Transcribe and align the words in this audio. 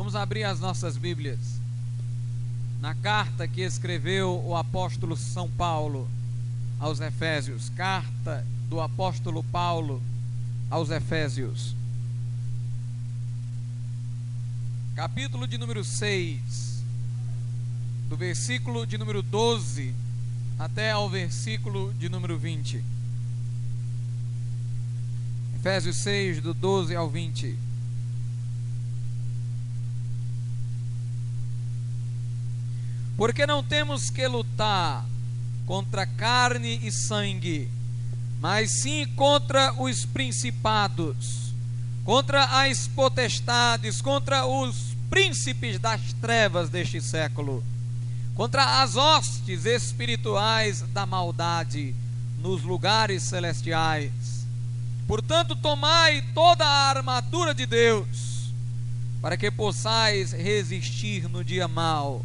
Vamos 0.00 0.16
abrir 0.16 0.44
as 0.44 0.58
nossas 0.58 0.96
Bíblias. 0.96 1.60
Na 2.80 2.94
carta 2.94 3.46
que 3.46 3.60
escreveu 3.60 4.42
o 4.46 4.56
apóstolo 4.56 5.14
São 5.14 5.46
Paulo 5.46 6.08
aos 6.78 7.00
Efésios, 7.00 7.68
carta 7.76 8.42
do 8.70 8.80
apóstolo 8.80 9.44
Paulo 9.44 10.02
aos 10.70 10.88
Efésios. 10.88 11.76
Capítulo 14.96 15.46
de 15.46 15.58
número 15.58 15.84
6, 15.84 16.82
do 18.08 18.16
versículo 18.16 18.86
de 18.86 18.96
número 18.96 19.20
12 19.20 19.94
até 20.58 20.92
ao 20.92 21.10
versículo 21.10 21.92
de 21.98 22.08
número 22.08 22.38
20. 22.38 22.82
Efésios 25.56 25.96
6, 25.98 26.40
do 26.40 26.54
12 26.54 26.96
ao 26.96 27.10
20. 27.10 27.69
Porque 33.20 33.46
não 33.46 33.62
temos 33.62 34.08
que 34.08 34.26
lutar 34.26 35.04
contra 35.66 36.06
carne 36.06 36.80
e 36.82 36.90
sangue, 36.90 37.68
mas 38.40 38.80
sim 38.80 39.06
contra 39.08 39.74
os 39.74 40.06
principados, 40.06 41.52
contra 42.02 42.44
as 42.44 42.88
potestades, 42.88 44.00
contra 44.00 44.46
os 44.46 44.96
príncipes 45.10 45.78
das 45.78 46.14
trevas 46.14 46.70
deste 46.70 46.98
século, 47.02 47.62
contra 48.34 48.80
as 48.80 48.96
hostes 48.96 49.66
espirituais 49.66 50.80
da 50.80 51.04
maldade 51.04 51.94
nos 52.38 52.62
lugares 52.62 53.24
celestiais. 53.24 54.46
Portanto, 55.06 55.54
tomai 55.54 56.24
toda 56.32 56.64
a 56.64 56.88
armadura 56.88 57.54
de 57.54 57.66
Deus, 57.66 58.50
para 59.20 59.36
que 59.36 59.50
possais 59.50 60.32
resistir 60.32 61.28
no 61.28 61.44
dia 61.44 61.68
mau 61.68 62.24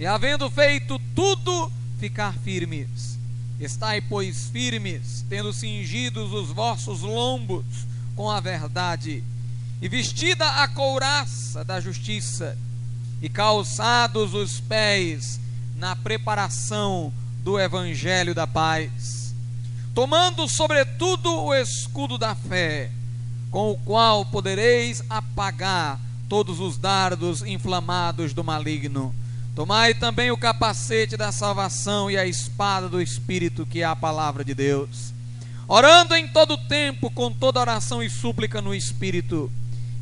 e 0.00 0.06
havendo 0.06 0.50
feito 0.50 0.98
tudo, 1.14 1.70
ficar 1.98 2.32
firmes. 2.38 3.18
Estai, 3.60 4.00
pois, 4.00 4.48
firmes, 4.48 5.26
tendo 5.28 5.52
cingidos 5.52 6.32
os 6.32 6.48
vossos 6.48 7.02
lombos 7.02 7.66
com 8.16 8.30
a 8.30 8.40
verdade, 8.40 9.22
e 9.78 9.88
vestida 9.90 10.48
a 10.62 10.68
couraça 10.68 11.62
da 11.66 11.78
justiça, 11.82 12.56
e 13.20 13.28
calçados 13.28 14.32
os 14.32 14.58
pés 14.58 15.38
na 15.76 15.94
preparação 15.94 17.12
do 17.44 17.60
evangelho 17.60 18.34
da 18.34 18.46
paz, 18.46 19.34
tomando 19.94 20.48
sobretudo 20.48 21.42
o 21.42 21.54
escudo 21.54 22.16
da 22.16 22.34
fé, 22.34 22.90
com 23.50 23.72
o 23.72 23.76
qual 23.76 24.24
podereis 24.24 25.02
apagar 25.10 26.00
todos 26.26 26.58
os 26.58 26.78
dardos 26.78 27.42
inflamados 27.42 28.32
do 28.32 28.42
maligno 28.42 29.14
Tomai 29.54 29.94
também 29.94 30.30
o 30.30 30.36
capacete 30.36 31.16
da 31.16 31.32
salvação 31.32 32.10
e 32.10 32.16
a 32.16 32.24
espada 32.24 32.88
do 32.88 33.02
Espírito, 33.02 33.66
que 33.66 33.80
é 33.80 33.84
a 33.84 33.96
palavra 33.96 34.44
de 34.44 34.54
Deus. 34.54 35.12
Orando 35.66 36.14
em 36.14 36.28
todo 36.28 36.56
tempo, 36.56 37.10
com 37.10 37.32
toda 37.32 37.60
oração 37.60 38.02
e 38.02 38.08
súplica 38.08 38.62
no 38.62 38.74
Espírito, 38.74 39.50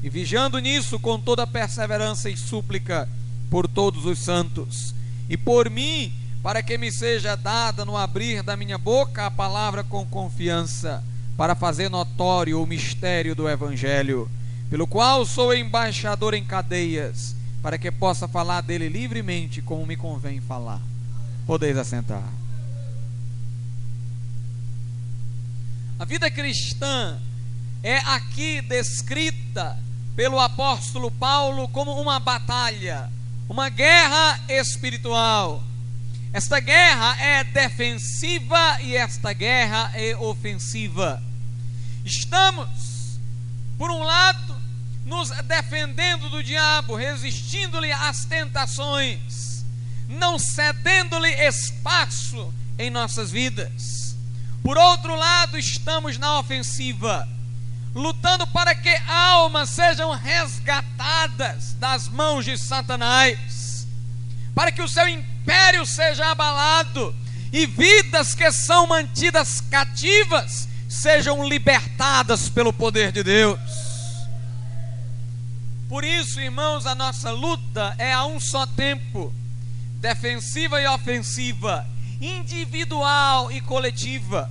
e 0.03 0.09
vigiando 0.09 0.59
nisso 0.59 0.99
com 1.01 1.19
toda 1.19 1.47
perseverança 1.47 2.31
e 2.31 2.37
súplica 2.37 3.09
por 3.51 3.67
todos 3.67 4.05
os 4.05 4.19
santos, 4.19 4.95
e 5.29 5.37
por 5.37 5.71
mim, 5.71 6.13
para 6.43 6.63
que 6.63 6.77
me 6.79 6.93
seja 6.93 7.35
dada 7.35 7.85
no 7.85 7.97
abrir 7.97 8.43
da 8.43 8.57
minha 8.57 8.79
boca 8.79 9.27
a 9.27 9.31
palavra 9.31 9.83
com 9.83 10.07
confiança, 10.07 11.03
para 11.37 11.55
fazer 11.55 11.89
notório 11.89 12.63
o 12.63 12.67
mistério 12.67 13.35
do 13.35 13.49
Evangelho, 13.49 14.31
pelo 14.69 14.87
qual 14.87 15.25
sou 15.25 15.55
embaixador 15.55 16.35
em 16.35 16.45
cadeias 16.45 17.38
para 17.63 17.79
que 17.79 17.91
possa 17.91 18.29
falar 18.29 18.61
dele 18.61 18.89
livremente 18.89 19.61
como 19.61 19.87
me 19.87 19.97
convém 19.97 20.41
falar. 20.41 20.81
Podeis 21.47 21.77
assentar. 21.77 22.23
A 25.99 26.05
vida 26.05 26.31
cristã 26.31 27.19
é 27.83 27.97
aqui 27.99 28.61
descrita 28.63 29.77
pelo 30.15 30.39
apóstolo 30.39 31.11
Paulo 31.11 31.69
como 31.69 32.01
uma 32.01 32.21
batalha, 32.21 33.11
uma 33.49 33.69
guerra 33.69 34.41
espiritual. 34.49 35.63
Esta 36.33 36.61
guerra 36.61 37.17
é 37.21 37.45
defensiva 37.45 38.81
e 38.83 38.95
esta 38.95 39.33
guerra 39.33 39.91
é 39.95 40.17
ofensiva. 40.17 41.23
Estamos, 42.05 43.19
por 43.79 43.91
um 43.91 44.03
lado, 44.03 44.48
nos 45.09 45.31
defendendo 45.31 46.29
do 46.29 46.43
diabo, 46.43 46.95
resistindo-lhe 46.95 47.91
às 47.91 48.27
tentações, 48.27 49.65
não 50.07 50.39
cedendo-lhe 50.39 51.31
espaço 51.49 52.53
em 52.79 52.91
nossas 52.91 53.31
vidas. 53.31 54.15
Por 54.63 54.77
outro 54.77 55.17
lado, 55.17 55.59
estamos 55.59 56.19
na 56.19 56.39
ofensiva, 56.39 57.27
lutando 57.95 58.47
para 58.49 58.75
que 58.75 58.95
almas 59.09 59.71
sejam 59.71 60.11
resgatadas 60.11 61.73
das 61.81 62.07
mãos 62.07 62.45
de 62.45 62.59
Satanás, 62.59 63.87
para 64.55 64.71
que 64.71 64.83
o 64.83 64.89
seu 64.89 65.09
império 65.09 65.87
seja 65.87 66.27
abalado 66.27 67.17
e 67.51 67.65
vidas 67.65 68.35
que 68.35 68.53
são 68.53 68.87
mantidas 68.87 69.63
cativas 69.71 70.69
sejam 70.87 71.49
libertadas 71.49 72.51
pelo 72.51 72.75
poder 72.75 73.11
de 73.11 73.23
Deus. 73.23 73.88
Por 75.89 76.05
isso, 76.05 76.39
irmãos, 76.39 76.85
a 76.87 76.95
nossa 76.95 77.31
luta 77.31 77.95
é 77.97 78.13
a 78.13 78.27
um 78.27 78.39
só 78.39 78.67
tempo 78.67 79.33
defensiva 79.95 80.81
e 80.81 80.87
ofensiva, 80.87 81.87
individual 82.21 83.51
e 83.51 83.61
coletiva. 83.63 84.51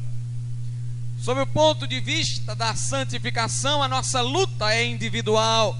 Sob 1.21 1.39
o 1.39 1.47
ponto 1.47 1.87
de 1.87 1.99
vista 1.99 2.55
da 2.55 2.73
santificação, 2.73 3.83
a 3.83 3.87
nossa 3.87 4.19
luta 4.21 4.73
é 4.73 4.85
individual. 4.85 5.77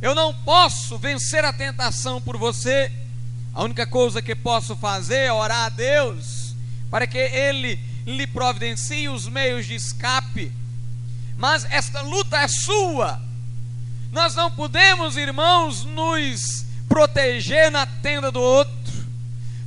Eu 0.00 0.14
não 0.14 0.32
posso 0.32 0.98
vencer 0.98 1.44
a 1.44 1.52
tentação 1.52 2.20
por 2.20 2.36
você. 2.36 2.92
A 3.52 3.62
única 3.62 3.86
coisa 3.86 4.22
que 4.22 4.34
posso 4.34 4.76
fazer 4.76 5.20
é 5.20 5.32
orar 5.32 5.64
a 5.64 5.68
Deus 5.68 6.54
para 6.90 7.06
que 7.06 7.18
Ele 7.18 7.78
lhe 8.06 8.26
providencie 8.26 9.08
os 9.08 9.26
meios 9.26 9.66
de 9.66 9.74
escape. 9.74 10.52
Mas 11.36 11.64
esta 11.70 12.02
luta 12.02 12.38
é 12.38 12.46
sua. 12.46 13.20
Nós 14.14 14.36
não 14.36 14.48
podemos, 14.48 15.16
irmãos, 15.16 15.84
nos 15.84 16.64
proteger 16.88 17.68
na 17.68 17.84
tenda 17.84 18.30
do 18.30 18.40
outro. 18.40 18.72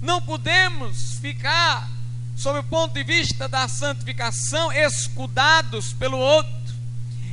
Não 0.01 0.21
podemos 0.21 1.19
ficar, 1.19 1.91
sob 2.33 2.59
o 2.59 2.63
ponto 2.63 2.93
de 2.93 3.03
vista 3.03 3.49
da 3.49 3.67
santificação, 3.67 4.71
escudados 4.71 5.91
pelo 5.91 6.17
outro. 6.17 6.53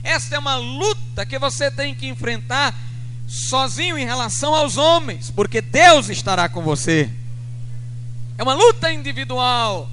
Esta 0.03 0.35
é 0.35 0.39
uma 0.41 0.57
luta 0.57 1.25
que 1.25 1.39
você 1.39 1.71
tem 1.71 1.95
que 1.95 2.09
enfrentar 2.09 2.75
sozinho 3.29 3.97
em 3.97 4.05
relação 4.05 4.53
aos 4.53 4.77
homens, 4.77 5.31
porque 5.31 5.61
Deus 5.61 6.09
estará 6.09 6.49
com 6.49 6.63
você. 6.63 7.09
É 8.37 8.43
uma 8.43 8.55
luta 8.55 8.93
individual. 8.93 9.89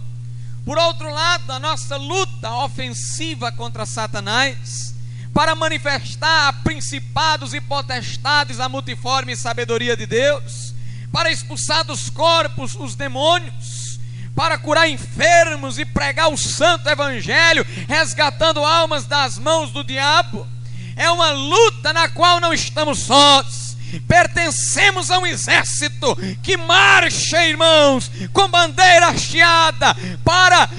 Por 0.65 0.75
outro 0.75 1.13
lado, 1.13 1.51
a 1.51 1.59
nossa 1.59 1.97
luta 1.97 2.51
ofensiva 2.55 3.51
contra 3.51 3.85
Satanás 3.85 4.90
para 5.33 5.55
manifestar 5.55 6.49
a 6.49 6.53
principados 6.53 7.53
e 7.53 7.61
potestades 7.61 8.59
a 8.59 8.67
multiforme 8.67 9.35
sabedoria 9.35 9.95
de 9.95 10.05
Deus, 10.05 10.73
para 11.11 11.31
expulsar 11.31 11.83
dos 11.83 12.09
corpos 12.09 12.75
os 12.75 12.95
demônios, 12.95 13.99
para 14.35 14.57
curar 14.57 14.89
enfermos 14.89 15.77
e 15.77 15.85
pregar 15.85 16.29
o 16.29 16.37
santo 16.37 16.87
evangelho, 16.89 17.65
resgatando 17.87 18.63
almas 18.63 19.05
das 19.05 19.37
mãos 19.37 19.71
do 19.71 19.83
diabo. 19.83 20.47
É 20.95 21.09
uma 21.09 21.31
luta 21.31 21.93
na 21.93 22.09
qual 22.09 22.39
não 22.39 22.53
estamos 22.53 22.99
sós. 22.99 23.77
Pertencemos 24.07 25.11
a 25.11 25.19
um 25.19 25.25
exército 25.25 26.15
que 26.41 26.55
marcha, 26.55 27.45
irmãos, 27.45 28.09
com 28.31 28.47
bandeira 28.47 29.09
hasteada 29.09 29.95
para 30.23 30.69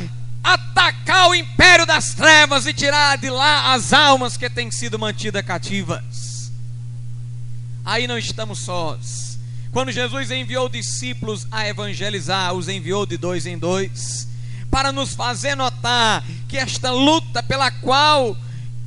atacar 0.43 1.29
o 1.29 1.35
império 1.35 1.87
das 1.87 2.15
trevas 2.15 2.67
e 2.67 2.73
tirar 2.73 3.17
de 3.19 3.31
lá 3.31 3.73
as 3.73 3.93
almas 3.93 4.37
que 4.37 4.50
têm 4.50 4.71
sido 4.71 4.99
mantidas 4.99 5.44
cativas. 5.44 6.50
Aí 7.85 8.06
não 8.06 8.19
estamos 8.19 8.61
sós. 8.61 9.39
Quando 9.73 9.91
Jesus 9.91 10.31
enviou 10.31 10.69
discípulos 10.69 11.47
a 11.50 11.67
evangelizar, 11.67 12.53
os 12.53 12.69
enviou 12.69 13.06
de 13.06 13.17
dois 13.17 13.47
em 13.47 13.56
dois, 13.56 14.29
para 14.71 14.93
nos 14.93 15.15
fazer 15.15 15.55
notar 15.55 16.25
que 16.49 16.59
esta 16.59 16.91
luta 16.91 17.43
pela 17.43 17.71
qual 17.71 18.37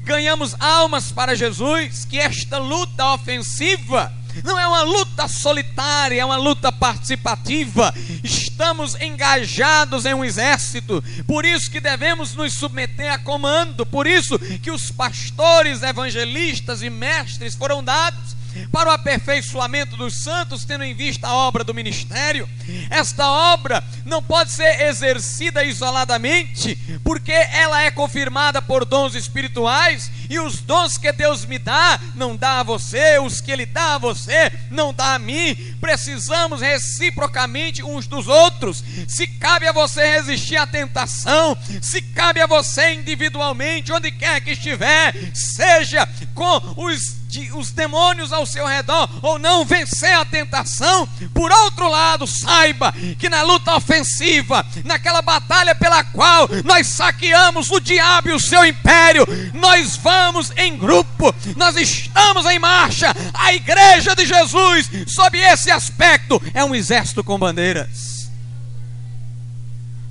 ganhamos 0.04 0.56
almas 0.60 1.12
para 1.12 1.36
Jesus, 1.36 2.06
que 2.06 2.20
esta 2.20 2.60
luta 2.60 3.14
ofensiva 3.14 4.14
não 4.44 4.60
é 4.60 4.68
uma 4.68 4.82
luta 4.82 5.28
solitária, 5.28 6.22
é 6.22 6.26
uma 6.26 6.38
luta 6.38 6.72
participativa. 6.72 7.94
Estamos 8.24 8.96
engajados 9.02 10.06
em 10.06 10.14
um 10.14 10.24
exército, 10.24 11.04
por 11.28 11.46
isso 11.46 11.70
que 11.70 11.80
devemos 11.80 12.34
nos 12.34 12.54
submeter 12.54 13.12
a 13.12 13.18
comando, 13.18 13.86
por 13.86 14.08
isso 14.08 14.38
que 14.62 14.72
os 14.72 14.92
pastores, 14.92 15.84
evangelistas 15.84 16.82
e 16.82 16.90
mestres 16.90 17.56
foram 17.56 17.84
dados 17.84 18.36
para 18.72 18.90
o 18.90 18.94
aperfeiçoamento 18.94 19.96
dos 19.98 20.24
santos, 20.24 20.66
tendo 20.66 20.84
em 20.84 20.94
vista 20.94 21.28
a 21.28 21.34
obra 21.34 21.64
do 21.64 21.74
ministério. 21.74 22.48
Esta 22.90 23.30
obra 23.54 23.84
não 24.06 24.22
pode 24.22 24.52
ser 24.52 24.82
exercida 24.82 25.64
isoladamente, 25.64 26.76
porque 27.04 27.32
ela 27.32 27.82
é 27.82 27.92
confirmada 27.92 28.62
por 28.62 28.86
dons 28.86 29.16
espirituais, 29.16 30.12
e 30.30 30.40
os 30.40 30.60
dons 30.60 30.98
que 30.98 31.12
Deus 31.12 31.46
me 31.46 31.60
dá, 31.60 32.00
não 32.16 32.36
dá 32.36 32.60
a 32.60 32.64
você, 32.64 33.20
os 33.20 33.42
que 33.42 33.52
Ele 33.52 33.66
dá 33.66 33.96
a 33.96 33.98
você, 33.98 34.52
não 34.72 34.94
dá 34.94 35.16
a 35.16 35.20
mim. 35.20 35.56
Precisamos 35.80 36.62
reciprocamente 36.62 37.84
uns 37.84 38.08
dos 38.08 38.28
outros. 38.28 38.84
Se 39.08 39.28
cabe 39.28 39.68
a 39.68 39.72
você 39.72 40.06
resistir 40.14 40.58
à 40.58 40.66
tentação, 40.66 41.58
se 41.82 42.02
cabe 42.02 42.42
a 42.42 42.48
você 42.48 42.94
individualmente, 42.94 43.92
onde 43.92 44.12
quer 44.12 44.42
que 44.42 44.52
estiver, 44.52 45.14
seja 45.34 46.08
com 46.34 46.76
os 46.78 47.25
os 47.54 47.72
demônios 47.72 48.32
ao 48.32 48.46
seu 48.46 48.66
redor 48.66 49.10
ou 49.22 49.38
não 49.38 49.66
vencer 49.66 50.14
a 50.14 50.26
tentação. 50.26 51.08
Por 51.34 51.52
outro 51.52 51.90
lado, 51.90 52.26
saiba 52.26 52.94
que 53.20 53.30
na 53.30 53.42
luta 53.44 53.76
ofensiva, 53.76 54.66
naquela 54.84 55.22
batalha 55.22 55.76
pela 55.76 56.04
qual 56.04 56.48
nós 56.64 56.88
saqueamos 56.88 57.70
o 57.72 57.80
diabo 57.80 58.30
e 58.30 58.34
o 58.34 58.40
seu 58.40 58.66
império, 58.66 59.26
nós 59.54 59.96
vamos 59.96 60.52
em 60.58 60.78
grupo, 60.78 61.34
nós 61.56 61.76
estamos 61.76 62.46
em 62.46 62.60
marcha. 62.60 63.14
A 63.34 63.54
igreja 63.54 64.16
de 64.16 64.26
Jesus, 64.26 64.90
sob 65.08 65.38
esse 65.38 65.72
aspecto, 65.72 66.42
é 66.54 66.64
um 66.64 66.76
exército 66.76 67.24
com 67.24 67.38
bandeiras. 67.38 68.30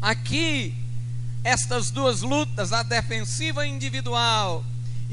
Aqui, 0.01 0.75
estas 1.43 1.91
duas 1.91 2.23
lutas, 2.23 2.73
a 2.73 2.83
defensiva 2.83 3.67
individual 3.67 4.65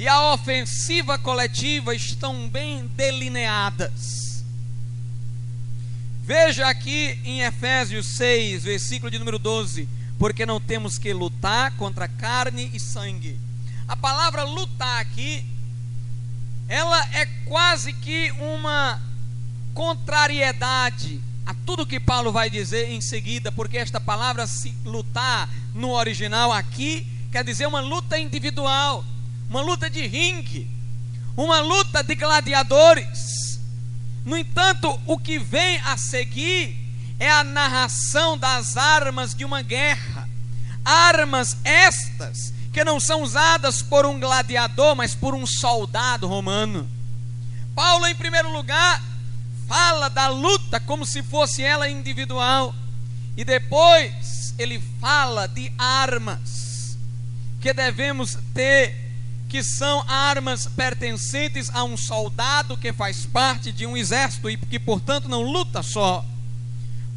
e 0.01 0.07
a 0.07 0.33
ofensiva 0.33 1.19
coletiva 1.19 1.93
estão 1.93 2.49
bem 2.49 2.87
delineadas. 2.87 4.43
Veja 6.23 6.67
aqui 6.67 7.19
em 7.23 7.41
Efésios 7.41 8.07
6, 8.17 8.63
versículo 8.63 9.11
de 9.11 9.19
número 9.19 9.37
12: 9.37 9.87
porque 10.17 10.43
não 10.43 10.59
temos 10.59 10.97
que 10.97 11.13
lutar 11.13 11.77
contra 11.77 12.07
carne 12.07 12.71
e 12.73 12.79
sangue. 12.79 13.39
A 13.87 13.95
palavra 13.95 14.43
lutar 14.43 15.01
aqui, 15.01 15.45
ela 16.67 16.99
é 17.13 17.27
quase 17.45 17.93
que 17.93 18.31
uma 18.39 18.99
contrariedade 19.71 21.21
a 21.45 21.53
tudo 21.53 21.85
que 21.85 21.99
Paulo 21.99 22.31
vai 22.31 22.49
dizer 22.49 22.89
em 22.89 23.01
seguida, 23.01 23.51
porque 23.51 23.77
esta 23.77 24.01
palavra 24.01 24.47
se 24.47 24.75
lutar 24.83 25.47
no 25.75 25.91
original 25.91 26.51
aqui 26.51 27.05
quer 27.31 27.43
dizer 27.43 27.67
uma 27.67 27.81
luta 27.81 28.17
individual 28.17 29.05
uma 29.51 29.61
luta 29.61 29.89
de 29.89 30.07
ringue, 30.07 30.65
uma 31.35 31.59
luta 31.59 32.01
de 32.01 32.15
gladiadores. 32.15 33.59
No 34.23 34.37
entanto, 34.37 34.97
o 35.05 35.17
que 35.17 35.37
vem 35.37 35.77
a 35.79 35.97
seguir 35.97 36.77
é 37.19 37.29
a 37.29 37.43
narração 37.43 38.37
das 38.37 38.77
armas 38.77 39.35
de 39.35 39.43
uma 39.43 39.61
guerra. 39.61 40.29
Armas 40.85 41.57
estas 41.65 42.53
que 42.71 42.85
não 42.85 42.97
são 42.97 43.23
usadas 43.23 43.81
por 43.81 44.05
um 44.05 44.21
gladiador, 44.21 44.95
mas 44.95 45.13
por 45.13 45.35
um 45.35 45.45
soldado 45.45 46.29
romano. 46.29 46.89
Paulo, 47.75 48.07
em 48.07 48.15
primeiro 48.15 48.49
lugar, 48.53 49.03
fala 49.67 50.09
da 50.09 50.29
luta 50.29 50.79
como 50.79 51.05
se 51.05 51.21
fosse 51.21 51.61
ela 51.61 51.89
individual, 51.89 52.73
e 53.35 53.43
depois 53.43 54.53
ele 54.57 54.81
fala 55.01 55.45
de 55.45 55.69
armas 55.77 56.97
que 57.59 57.73
devemos 57.73 58.37
ter 58.53 59.10
que 59.51 59.61
são 59.61 60.01
armas 60.07 60.65
pertencentes 60.65 61.69
a 61.73 61.83
um 61.83 61.97
soldado 61.97 62.77
que 62.77 62.93
faz 62.93 63.25
parte 63.25 63.69
de 63.69 63.85
um 63.85 63.97
exército 63.97 64.49
e 64.49 64.55
que, 64.55 64.79
portanto, 64.79 65.27
não 65.27 65.41
luta 65.41 65.83
só. 65.83 66.25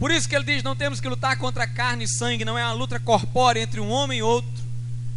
Por 0.00 0.10
isso 0.10 0.28
que 0.28 0.34
ele 0.34 0.44
diz: 0.44 0.60
não 0.60 0.74
temos 0.74 1.00
que 1.00 1.08
lutar 1.08 1.38
contra 1.38 1.64
carne 1.64 2.02
e 2.02 2.08
sangue, 2.08 2.44
não 2.44 2.58
é 2.58 2.64
uma 2.64 2.72
luta 2.72 2.98
corpórea 2.98 3.62
entre 3.62 3.78
um 3.78 3.88
homem 3.88 4.18
e 4.18 4.22
outro, 4.24 4.50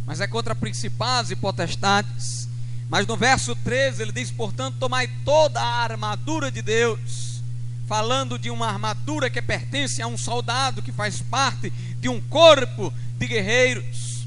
mas 0.06 0.20
é 0.20 0.28
contra 0.28 0.54
principados 0.54 1.32
e 1.32 1.36
potestades. 1.36 2.48
Mas 2.88 3.04
no 3.04 3.16
verso 3.16 3.56
13 3.56 4.00
ele 4.00 4.12
diz: 4.12 4.30
portanto, 4.30 4.76
tomai 4.78 5.08
toda 5.24 5.60
a 5.60 5.82
armadura 5.82 6.52
de 6.52 6.62
Deus, 6.62 7.42
falando 7.88 8.38
de 8.38 8.48
uma 8.48 8.68
armadura 8.68 9.28
que 9.28 9.42
pertence 9.42 10.00
a 10.00 10.06
um 10.06 10.16
soldado 10.16 10.82
que 10.82 10.92
faz 10.92 11.20
parte 11.20 11.72
de 12.00 12.08
um 12.08 12.20
corpo 12.20 12.94
de 13.18 13.26
guerreiros. 13.26 14.17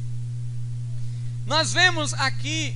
Nós 1.52 1.74
vemos 1.74 2.14
aqui 2.14 2.74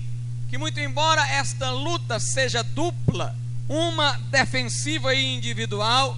que, 0.49 0.57
muito 0.57 0.81
embora 0.81 1.25
esta 1.29 1.71
luta 1.71 2.19
seja 2.19 2.61
dupla, 2.61 3.33
uma 3.69 4.19
defensiva 4.29 5.13
e 5.15 5.33
individual, 5.33 6.17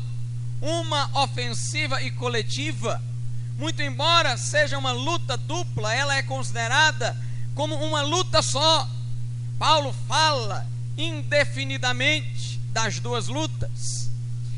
uma 0.60 1.22
ofensiva 1.22 2.02
e 2.02 2.10
coletiva, 2.10 3.00
muito 3.60 3.80
embora 3.84 4.36
seja 4.38 4.76
uma 4.76 4.92
luta 4.92 5.38
dupla, 5.38 5.94
ela 5.94 6.16
é 6.16 6.24
considerada 6.24 7.16
como 7.54 7.76
uma 7.76 8.02
luta 8.02 8.42
só. 8.42 8.90
Paulo 9.60 9.94
fala 10.08 10.66
indefinidamente 10.98 12.60
das 12.74 13.00
duas 13.00 13.28
lutas. 13.28 14.10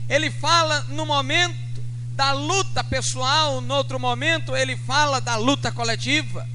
Ele 0.07 0.31
fala 0.31 0.85
no 0.87 1.05
momento 1.05 1.83
da 2.15 2.31
luta 2.31 2.81
pessoal, 2.81 3.59
no 3.59 3.73
outro 3.73 3.99
momento 3.99 4.55
ele 4.55 4.77
fala 4.77 5.19
da 5.19 5.35
luta 5.35 5.69
coletiva. 5.69 6.47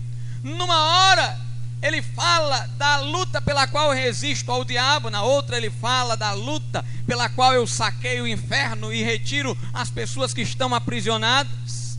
Numa 0.44 0.78
hora 0.78 1.40
ele 1.80 2.02
fala 2.02 2.68
da 2.76 2.98
luta 2.98 3.40
pela 3.40 3.66
qual 3.66 3.94
eu 3.94 3.98
resisto 3.98 4.52
ao 4.52 4.62
diabo, 4.62 5.08
na 5.08 5.22
outra 5.22 5.56
ele 5.56 5.70
fala 5.70 6.18
da 6.18 6.32
luta 6.32 6.84
pela 7.06 7.30
qual 7.30 7.54
eu 7.54 7.66
saqueio 7.66 8.24
o 8.24 8.28
inferno 8.28 8.92
e 8.92 9.02
retiro 9.02 9.56
as 9.72 9.90
pessoas 9.90 10.34
que 10.34 10.42
estão 10.42 10.74
aprisionadas. 10.74 11.98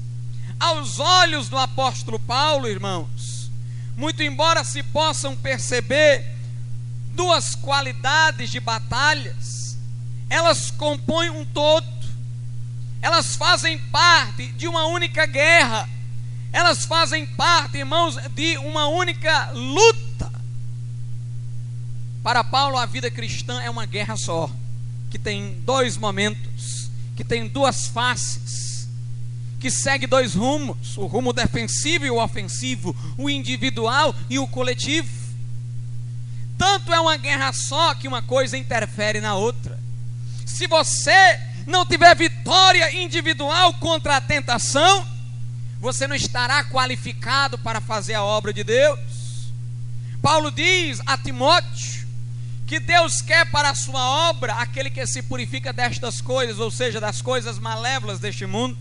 Aos 0.60 1.00
olhos 1.00 1.50
do 1.50 1.58
apóstolo 1.58 2.20
Paulo, 2.20 2.68
irmãos, 2.68 3.50
muito 3.98 4.22
embora 4.22 4.64
se 4.64 4.84
possam 4.84 5.36
perceber 5.36 6.24
duas 7.14 7.56
qualidades 7.56 8.52
de 8.52 8.60
batalhas, 8.60 9.76
elas 10.30 10.70
compõem 10.70 11.32
um 11.32 11.44
todo, 11.46 11.88
elas 13.02 13.36
fazem 13.36 13.80
parte 13.90 14.48
de 14.50 14.68
uma 14.68 14.86
única 14.86 15.26
guerra 15.26 15.90
elas 16.56 16.86
fazem 16.86 17.26
parte, 17.26 17.80
irmãos, 17.80 18.16
de 18.34 18.58
uma 18.60 18.88
única 18.88 19.52
luta. 19.52 20.32
Para 22.24 22.46
Paulo, 22.46 22.78
a 22.78 22.86
vida 22.86 23.12
cristã 23.12 23.62
é 23.62 23.70
uma 23.70 23.86
guerra 23.86 24.16
só, 24.16 24.50
que 25.12 25.20
tem 25.20 25.60
dois 25.66 25.98
momentos, 25.98 26.90
que 27.14 27.26
tem 27.26 27.46
duas 27.46 27.88
faces, 27.88 28.88
que 29.60 29.70
segue 29.70 30.08
dois 30.08 30.34
rumos: 30.34 30.96
o 30.96 31.06
rumo 31.06 31.34
defensivo 31.34 32.06
e 32.06 32.10
o 32.10 32.24
ofensivo, 32.24 32.96
o 33.18 33.30
individual 33.30 34.16
e 34.30 34.40
o 34.40 34.48
coletivo. 34.48 35.10
Tanto 36.58 36.94
é 36.94 37.00
uma 37.02 37.18
guerra 37.18 37.52
só 37.52 37.94
que 37.96 38.08
uma 38.08 38.22
coisa 38.22 38.58
interfere 38.58 39.20
na 39.20 39.36
outra. 39.36 39.78
Se 40.46 40.68
você 40.68 41.38
não 41.68 41.86
tiver 41.86 42.16
vitória 42.16 42.96
individual 42.96 43.74
contra 43.74 44.16
a 44.16 44.22
tentação, 44.22 45.15
você 45.86 46.08
não 46.08 46.16
estará 46.16 46.64
qualificado 46.64 47.60
para 47.60 47.80
fazer 47.80 48.16
a 48.16 48.24
obra 48.24 48.52
de 48.52 48.64
Deus. 48.64 49.00
Paulo 50.20 50.50
diz 50.50 51.00
a 51.06 51.16
Timóteo 51.16 52.08
que 52.66 52.80
Deus 52.80 53.22
quer 53.22 53.52
para 53.52 53.70
a 53.70 53.76
sua 53.76 54.04
obra 54.30 54.56
aquele 54.56 54.90
que 54.90 55.06
se 55.06 55.22
purifica 55.22 55.72
destas 55.72 56.20
coisas, 56.20 56.58
ou 56.58 56.72
seja, 56.72 57.00
das 57.00 57.22
coisas 57.22 57.60
malévolas 57.60 58.20
deste 58.20 58.48
mundo, 58.48 58.76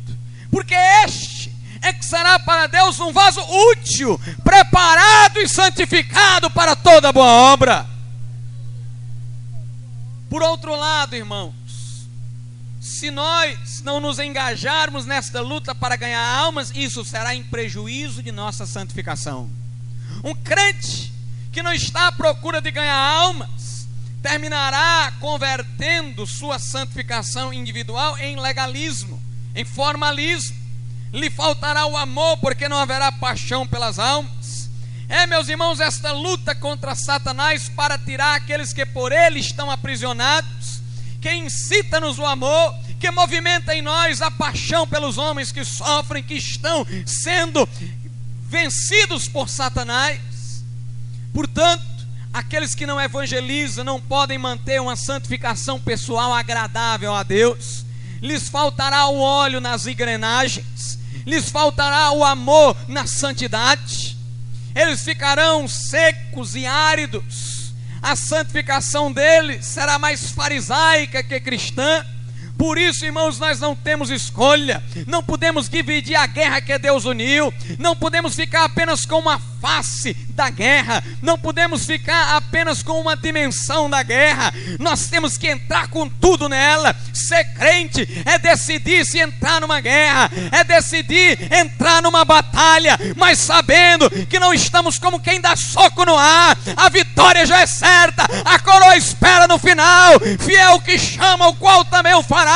porque 0.50 0.75
este 1.04 1.54
é 1.82 1.92
que 1.92 2.06
será 2.06 2.38
para 2.38 2.68
Deus 2.68 2.99
um 2.99 3.12
vaso 3.12 3.42
útil, 3.73 4.18
preparado 4.42 5.38
e 5.40 5.46
santificado 5.46 6.50
para 6.50 6.75
toda 6.75 7.12
boa 7.12 7.52
obra. 7.52 7.87
Por 10.30 10.42
outro 10.42 10.75
lado, 10.75 11.14
irmão, 11.14 11.54
se 12.85 13.11
nós 13.11 13.81
não 13.81 13.99
nos 13.99 14.19
engajarmos 14.19 15.07
nesta 15.07 15.41
luta 15.41 15.75
para 15.75 15.97
ganhar 15.97 16.23
almas, 16.23 16.71
isso 16.75 17.03
será 17.03 17.35
em 17.35 17.43
prejuízo 17.43 18.23
de 18.23 18.31
nossa 18.31 18.67
santificação. 18.67 19.49
Um 20.23 20.35
crente 20.35 21.11
que 21.50 21.62
não 21.62 21.73
está 21.73 22.09
à 22.09 22.12
procura 22.12 22.61
de 22.61 22.71
ganhar 22.71 22.95
almas, 22.95 23.88
terminará 24.23 25.14
convertendo 25.19 26.26
sua 26.26 26.59
santificação 26.59 27.55
individual 27.55 28.19
em 28.19 28.38
legalismo, 28.38 29.19
em 29.55 29.64
formalismo. 29.64 30.55
Lhe 31.11 31.31
faltará 31.31 31.87
o 31.87 31.97
amor, 31.97 32.37
porque 32.37 32.69
não 32.69 32.76
haverá 32.76 33.11
paixão 33.11 33.67
pelas 33.67 33.99
almas. 33.99 34.69
É, 35.09 35.26
meus 35.26 35.49
irmãos, 35.49 35.81
esta 35.81 36.12
luta 36.12 36.55
contra 36.55 36.95
Satanás 36.95 37.67
para 37.67 37.97
tirar 37.97 38.35
aqueles 38.35 38.75
que 38.75 38.85
por 38.85 39.11
ele 39.11 39.41
estão 39.41 39.71
aprisionados 39.71 40.84
que 41.25 41.33
incita-nos 41.33 42.19
o 42.19 42.26
amor, 42.26 42.75
que 43.00 43.11
movimenta 43.11 43.75
em 43.75 43.81
nós 43.81 44.21
a 44.21 44.31
paixão 44.31 44.87
pelos 44.87 45.16
homens 45.16 45.50
que 45.50 45.64
sofrem, 45.64 46.23
que 46.23 46.35
estão 46.35 46.87
sendo 47.07 47.66
vencidos 48.47 49.26
por 49.26 49.49
Satanás. 49.49 50.21
Portanto, 51.33 51.83
aqueles 52.31 52.75
que 52.75 52.85
não 52.85 53.00
evangelizam 53.00 53.87
não 53.87 53.99
podem 53.99 54.37
manter 54.37 54.83
uma 54.83 54.97
santificação 54.97 55.81
pessoal 55.81 56.31
agradável 56.35 57.14
a 57.14 57.23
Deus. 57.23 57.87
Lhes 58.21 58.50
faltará 58.50 59.07
o 59.07 59.19
óleo 59.19 59.62
nas 59.62 59.87
engrenagens, 59.87 60.99
lhes 61.25 61.49
faltará 61.49 62.12
o 62.12 62.23
amor 62.23 62.76
na 62.87 63.07
santidade. 63.07 64.14
Eles 64.75 65.00
ficarão 65.02 65.66
secos 65.66 66.54
e 66.54 66.66
áridos. 66.66 67.53
A 68.04 68.14
santificação 68.14 69.11
deles 69.11 69.64
será 69.64 69.99
mais 69.99 70.30
farisaica 70.30 71.23
que 71.23 71.40
cristã 71.40 72.04
por 72.64 72.78
isso, 72.78 73.04
irmãos, 73.04 73.38
nós 73.38 73.61
não 73.61 73.76
temos 73.76 74.09
escolha, 74.09 74.83
não 75.06 75.23
podemos 75.23 75.68
dividir 75.68 76.16
a 76.16 76.26
guerra 76.26 76.62
que 76.62 76.78
Deus 76.78 77.04
uniu, 77.04 77.52
não 77.78 77.94
podemos 77.94 78.35
ficar 78.35 78.64
apenas 78.64 79.04
com 79.04 79.18
uma 79.18 79.38
face 79.61 80.14
da 80.30 80.49
guerra, 80.49 81.04
não 81.23 81.38
podemos 81.38 81.85
ficar 81.85 82.37
apenas 82.37 82.83
com 82.83 82.99
uma 83.00 83.14
dimensão 83.16 83.88
da 83.88 84.02
guerra, 84.02 84.52
nós 84.78 85.09
temos 85.09 85.37
que 85.37 85.47
entrar 85.47 85.88
com 85.88 86.09
tudo 86.09 86.49
nela. 86.49 86.97
Ser 87.12 87.44
crente 87.54 88.06
é 88.25 88.38
decidir 88.38 89.04
se 89.04 89.18
entrar 89.18 89.61
numa 89.61 89.80
guerra, 89.80 90.30
é 90.50 90.64
decidir 90.64 91.38
entrar 91.52 92.02
numa 92.02 92.25
batalha, 92.25 92.99
mas 93.16 93.38
sabendo 93.38 94.11
que 94.26 94.38
não 94.38 94.54
estamos 94.54 94.99
como 94.99 95.21
quem 95.21 95.40
dá 95.40 95.54
soco 95.54 96.04
no 96.04 96.16
ar, 96.16 96.56
a 96.76 96.88
vitória 96.88 97.44
já 97.44 97.61
é 97.61 97.66
certa, 97.66 98.25
a 98.44 98.59
coroa 98.59 98.97
espera 98.97 99.47
no 99.47 99.59
final, 99.59 100.18
fiel 100.40 100.80
que 100.80 100.99
chama, 100.99 101.49
o 101.49 101.54
qual 101.56 101.85
também 101.85 102.14
o 102.14 102.23
fará. 102.23 102.53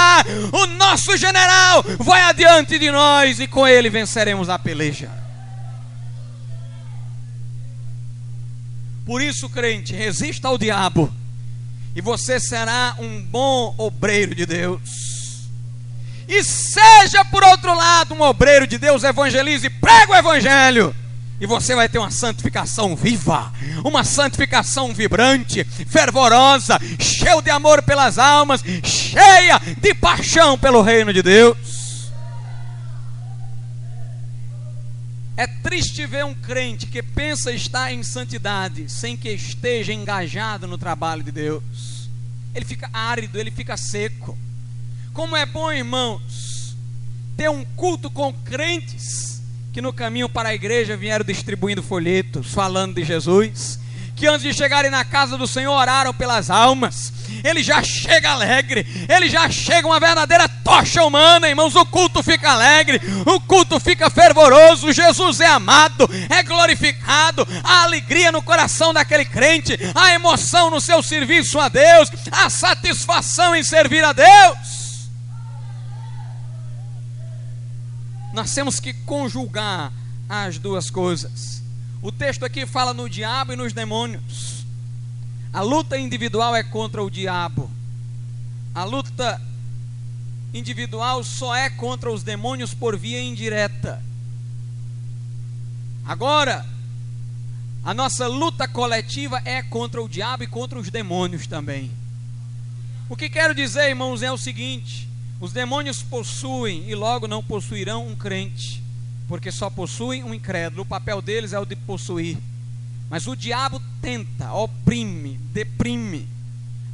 O 0.53 0.67
nosso 0.67 1.17
general 1.17 1.85
vai 1.99 2.23
adiante 2.23 2.79
de 2.79 2.91
nós 2.91 3.41
e 3.41 3.47
com 3.47 3.67
ele 3.67 3.91
venceremos 3.91 4.49
a 4.49 4.59
peleja. 4.59 5.11
Por 9.05 9.23
isso, 9.23 9.49
crente, 9.49 9.95
resista 9.95 10.49
ao 10.49 10.59
diabo, 10.59 11.11
e 11.97 12.01
você 12.03 12.39
será 12.39 12.95
um 12.99 13.23
bom 13.23 13.75
obreiro 13.79 14.35
de 14.35 14.45
Deus. 14.45 15.09
E 16.29 16.45
seja, 16.45 17.25
por 17.25 17.43
outro 17.43 17.75
lado, 17.75 18.15
um 18.15 18.21
obreiro 18.21 18.67
de 18.67 18.77
Deus, 18.77 19.03
evangelize, 19.03 19.71
prega 19.71 20.13
o 20.13 20.15
evangelho. 20.15 20.95
E 21.41 21.47
você 21.47 21.75
vai 21.75 21.89
ter 21.89 21.99
uma 21.99 22.11
santificação 22.11 22.97
viva, 22.97 23.53
uma 23.85 24.03
santificação 24.03 24.93
vibrante, 24.93 25.63
fervorosa, 25.63 26.81
cheia 26.99 27.41
de 27.41 27.51
amor 27.51 27.81
pelas 27.83 28.19
almas, 28.19 28.61
cheia 28.83 29.61
de 29.81 29.95
paixão 29.95 30.59
pelo 30.59 30.83
reino 30.83 31.13
de 31.13 31.23
Deus. 31.23 31.79
É 35.37 35.47
triste 35.47 36.05
ver 36.05 36.25
um 36.25 36.35
crente 36.35 36.87
que 36.87 37.01
pensa 37.01 37.53
estar 37.53 37.93
em 37.93 38.03
santidade 38.03 38.91
sem 38.91 39.17
que 39.17 39.29
esteja 39.29 39.93
engajado 39.93 40.67
no 40.67 40.77
trabalho 40.77 41.23
de 41.23 41.31
Deus. 41.31 42.11
Ele 42.53 42.65
fica 42.65 42.91
árido, 42.93 43.39
ele 43.39 43.53
fica 43.53 43.77
seco. 43.77 44.37
Como 45.15 45.37
é 45.37 45.47
bom, 45.47 45.71
irmãos, 45.71 46.77
ter 47.37 47.49
um 47.49 47.65
culto 47.77 48.11
com 48.11 48.33
crentes 48.33 49.38
que 49.79 49.83
no 49.83 49.93
caminho 49.93 50.29
para 50.29 50.49
a 50.49 50.55
igreja 50.55 50.97
vieram 50.97 51.25
distribuindo 51.25 51.85
folhetos, 51.85 52.53
falando 52.53 52.97
de 52.97 53.05
Jesus, 53.05 53.79
que 54.17 54.27
antes 54.27 54.43
de 54.43 54.53
chegarem 54.53 54.91
na 54.91 55.05
casa 55.05 55.39
do 55.39 55.47
Senhor 55.47 55.73
oraram 55.73 56.13
pelas 56.13 56.51
almas. 56.51 57.13
Ele 57.45 57.63
já 57.63 57.81
chega 57.81 58.31
alegre, 58.31 58.85
ele 59.09 59.31
já 59.31 59.49
chega 59.49 59.87
uma 59.87 60.01
verdadeira 60.01 60.49
tocha 60.49 61.05
humana, 61.05 61.49
irmãos. 61.49 61.77
O 61.77 61.87
culto 61.87 62.25
fica 62.25 62.51
alegre, 62.51 63.01
o 63.25 63.39
culto 63.39 63.79
fica 63.79 64.11
fervoroso. 64.11 64.93
Jesus 64.93 65.39
é 65.39 65.47
amado, 65.47 66.11
é 66.29 66.43
glorificado. 66.43 67.47
A 67.63 67.85
alegria 67.85 68.33
no 68.33 68.43
coração 68.43 68.93
daquele 68.93 69.27
crente, 69.27 69.79
a 69.95 70.13
emoção 70.13 70.71
no 70.71 70.81
seu 70.81 71.01
serviço 71.05 71.57
a 71.61 71.69
Deus, 71.69 72.11
a 72.33 72.51
satisfação 72.51 73.55
em 73.55 73.63
servir 73.63 74.03
a 74.03 74.13
Deus. 74.13 74.78
Nós 78.39 78.55
temos 78.55 78.79
que 78.79 78.93
conjugar 78.93 79.93
as 80.29 80.61
duas 80.61 80.91
coisas. 80.91 81.61
O 82.01 82.13
texto 82.13 82.45
aqui 82.45 82.65
fala 82.67 82.95
no 82.95 83.11
diabo 83.11 83.53
e 83.53 83.57
nos 83.57 83.73
demônios. 83.73 84.65
A 85.53 85.61
luta 85.61 85.99
individual 85.99 86.55
é 86.55 86.63
contra 86.63 87.03
o 87.03 87.11
diabo. 87.11 87.69
A 88.73 88.85
luta 88.85 89.43
individual 90.55 91.25
só 91.25 91.53
é 91.53 91.69
contra 91.69 92.13
os 92.13 92.23
demônios 92.23 92.73
por 92.73 92.97
via 92.97 93.21
indireta. 93.21 94.01
Agora, 96.07 96.65
a 97.85 97.93
nossa 97.93 98.29
luta 98.29 98.69
coletiva 98.69 99.43
é 99.45 99.65
contra 99.65 100.01
o 100.01 100.09
diabo 100.09 100.45
e 100.45 100.47
contra 100.47 100.79
os 100.79 100.89
demônios 100.91 101.49
também. 101.49 101.91
O 103.09 103.17
que 103.17 103.29
quero 103.29 103.53
dizer, 103.53 103.89
irmãos, 103.89 104.23
é 104.23 104.31
o 104.31 104.39
seguinte: 104.39 105.09
os 105.41 105.53
demônios 105.53 106.03
possuem 106.03 106.89
e 106.89 106.95
logo 106.95 107.29
não 107.29 107.43
possuirão 107.43 108.07
um 108.07 108.17
crente 108.17 108.83
porque 109.29 109.53
só 109.53 109.69
possuem 109.69 110.25
um 110.25 110.33
incrédulo. 110.33 110.83
O 110.83 110.87
papel 110.87 111.21
deles 111.21 111.53
é 111.53 111.59
o 111.59 111.67
de 111.67 111.77
possuir. 111.77 112.39
Mas 113.11 113.27
o 113.27 113.37
diabo 113.37 113.81
tenta, 114.01 114.53
oprime, 114.53 115.39
deprime. 115.53 116.27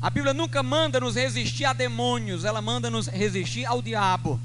A 0.03 0.11
Bíblia 0.11 0.35
nunca 0.35 0.63
manda 0.63 1.01
nos 1.01 1.15
resistir 1.15 1.65
a 1.65 1.73
demônios, 1.73 2.45
ela 2.45 2.61
manda 2.61 2.91
nos 2.91 3.07
resistir 3.07 3.65
ao 3.65 3.81
diabo. 3.81 4.39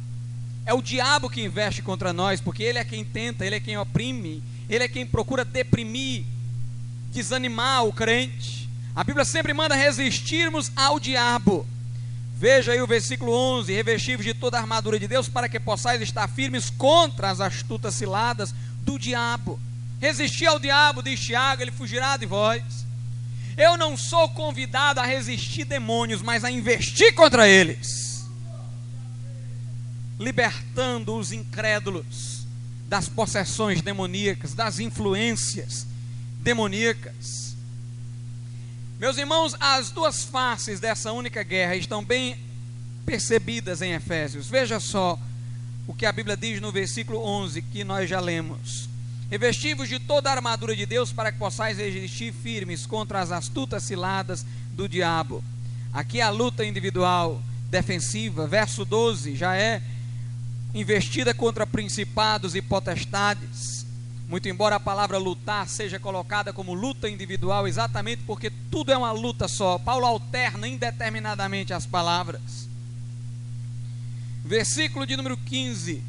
É 0.66 0.74
o 0.74 0.82
diabo 0.82 1.30
que 1.30 1.44
investe 1.44 1.82
contra 1.82 2.14
nós, 2.14 2.40
porque 2.40 2.64
ele 2.64 2.78
é 2.78 2.86
quem 2.86 3.04
tenta, 3.04 3.46
ele 3.46 3.56
é 3.56 3.60
quem 3.60 3.78
oprime, 3.78 4.42
ele 4.70 4.84
é 4.84 4.88
quem 4.88 5.06
procura 5.06 5.44
deprimir, 5.44 6.24
desanimar 7.12 7.86
o 7.86 7.94
crente. 7.94 8.70
A 8.96 9.04
Bíblia 9.04 9.26
sempre 9.26 9.54
manda 9.54 9.76
resistirmos 9.76 10.72
ao 10.76 11.00
diabo. 11.00 11.68
Veja 12.40 12.72
aí 12.72 12.82
o 12.82 12.88
versículo 12.88 13.34
11: 13.34 13.74
Revestivos 13.74 14.26
de 14.26 14.34
toda 14.34 14.58
a 14.58 14.62
armadura 14.62 14.98
de 14.98 15.10
Deus, 15.10 15.28
para 15.28 15.50
que 15.50 15.60
possais 15.60 16.02
estar 16.02 16.26
firmes 16.30 16.70
contra 16.70 17.30
as 17.30 17.42
astutas 17.42 17.96
ciladas 17.96 18.56
do 18.82 18.98
diabo. 18.98 19.60
Resistir 20.00 20.46
ao 20.46 20.58
diabo, 20.58 21.04
diz 21.04 21.20
Tiago, 21.20 21.62
ele 21.62 21.72
fugirá 21.72 22.16
de 22.16 22.26
vós. 22.26 22.64
Eu 23.58 23.76
não 23.76 23.98
sou 23.98 24.30
convidado 24.30 25.02
a 25.02 25.06
resistir 25.06 25.66
demônios, 25.66 26.22
mas 26.22 26.46
a 26.46 26.50
investir 26.50 27.14
contra 27.14 27.46
eles, 27.46 28.26
libertando 30.18 31.18
os 31.18 31.34
incrédulos 31.34 32.48
das 32.88 33.10
possessões 33.10 33.82
demoníacas, 33.82 34.54
das 34.54 34.80
influências 34.80 35.86
demoníacas. 36.40 37.49
Meus 39.00 39.18
irmãos, 39.18 39.56
as 39.62 39.92
duas 39.92 40.26
faces 40.26 40.82
dessa 40.82 41.14
única 41.14 41.42
guerra 41.42 41.74
estão 41.78 42.04
bem 42.04 42.38
percebidas 43.06 43.82
em 43.82 43.94
Efésios. 43.94 44.50
Veja 44.50 44.78
só 44.78 45.18
o 45.88 45.94
que 45.94 46.06
a 46.06 46.12
Bíblia 46.12 46.36
diz 46.36 46.60
no 46.60 46.70
versículo 46.70 47.24
11 47.24 47.62
que 47.62 47.86
nós 47.86 48.10
já 48.10 48.20
lemos. 48.20 48.90
Revestivos 49.32 49.88
de 49.88 50.00
toda 50.00 50.30
a 50.30 50.34
armadura 50.34 50.76
de 50.76 50.86
Deus 50.86 51.14
para 51.14 51.32
que 51.32 51.40
possais 51.40 51.78
resistir 51.78 52.34
firmes 52.34 52.86
contra 52.86 53.22
as 53.22 53.32
astutas 53.32 53.84
ciladas 53.84 54.46
do 54.74 54.90
diabo. 54.90 55.42
Aqui 55.94 56.20
a 56.20 56.30
luta 56.30 56.66
individual 56.66 57.42
defensiva, 57.70 58.48
verso 58.48 58.84
12, 58.84 59.34
já 59.34 59.56
é 59.56 59.82
investida 60.74 61.34
contra 61.34 61.66
principados 61.66 62.54
e 62.54 62.62
potestades 62.62 63.79
muito 64.30 64.48
embora 64.48 64.76
a 64.76 64.80
palavra 64.80 65.18
lutar 65.18 65.68
seja 65.68 65.98
colocada 65.98 66.54
como 66.54 66.72
luta 66.72 67.10
individual, 67.10 67.68
exatamente 67.68 68.22
porque 68.28 68.52
tudo 68.70 68.92
é 68.92 68.98
uma 68.98 69.12
luta 69.12 69.48
só. 69.48 69.80
Paulo 69.80 70.06
alterna 70.06 70.68
indeterminadamente 70.68 71.74
as 71.74 71.88
palavras. 71.88 72.70
Versículo 74.46 75.08
de 75.08 75.18
número 75.18 75.36
15 75.36 76.04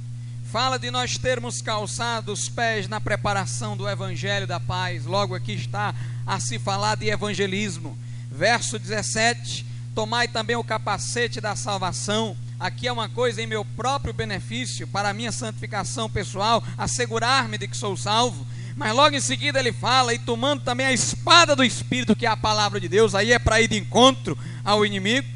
fala 0.44 0.78
de 0.78 0.90
nós 0.90 1.16
termos 1.16 1.62
calçado 1.62 2.30
os 2.30 2.46
pés 2.46 2.88
na 2.88 3.00
preparação 3.00 3.74
do 3.74 3.88
evangelho 3.88 4.46
da 4.46 4.60
paz. 4.60 5.06
Logo 5.06 5.34
aqui 5.34 5.52
está 5.52 5.94
a 6.26 6.38
se 6.38 6.58
falar 6.58 6.96
de 6.96 7.08
evangelismo. 7.08 7.96
Verso 8.30 8.78
17: 8.78 9.64
Tomai 9.94 10.28
também 10.28 10.56
o 10.56 10.64
capacete 10.64 11.40
da 11.40 11.56
salvação 11.56 12.36
aqui 12.60 12.86
é 12.86 12.92
uma 12.92 13.08
coisa 13.08 13.40
em 13.40 13.46
meu 13.46 13.64
próprio 13.64 14.12
benefício, 14.12 14.86
para 14.86 15.08
a 15.08 15.14
minha 15.14 15.32
santificação 15.32 16.10
pessoal, 16.10 16.62
assegurar-me 16.76 17.56
de 17.56 17.66
que 17.66 17.76
sou 17.76 17.96
salvo. 17.96 18.46
Mas 18.76 18.94
logo 18.94 19.16
em 19.16 19.20
seguida 19.20 19.58
ele 19.58 19.72
fala, 19.72 20.12
e 20.12 20.18
tomando 20.18 20.62
também 20.62 20.84
a 20.86 20.92
espada 20.92 21.56
do 21.56 21.64
Espírito, 21.64 22.14
que 22.14 22.26
é 22.26 22.28
a 22.28 22.36
palavra 22.36 22.78
de 22.78 22.86
Deus, 22.86 23.14
aí 23.14 23.32
é 23.32 23.38
para 23.38 23.62
ir 23.62 23.68
de 23.68 23.78
encontro 23.78 24.38
ao 24.62 24.84
inimigo. 24.84 25.26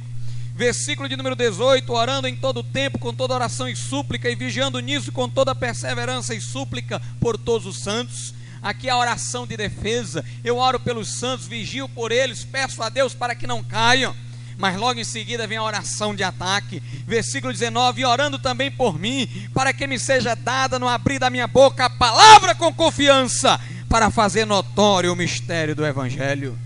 Versículo 0.54 1.08
de 1.08 1.16
número 1.16 1.34
18: 1.34 1.90
orando 1.92 2.28
em 2.28 2.36
todo 2.36 2.62
tempo, 2.62 2.98
com 2.98 3.12
toda 3.12 3.34
oração 3.34 3.68
e 3.68 3.74
súplica, 3.74 4.30
e 4.30 4.36
vigiando 4.36 4.78
nisso 4.78 5.10
com 5.10 5.28
toda 5.28 5.54
perseverança 5.54 6.34
e 6.34 6.40
súplica 6.40 7.00
por 7.18 7.36
todos 7.36 7.66
os 7.66 7.78
santos. 7.78 8.34
Aqui 8.62 8.88
é 8.88 8.92
a 8.92 8.96
oração 8.96 9.46
de 9.46 9.56
defesa. 9.56 10.24
Eu 10.44 10.58
oro 10.58 10.78
pelos 10.78 11.08
santos, 11.08 11.46
vigio 11.46 11.88
por 11.88 12.12
eles, 12.12 12.44
peço 12.44 12.82
a 12.82 12.88
Deus 12.88 13.14
para 13.14 13.34
que 13.34 13.46
não 13.46 13.64
caiam 13.64 14.14
Mas 14.56 14.76
logo 14.76 15.00
em 15.00 15.04
seguida 15.04 15.46
vem 15.46 15.58
a 15.58 15.62
oração 15.62 16.14
de 16.14 16.22
ataque. 16.22 16.80
Versículo 17.06 17.52
19: 17.52 18.02
E 18.02 18.04
orando 18.04 18.38
também 18.38 18.70
por 18.70 18.98
mim, 18.98 19.28
para 19.52 19.72
que 19.72 19.86
me 19.86 19.98
seja 19.98 20.34
dada 20.34 20.78
no 20.78 20.88
abrir 20.88 21.18
da 21.18 21.30
minha 21.30 21.46
boca 21.46 21.86
a 21.86 21.90
palavra 21.90 22.54
com 22.54 22.72
confiança, 22.72 23.60
para 23.88 24.10
fazer 24.10 24.44
notório 24.44 25.12
o 25.12 25.16
mistério 25.16 25.74
do 25.74 25.84
Evangelho. 25.84 26.58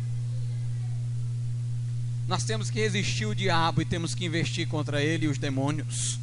Nós 2.26 2.44
temos 2.44 2.68
que 2.68 2.80
resistir 2.80 3.24
o 3.24 3.34
diabo 3.34 3.80
e 3.80 3.86
temos 3.86 4.14
que 4.14 4.26
investir 4.26 4.68
contra 4.68 5.02
ele 5.02 5.24
e 5.24 5.28
os 5.28 5.38
demônios. 5.38 6.18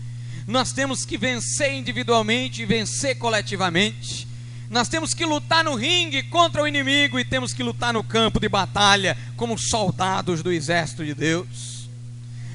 Nós 0.48 0.72
temos 0.72 1.04
que 1.04 1.18
vencer 1.18 1.74
individualmente 1.74 2.62
e 2.62 2.66
vencer 2.66 3.18
coletivamente. 3.18 4.28
Nós 4.76 4.90
temos 4.90 5.14
que 5.14 5.26
lutar 5.26 5.64
no 5.64 5.74
ringue 5.76 6.22
contra 6.24 6.62
o 6.62 6.68
inimigo 6.68 7.18
e 7.18 7.24
temos 7.24 7.54
que 7.54 7.64
lutar 7.64 7.94
no 7.94 8.04
campo 8.04 8.42
de 8.42 8.50
batalha 8.50 9.18
como 9.38 9.58
soldados 9.58 10.44
do 10.44 10.52
exército 10.52 11.06
de 11.06 11.14
Deus. 11.14 11.88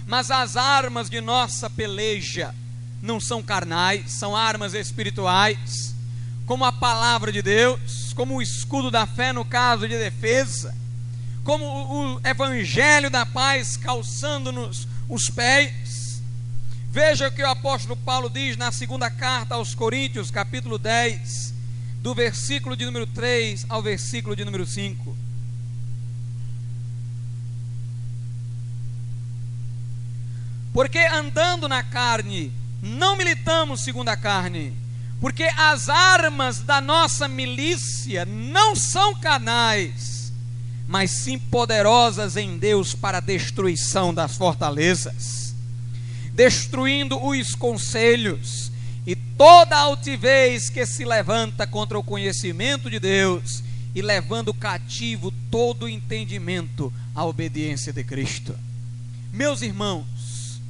Mas 0.06 0.30
as 0.30 0.54
armas 0.54 1.08
de 1.08 1.18
nossa 1.18 1.70
peleja 1.70 2.54
não 3.00 3.18
são 3.18 3.42
carnais, 3.42 4.10
são 4.10 4.36
armas 4.36 4.74
espirituais, 4.74 5.94
como 6.44 6.62
a 6.62 6.70
palavra 6.70 7.32
de 7.32 7.40
Deus, 7.40 8.12
como 8.14 8.36
o 8.36 8.42
escudo 8.42 8.90
da 8.90 9.06
fé 9.06 9.32
no 9.32 9.42
caso 9.42 9.88
de 9.88 9.96
defesa 9.96 10.78
como 11.42 11.64
o 11.64 12.20
evangelho 12.22 13.08
da 13.08 13.24
paz 13.24 13.78
calçando-nos 13.78 14.86
os 15.08 15.30
pés. 15.30 16.20
Veja 16.90 17.28
o 17.28 17.32
que 17.32 17.42
o 17.42 17.48
apóstolo 17.48 17.96
Paulo 17.96 18.28
diz 18.28 18.58
na 18.58 18.70
segunda 18.70 19.10
carta 19.10 19.54
aos 19.54 19.74
Coríntios, 19.74 20.30
capítulo 20.30 20.76
10, 20.78 21.59
do 22.00 22.14
versículo 22.14 22.76
de 22.76 22.84
número 22.84 23.06
3 23.06 23.66
ao 23.68 23.82
versículo 23.82 24.34
de 24.34 24.44
número 24.44 24.66
5. 24.66 25.16
Porque 30.72 30.98
andando 30.98 31.68
na 31.68 31.82
carne, 31.82 32.52
não 32.82 33.16
militamos 33.16 33.82
segundo 33.82 34.08
a 34.08 34.16
carne, 34.16 34.74
porque 35.20 35.44
as 35.56 35.88
armas 35.88 36.60
da 36.60 36.80
nossa 36.80 37.28
milícia 37.28 38.24
não 38.24 38.74
são 38.74 39.14
canais 39.14 40.20
mas 40.90 41.12
sim 41.12 41.38
poderosas 41.38 42.36
em 42.36 42.58
Deus 42.58 42.96
para 42.96 43.18
a 43.18 43.20
destruição 43.20 44.12
das 44.12 44.36
fortalezas, 44.36 45.54
destruindo 46.34 47.24
os 47.24 47.54
conselhos 47.54 48.69
toda 49.40 49.74
altivez 49.74 50.68
que 50.68 50.84
se 50.84 51.02
levanta 51.02 51.66
contra 51.66 51.98
o 51.98 52.02
conhecimento 52.02 52.90
de 52.90 53.00
Deus 53.00 53.64
e 53.94 54.02
levando 54.02 54.52
cativo 54.52 55.32
todo 55.50 55.84
o 55.84 55.88
entendimento 55.88 56.92
à 57.14 57.24
obediência 57.24 57.90
de 57.90 58.04
Cristo. 58.04 58.54
Meus 59.32 59.62
irmãos, 59.62 60.60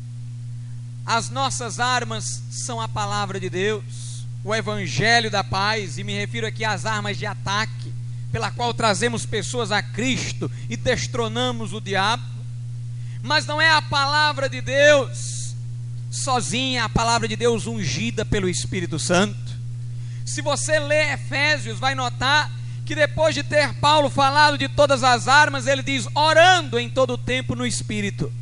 as 1.05 1.31
nossas 1.31 1.81
armas 1.81 2.45
são 2.49 2.81
a 2.81 2.87
palavra 2.87 3.41
de 3.41 3.51
Deus, 3.51 4.25
o 4.45 4.55
evangelho 4.55 5.33
da 5.33 5.43
paz, 5.43 5.99
e 5.99 6.05
me 6.05 6.17
refiro 6.17 6.47
aqui 6.47 6.65
às 6.65 6.87
armas 6.87 7.19
de 7.19 7.27
ataque 7.27 7.93
pela 8.31 8.53
qual 8.53 8.73
trazemos 8.73 9.27
pessoas 9.27 9.73
a 9.73 9.83
Cristo 9.83 10.49
e 10.69 10.77
destronamos 10.77 11.73
o 11.73 11.81
diabo, 11.81 12.23
mas 13.21 13.47
não 13.47 13.61
é 13.61 13.69
a 13.69 13.83
palavra 13.83 14.49
de 14.49 14.61
Deus 14.61 15.40
sozinha, 16.11 16.85
a 16.85 16.89
palavra 16.89 17.29
de 17.29 17.37
Deus 17.37 17.67
ungida 17.67 18.25
pelo 18.25 18.49
Espírito 18.49 18.99
Santo. 18.99 19.39
Se 20.27 20.43
você 20.43 20.79
lê 20.79 21.13
Efésios, 21.13 21.79
vai 21.79 21.95
notar 21.95 22.51
que 22.85 22.95
depois 22.95 23.35
de 23.35 23.45
ter 23.45 23.73
Paulo 23.75 24.11
falado 24.11 24.59
de 24.59 24.69
todas 24.69 25.05
as 25.05 25.29
armas, 25.29 25.69
ele 25.69 25.83
diz 25.83 26.09
orando 26.15 26.79
em 26.79 26.91
todo 26.91 27.13
o 27.13 27.19
tempo 27.19 27.55
no 27.55 27.65
Espírito. 27.65 28.33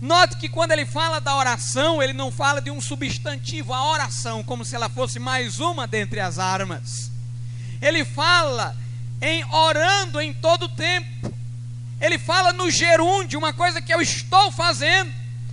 Note 0.00 0.36
que 0.36 0.48
quando 0.48 0.72
ele 0.72 0.86
fala 0.86 1.20
da 1.20 1.36
oração, 1.36 2.02
ele 2.02 2.12
não 2.12 2.30
fala 2.30 2.60
de 2.60 2.70
um 2.70 2.80
substantivo, 2.80 3.74
a 3.74 3.90
oração, 3.90 4.42
como 4.42 4.64
se 4.64 4.74
ela 4.74 4.88
fosse 4.88 5.18
mais 5.18 5.60
uma 5.60 5.86
dentre 5.86 6.20
as 6.20 6.38
armas. 6.38 7.10
Ele 7.82 8.04
fala 8.04 8.74
em 9.20 9.44
orando 9.52 10.20
em 10.20 10.32
todo 10.32 10.64
o 10.64 10.68
tempo. 10.68 11.34
Ele 12.00 12.18
fala 12.18 12.52
no 12.52 12.70
gerúndio, 12.70 13.38
uma 13.38 13.52
coisa 13.52 13.82
que 13.82 13.92
eu 13.92 14.00
estou 14.00 14.50
fazendo. 14.52 15.12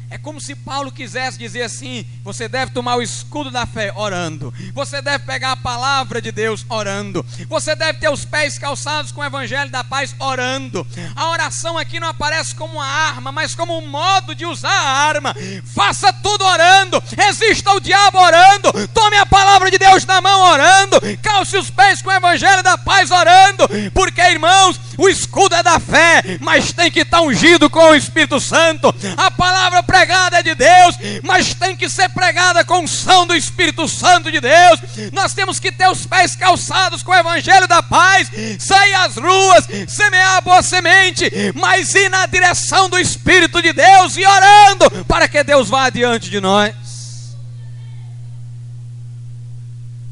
É 0.10 0.18
como 0.18 0.40
se 0.40 0.56
Paulo 0.56 0.92
quisesse 0.92 1.38
dizer 1.38 1.64
assim: 1.64 2.06
você 2.24 2.48
deve 2.48 2.72
tomar 2.72 2.96
o 2.96 3.02
escudo 3.02 3.52
da 3.52 3.66
fé 3.66 3.92
orando, 3.96 4.54
você 4.74 5.02
deve 5.02 5.26
pegar 5.26 5.54
a 5.54 5.58
palavra 5.58 6.22
de 6.22 6.32
Deus 6.32 6.66
orando, 6.70 7.26
você 7.48 7.76
deve 7.76 8.00
ter 8.00 8.10
os 8.10 8.26
pés 8.26 8.58
calçados 8.58 9.12
com 9.12 9.22
o 9.22 9.26
evangelho 9.26 9.70
da 9.70 9.84
paz 9.84 10.16
orando. 10.20 10.86
A 11.16 11.30
oração 11.30 11.78
aqui 11.78 12.00
não 12.00 12.08
aparece 12.08 12.56
como 12.56 12.76
uma 12.76 12.86
arma, 12.86 13.32
mas 13.32 13.56
como 13.56 13.78
um 13.78 13.88
modo 13.88 14.36
de 14.36 14.46
usar 14.46 14.70
a 14.70 15.08
arma. 15.08 15.36
Faça 15.74 16.14
tudo 16.14 16.46
orando, 16.46 17.02
resista 17.18 17.72
ao 17.72 17.80
diabo 17.80 18.20
orando, 18.20 18.72
tome 18.94 19.18
a 19.18 19.26
palavra 19.26 19.70
de 19.72 19.78
Deus 19.78 20.06
na 20.06 20.22
mão 20.22 20.42
orando, 20.52 21.00
calce 21.22 21.58
os 21.58 21.70
pés 21.70 22.02
com 22.02 22.10
o 22.10 22.14
evangelho 22.14 22.64
da 22.64 22.78
paz 22.78 23.12
orando, 23.12 23.68
porque 23.94 24.22
irmãos, 24.22 24.80
o 24.98 25.10
escudo 25.10 25.56
é 25.56 25.64
da 25.64 25.80
fé, 25.80 26.24
mas 26.40 26.72
tem 26.72 26.90
que 26.92 27.02
estar 27.02 27.22
ungido 27.22 27.70
com 27.70 27.90
o 27.90 27.96
Espírito 27.96 28.40
Santo. 28.40 28.94
A 29.18 29.30
palavra 29.30 29.84
pregada 29.96 30.40
é 30.40 30.44
de 30.44 30.56
Deus, 30.56 30.98
mas 31.24 31.54
tem 31.54 31.76
que 31.76 31.90
ser 31.90 32.10
pregada 32.10 32.66
com 32.66 32.80
unção 32.80 33.26
do 33.26 33.34
Espírito 33.34 33.88
Santo 33.88 34.30
de 34.30 34.42
Deus. 34.42 34.80
Nós 35.14 35.34
temos 35.34 35.58
que 35.58 35.72
ter 35.72 35.88
os 35.88 36.06
pés 36.06 36.36
calçados 36.36 37.02
com 37.02 37.12
o 37.12 37.16
Evangelho 37.16 37.68
da 37.68 37.82
paz, 37.82 38.30
sair 38.60 38.94
às 38.96 39.16
ruas, 39.16 39.66
semear 39.88 40.38
a 40.38 40.42
boa 40.42 40.62
semente, 40.62 41.32
mas 41.56 41.96
ir 41.96 42.10
na 42.10 42.26
direção 42.26 42.90
do 42.90 43.00
Espírito 43.00 43.62
de 43.62 43.72
Deus 43.72 44.18
e 44.18 44.26
orando 44.26 45.06
para 45.06 45.28
que 45.30 45.42
Deus 45.44 45.70
vá 45.70 45.86
adiante 45.86 46.30
de 46.30 46.42
nós. 46.42 46.76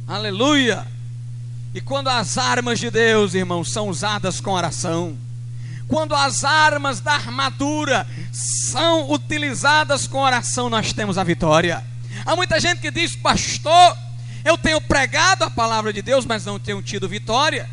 Aleluia. 0.07 0.85
E 1.73 1.81
quando 1.81 2.07
as 2.07 2.37
armas 2.37 2.79
de 2.79 2.89
Deus, 2.89 3.33
irmãos, 3.33 3.73
são 3.73 3.89
usadas 3.89 4.39
com 4.39 4.51
oração, 4.51 5.17
quando 5.93 6.15
as 6.15 6.43
armas 6.43 7.01
da 7.01 7.13
armadura 7.13 8.07
são 8.31 9.11
utilizadas 9.11 10.07
com 10.07 10.17
oração, 10.17 10.67
nós 10.67 10.91
temos 10.91 11.19
a 11.19 11.23
vitória. 11.23 11.83
Há 12.25 12.35
muita 12.35 12.59
gente 12.59 12.81
que 12.81 12.89
diz, 12.89 13.15
pastor, 13.15 13.95
eu 14.43 14.57
tenho 14.57 14.81
pregado 14.81 15.43
a 15.43 15.51
palavra 15.51 15.93
de 15.93 16.01
Deus, 16.01 16.25
mas 16.25 16.45
não 16.45 16.57
tenho 16.57 16.81
tido 16.81 17.07
vitória. 17.07 17.69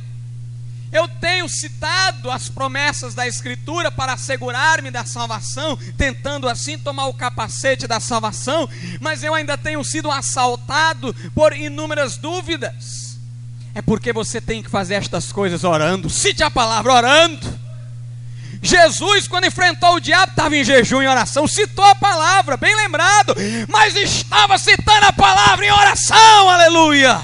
Eu 0.93 1.09
tenho 1.09 1.49
citado 1.49 2.31
as 2.31 2.51
promessas 2.51 3.15
da 3.15 3.27
Escritura 3.27 3.91
para 3.91 4.13
assegurar-me 4.13 4.91
da 4.91 5.07
salvação, 5.07 5.79
tentando 5.97 6.47
assim 6.47 6.77
tomar 6.77 7.07
o 7.07 7.15
capacete 7.15 7.87
da 7.87 8.01
salvação, 8.01 8.69
mas 9.01 9.25
eu 9.25 9.33
ainda 9.33 9.57
tenho 9.57 9.83
sido 9.83 10.11
assaltado 10.11 11.17
por 11.35 11.57
inúmeras 11.57 12.19
dúvidas. 12.19 13.19
É 13.75 13.81
porque 13.81 14.13
você 14.13 14.43
tem 14.43 14.63
que 14.63 14.69
fazer 14.69 14.97
estas 14.97 15.33
coisas 15.33 15.65
orando. 15.65 16.11
Cite 16.11 16.43
a 16.43 16.51
palavra 16.51 16.93
orando. 16.93 17.70
Jesus, 18.63 19.27
quando 19.27 19.47
enfrentou 19.47 19.95
o 19.95 20.01
diabo, 20.01 20.33
estava 20.33 20.55
em 20.55 20.63
jejum 20.63 21.03
e 21.03 21.09
oração, 21.09 21.49
citou 21.49 21.85
a 21.85 21.95
palavra, 21.95 22.57
bem 22.59 22.77
lembrado, 22.77 23.35
mas 23.69 23.97
estava 23.97 24.59
citando 24.59 25.07
a 25.07 25.13
palavra 25.13 25.65
em 25.65 25.71
oração, 25.71 26.49
aleluia. 26.49 27.21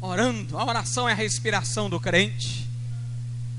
Orando, 0.00 0.58
a 0.58 0.64
oração 0.64 1.08
é 1.08 1.12
a 1.12 1.16
respiração 1.16 1.88
do 1.88 2.00
crente. 2.00 2.65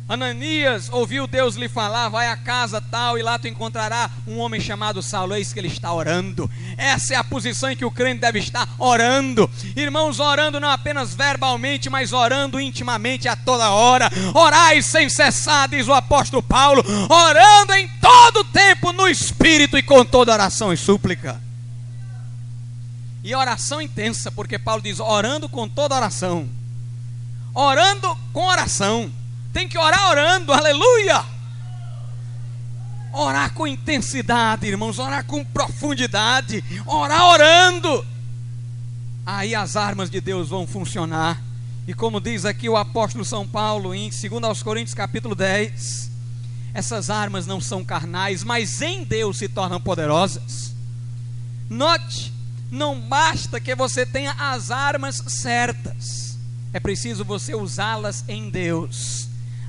Ananias 0.10 0.88
ouviu 0.90 1.28
Deus 1.28 1.56
lhe 1.56 1.68
falar: 1.68 2.08
vai 2.08 2.30
à 2.30 2.38
casa 2.38 2.80
tal 2.80 3.18
e 3.18 3.22
lá 3.22 3.38
tu 3.38 3.48
encontrará 3.48 4.10
um 4.26 4.40
homem 4.40 4.62
chamado 4.62 5.02
Saulo. 5.02 5.36
Eis 5.36 5.52
que 5.52 5.60
ele 5.60 5.68
está 5.68 5.92
orando. 5.92 6.50
Essa 6.78 7.16
é 7.16 7.18
a 7.18 7.24
posição 7.24 7.70
em 7.70 7.76
que 7.76 7.84
o 7.84 7.92
crente 7.92 8.22
deve 8.22 8.40
estar 8.40 8.70
orando. 8.80 9.50
Irmãos, 9.76 10.22
orando 10.22 10.62
não 10.62 10.70
apenas 10.70 11.14
verbalmente, 11.14 11.90
mas 11.90 12.14
orando 12.14 12.60
intimamente 12.60 13.28
a 13.28 13.36
toda 13.36 13.72
hora. 13.72 14.10
Orai 14.34 14.82
sem 14.82 15.10
cessar, 15.10 15.68
diz 15.68 15.90
o 15.90 15.94
apóstolo 15.94 16.42
Paulo, 16.42 16.86
orando 17.10 17.74
em 17.74 17.90
todo 18.00 18.46
tempo 18.46 18.94
no 18.94 19.10
espírito 19.10 19.78
e 19.78 19.84
com 19.84 20.06
toda 20.06 20.32
oração 20.32 20.72
e 20.72 20.78
súplica. 20.78 21.42
E 23.26 23.36
oração 23.36 23.82
intensa, 23.82 24.32
porque 24.32 24.58
Paulo 24.58 24.82
diz: 24.82 25.02
orando 25.02 25.50
com 25.50 25.68
toda 25.68 25.96
oração. 25.96 26.48
Orando 27.54 28.18
com 28.32 28.46
oração 28.46 29.12
tem 29.54 29.68
que 29.68 29.78
orar 29.78 30.10
orando, 30.10 30.54
aleluia. 30.54 31.24
Orar 33.12 33.54
com 33.54 33.66
intensidade, 33.66 34.68
irmãos, 34.68 35.00
orar 35.00 35.26
com 35.26 35.44
profundidade, 35.44 36.64
orar 36.86 37.26
orando. 37.26 38.06
Aí 39.26 39.56
as 39.56 39.76
armas 39.76 40.10
de 40.10 40.22
Deus 40.22 40.50
vão 40.50 40.68
funcionar. 40.68 41.42
E 41.88 41.94
como 41.94 42.20
diz 42.20 42.46
aqui 42.46 42.70
o 42.70 42.78
apóstolo 42.78 43.26
São 43.26 43.48
Paulo 43.48 43.96
em 43.96 44.10
2 44.10 44.62
Coríntios 44.62 44.94
capítulo 44.94 45.34
10, 45.34 46.12
essas 46.74 47.10
armas 47.10 47.48
não 47.48 47.60
são 47.60 47.84
carnais, 47.84 48.44
mas 48.44 48.82
em 48.82 49.04
Deus 49.04 49.38
se 49.38 49.48
tornam 49.48 49.80
poderosas. 49.80 50.76
Note, 51.70 52.34
não 52.70 53.00
basta 53.00 53.60
que 53.60 53.74
você 53.74 54.06
tenha 54.06 54.36
as 54.38 54.70
armas 54.70 55.24
certas, 55.28 56.38
é 56.74 56.80
preciso 56.80 57.24
você 57.24 57.56
usá-las 57.56 58.24
em 58.28 58.50
Deus 58.50 59.27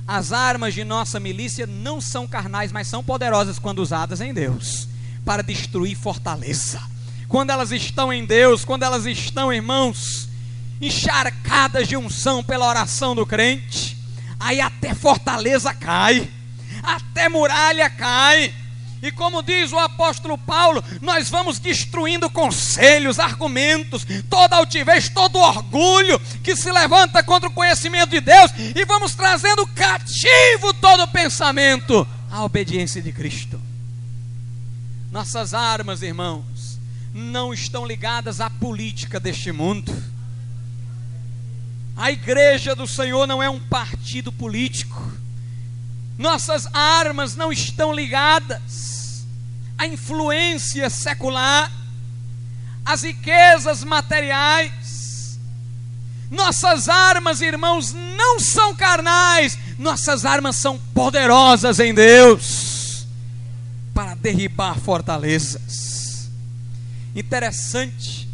as 0.09 0.33
armas 0.33 0.73
de 0.73 0.85
nossa 0.85 1.21
milícia 1.21 1.67
não 1.67 2.01
são 2.01 2.27
carnais, 2.27 2.73
mas 2.73 2.89
são 2.89 3.05
poderosas 3.05 3.59
quando 3.59 3.81
usadas 3.81 4.23
em 4.23 4.33
Deus 4.33 4.89
para 5.23 5.43
destruir 5.43 5.95
fortaleza. 5.95 6.81
Quando 7.29 7.51
elas 7.51 7.73
estão 7.73 8.11
em 8.11 8.25
Deus, 8.25 8.65
quando 8.65 8.85
elas 8.85 9.05
estão, 9.05 9.53
irmãos, 9.53 10.27
encharcadas 10.81 11.87
de 11.87 11.95
unção 11.95 12.43
pela 12.43 12.67
oração 12.67 13.15
do 13.15 13.27
crente, 13.27 13.99
aí 14.41 14.63
até 14.63 14.95
fortaleza 14.95 15.75
cai, 15.75 16.27
até 16.83 17.29
muralha 17.29 17.91
cai. 17.91 18.55
E 19.03 19.13
como 19.13 19.43
diz 19.43 19.73
o 19.73 19.79
apóstolo 19.79 20.37
Paulo, 20.37 20.83
nós 21.01 21.29
vamos 21.29 21.59
destruindo 21.59 22.29
conselhos, 22.29 23.19
argumentos, 23.19 24.05
toda 24.29 24.57
altivez, 24.57 25.09
todo 25.09 25.39
orgulho 25.39 26.19
que 26.43 26.57
se 26.57 26.71
levanta 26.73 27.23
contra 27.23 27.49
o 27.49 27.53
conhecimento 27.53 28.11
de 28.11 28.21
Deus 28.21 28.51
e 28.75 28.85
vamos 28.85 29.15
trazendo 29.15 29.67
cativo 29.69 30.75
todo 30.81 31.07
pensamento 31.09 32.07
à 32.31 32.43
obediência 32.45 33.01
de 33.01 33.13
Cristo. 33.13 33.61
Nossas 35.13 35.55
armas, 35.55 36.03
irmãos, 36.03 36.79
não 37.15 37.55
estão 37.55 37.87
ligadas 37.87 38.41
à 38.41 38.51
política 38.51 39.19
deste 39.19 39.53
mundo. 39.53 39.95
A 41.97 42.13
igreja 42.13 42.75
do 42.75 42.87
Senhor 42.87 43.27
não 43.27 43.43
é 43.43 43.49
um 43.49 43.59
partido 43.59 44.31
político. 44.31 45.13
Nossas 46.19 46.67
armas 46.75 47.37
não 47.37 47.53
estão 47.53 47.93
ligadas 47.93 49.25
à 49.79 49.87
influência 49.87 50.91
secular, 50.91 51.71
às 52.85 53.03
riquezas 53.03 53.85
materiais. 53.85 55.39
Nossas 56.29 56.89
armas, 56.89 57.41
irmãos, 57.41 57.93
não 57.93 58.41
são 58.41 58.75
carnais, 58.75 59.57
nossas 59.79 60.25
armas 60.25 60.57
são 60.57 60.77
poderosas 60.93 61.79
em 61.79 61.95
Deus 61.95 63.07
para 63.95 64.17
derribar 64.17 64.77
fortalezas. 64.77 66.29
Interessante 67.15 68.29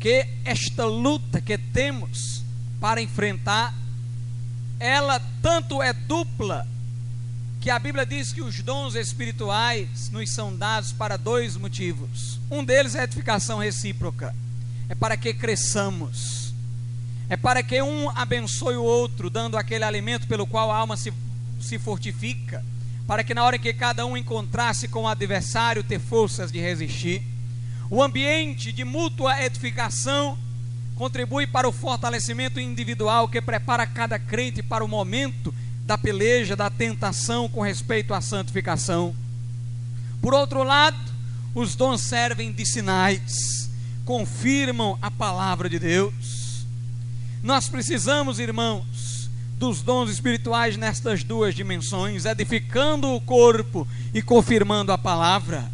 que 0.00 0.26
esta 0.44 0.84
luta 0.84 1.40
que 1.40 1.56
temos 1.56 2.42
para 2.80 3.00
enfrentar, 3.00 3.72
ela 4.80 5.22
tanto 5.40 5.80
é 5.80 5.92
dupla 5.92 6.66
que 7.68 7.72
a 7.72 7.78
Bíblia 7.78 8.06
diz 8.06 8.32
que 8.32 8.40
os 8.40 8.62
dons 8.62 8.94
espirituais 8.94 10.08
nos 10.10 10.32
são 10.32 10.56
dados 10.56 10.90
para 10.90 11.18
dois 11.18 11.54
motivos. 11.54 12.40
Um 12.50 12.64
deles 12.64 12.94
é 12.94 13.00
a 13.00 13.04
edificação 13.04 13.58
recíproca, 13.58 14.34
é 14.88 14.94
para 14.94 15.18
que 15.18 15.34
cresçamos, 15.34 16.54
é 17.28 17.36
para 17.36 17.62
que 17.62 17.82
um 17.82 18.08
abençoe 18.08 18.78
o 18.78 18.82
outro, 18.82 19.28
dando 19.28 19.58
aquele 19.58 19.84
alimento 19.84 20.26
pelo 20.26 20.46
qual 20.46 20.72
a 20.72 20.78
alma 20.78 20.96
se, 20.96 21.12
se 21.60 21.78
fortifica, 21.78 22.64
para 23.06 23.22
que 23.22 23.34
na 23.34 23.44
hora 23.44 23.58
que 23.58 23.74
cada 23.74 24.06
um 24.06 24.16
encontrasse 24.16 24.88
com 24.88 25.02
o 25.02 25.08
adversário, 25.08 25.84
ter 25.84 26.00
forças 26.00 26.50
de 26.50 26.58
resistir. 26.58 27.22
O 27.90 28.02
ambiente 28.02 28.72
de 28.72 28.82
mútua 28.82 29.44
edificação 29.44 30.38
contribui 30.96 31.46
para 31.46 31.68
o 31.68 31.72
fortalecimento 31.72 32.58
individual 32.58 33.28
que 33.28 33.42
prepara 33.42 33.86
cada 33.86 34.18
crente 34.18 34.62
para 34.62 34.82
o 34.82 34.88
momento 34.88 35.52
da 35.88 35.96
peleja, 35.96 36.54
da 36.54 36.68
tentação 36.68 37.48
com 37.48 37.62
respeito 37.62 38.12
à 38.12 38.20
santificação. 38.20 39.16
Por 40.20 40.34
outro 40.34 40.62
lado, 40.62 40.98
os 41.54 41.74
dons 41.74 42.02
servem 42.02 42.52
de 42.52 42.66
sinais, 42.66 43.70
confirmam 44.04 44.98
a 45.00 45.10
palavra 45.10 45.66
de 45.66 45.78
Deus. 45.78 46.66
Nós 47.42 47.70
precisamos, 47.70 48.38
irmãos, 48.38 49.30
dos 49.56 49.80
dons 49.80 50.10
espirituais 50.10 50.76
nestas 50.76 51.24
duas 51.24 51.54
dimensões, 51.54 52.26
edificando 52.26 53.14
o 53.14 53.20
corpo 53.22 53.88
e 54.12 54.20
confirmando 54.20 54.92
a 54.92 54.98
palavra. 54.98 55.72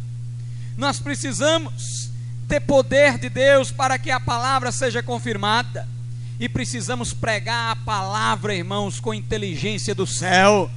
Nós 0.77 0.97
precisamos 0.97 2.09
ter 2.47 2.61
poder 2.61 3.17
de 3.17 3.27
Deus 3.27 3.69
para 3.69 3.99
que 3.99 4.11
a 4.11 4.19
palavra 4.21 4.71
seja 4.71 5.03
confirmada 5.03 5.85
e 6.39 6.49
precisamos 6.49 7.13
pregar 7.13 7.71
a 7.71 7.75
palavra, 7.75 8.53
irmãos, 8.53 8.99
com 8.99 9.13
inteligência 9.13 9.95
do 9.95 10.05
céu, 10.05 10.69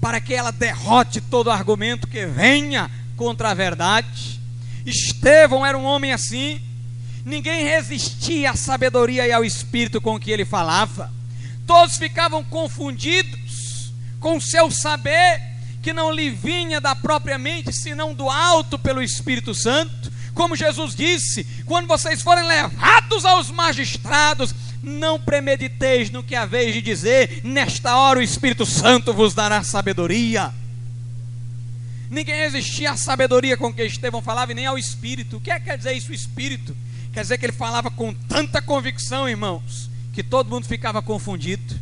para 0.00 0.20
que 0.20 0.34
ela 0.34 0.50
derrote 0.50 1.20
todo 1.20 1.50
argumento 1.50 2.06
que 2.06 2.26
venha 2.26 2.90
contra 3.16 3.50
a 3.50 3.54
verdade. 3.54 4.40
Estevão 4.84 5.64
era 5.64 5.78
um 5.78 5.84
homem 5.84 6.12
assim, 6.12 6.60
ninguém 7.24 7.64
resistia 7.64 8.50
à 8.50 8.56
sabedoria 8.56 9.26
e 9.26 9.32
ao 9.32 9.44
espírito 9.44 10.00
com 10.00 10.18
que 10.18 10.30
ele 10.30 10.44
falava, 10.44 11.12
todos 11.66 11.96
ficavam 11.96 12.44
confundidos 12.44 13.92
com 14.20 14.36
o 14.36 14.40
seu 14.40 14.70
saber, 14.70 15.40
que 15.82 15.92
não 15.92 16.12
lhe 16.12 16.30
vinha 16.30 16.80
da 16.80 16.96
própria 16.96 17.38
mente, 17.38 17.72
senão 17.72 18.12
do 18.12 18.28
alto 18.28 18.76
pelo 18.76 19.00
Espírito 19.00 19.54
Santo. 19.54 20.10
Como 20.36 20.54
Jesus 20.54 20.94
disse: 20.94 21.44
quando 21.64 21.88
vocês 21.88 22.20
forem 22.20 22.46
levados 22.46 23.24
aos 23.24 23.50
magistrados, 23.50 24.54
não 24.82 25.18
premediteis 25.18 26.10
no 26.10 26.22
que 26.22 26.36
haveis 26.36 26.74
de 26.74 26.82
dizer, 26.82 27.40
nesta 27.42 27.96
hora 27.96 28.18
o 28.18 28.22
Espírito 28.22 28.66
Santo 28.66 29.14
vos 29.14 29.32
dará 29.32 29.62
sabedoria. 29.62 30.52
Ninguém 32.10 32.36
resistia 32.36 32.92
à 32.92 32.96
sabedoria 32.98 33.56
com 33.56 33.72
que 33.72 33.82
Estevão 33.82 34.20
falava 34.20 34.52
e 34.52 34.54
nem 34.54 34.66
ao 34.66 34.78
Espírito. 34.78 35.38
O 35.38 35.40
que 35.40 35.50
é 35.50 35.58
que 35.58 35.64
quer 35.64 35.78
dizer 35.78 35.94
isso, 35.94 36.12
Espírito? 36.12 36.76
Quer 37.14 37.22
dizer 37.22 37.38
que 37.38 37.46
ele 37.46 37.52
falava 37.52 37.90
com 37.90 38.12
tanta 38.12 38.60
convicção, 38.60 39.26
irmãos, 39.26 39.90
que 40.12 40.22
todo 40.22 40.50
mundo 40.50 40.66
ficava 40.66 41.00
confundido. 41.00 41.80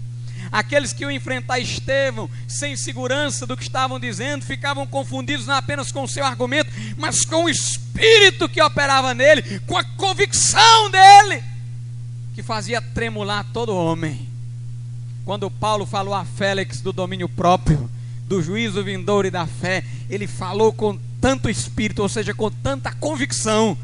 Aqueles 0.54 0.92
que 0.92 1.02
iam 1.02 1.10
enfrentar 1.10 1.58
Estevão 1.58 2.30
sem 2.46 2.76
segurança 2.76 3.44
do 3.44 3.56
que 3.56 3.64
estavam 3.64 3.98
dizendo, 3.98 4.44
ficavam 4.44 4.86
confundidos 4.86 5.48
não 5.48 5.56
apenas 5.56 5.90
com 5.90 6.04
o 6.04 6.08
seu 6.08 6.24
argumento, 6.24 6.70
mas 6.96 7.24
com 7.24 7.46
o 7.46 7.48
espírito 7.48 8.48
que 8.48 8.62
operava 8.62 9.12
nele, 9.12 9.58
com 9.66 9.76
a 9.76 9.82
convicção 9.82 10.88
dele 10.92 11.42
que 12.36 12.40
fazia 12.40 12.80
tremular 12.80 13.44
todo 13.52 13.74
homem. 13.74 14.28
Quando 15.24 15.50
Paulo 15.50 15.84
falou 15.84 16.14
a 16.14 16.24
Félix 16.24 16.80
do 16.80 16.92
domínio 16.92 17.28
próprio, 17.28 17.90
do 18.28 18.40
juízo 18.40 18.84
vindouro 18.84 19.26
e 19.26 19.32
da 19.32 19.48
fé, 19.48 19.82
ele 20.08 20.28
falou 20.28 20.72
com 20.72 20.96
tanto 21.20 21.50
espírito, 21.50 22.00
ou 22.00 22.08
seja, 22.08 22.32
com 22.32 22.48
tanta 22.48 22.92
convicção, 22.92 23.76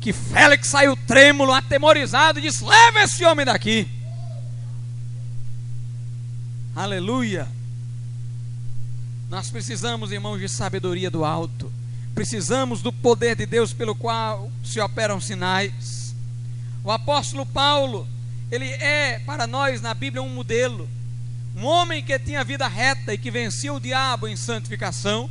que 0.00 0.12
Félix 0.12 0.66
saiu 0.66 0.96
trêmulo, 0.96 1.52
atemorizado 1.52 2.40
e 2.40 2.42
disse: 2.42 2.64
Leva 2.64 3.02
esse 3.02 3.24
homem 3.24 3.46
daqui. 3.46 3.97
Aleluia. 6.78 7.48
Nós 9.28 9.50
precisamos, 9.50 10.12
irmãos, 10.12 10.38
de 10.38 10.48
sabedoria 10.48 11.10
do 11.10 11.24
alto. 11.24 11.72
Precisamos 12.14 12.82
do 12.82 12.92
poder 12.92 13.34
de 13.34 13.46
Deus 13.46 13.72
pelo 13.72 13.96
qual 13.96 14.48
se 14.62 14.78
operam 14.78 15.20
sinais. 15.20 16.14
O 16.84 16.92
apóstolo 16.92 17.44
Paulo, 17.44 18.06
ele 18.48 18.66
é 18.66 19.18
para 19.26 19.44
nós 19.44 19.82
na 19.82 19.92
Bíblia 19.92 20.22
um 20.22 20.28
modelo. 20.28 20.88
Um 21.56 21.64
homem 21.64 22.00
que 22.00 22.16
tinha 22.16 22.44
vida 22.44 22.68
reta 22.68 23.12
e 23.12 23.18
que 23.18 23.28
vencia 23.28 23.74
o 23.74 23.80
diabo 23.80 24.28
em 24.28 24.36
santificação. 24.36 25.28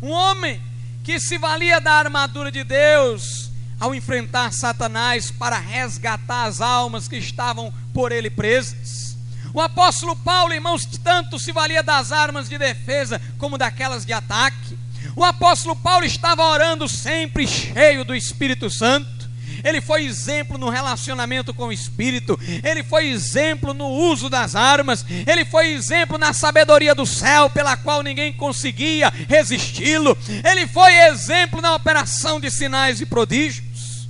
Um 0.00 0.10
homem 0.10 0.62
que 1.02 1.18
se 1.18 1.38
valia 1.38 1.80
da 1.80 1.90
armadura 1.90 2.52
de 2.52 2.62
Deus 2.62 3.50
ao 3.80 3.96
enfrentar 3.96 4.52
Satanás 4.52 5.28
para 5.28 5.58
resgatar 5.58 6.44
as 6.44 6.60
almas 6.60 7.08
que 7.08 7.16
estavam 7.16 7.74
por 7.92 8.12
ele 8.12 8.30
presas. 8.30 9.13
O 9.54 9.60
apóstolo 9.60 10.16
Paulo, 10.16 10.52
irmãos, 10.52 10.84
tanto 10.84 11.38
se 11.38 11.52
valia 11.52 11.80
das 11.80 12.10
armas 12.10 12.48
de 12.48 12.58
defesa 12.58 13.20
como 13.38 13.56
daquelas 13.56 14.04
de 14.04 14.12
ataque. 14.12 14.76
O 15.14 15.22
apóstolo 15.22 15.76
Paulo 15.76 16.04
estava 16.04 16.42
orando 16.42 16.88
sempre 16.88 17.46
cheio 17.46 18.04
do 18.04 18.16
Espírito 18.16 18.68
Santo. 18.68 19.14
Ele 19.62 19.80
foi 19.80 20.04
exemplo 20.04 20.58
no 20.58 20.68
relacionamento 20.68 21.54
com 21.54 21.68
o 21.68 21.72
Espírito, 21.72 22.38
ele 22.62 22.82
foi 22.82 23.06
exemplo 23.06 23.72
no 23.72 23.86
uso 23.86 24.28
das 24.28 24.54
armas, 24.54 25.06
ele 25.26 25.44
foi 25.44 25.68
exemplo 25.68 26.18
na 26.18 26.34
sabedoria 26.34 26.94
do 26.94 27.06
céu, 27.06 27.48
pela 27.48 27.74
qual 27.76 28.02
ninguém 28.02 28.32
conseguia 28.32 29.10
resisti-lo, 29.26 30.18
ele 30.44 30.66
foi 30.66 30.92
exemplo 31.06 31.62
na 31.62 31.74
operação 31.74 32.38
de 32.38 32.50
sinais 32.50 33.00
e 33.00 33.06
prodígios. 33.06 34.06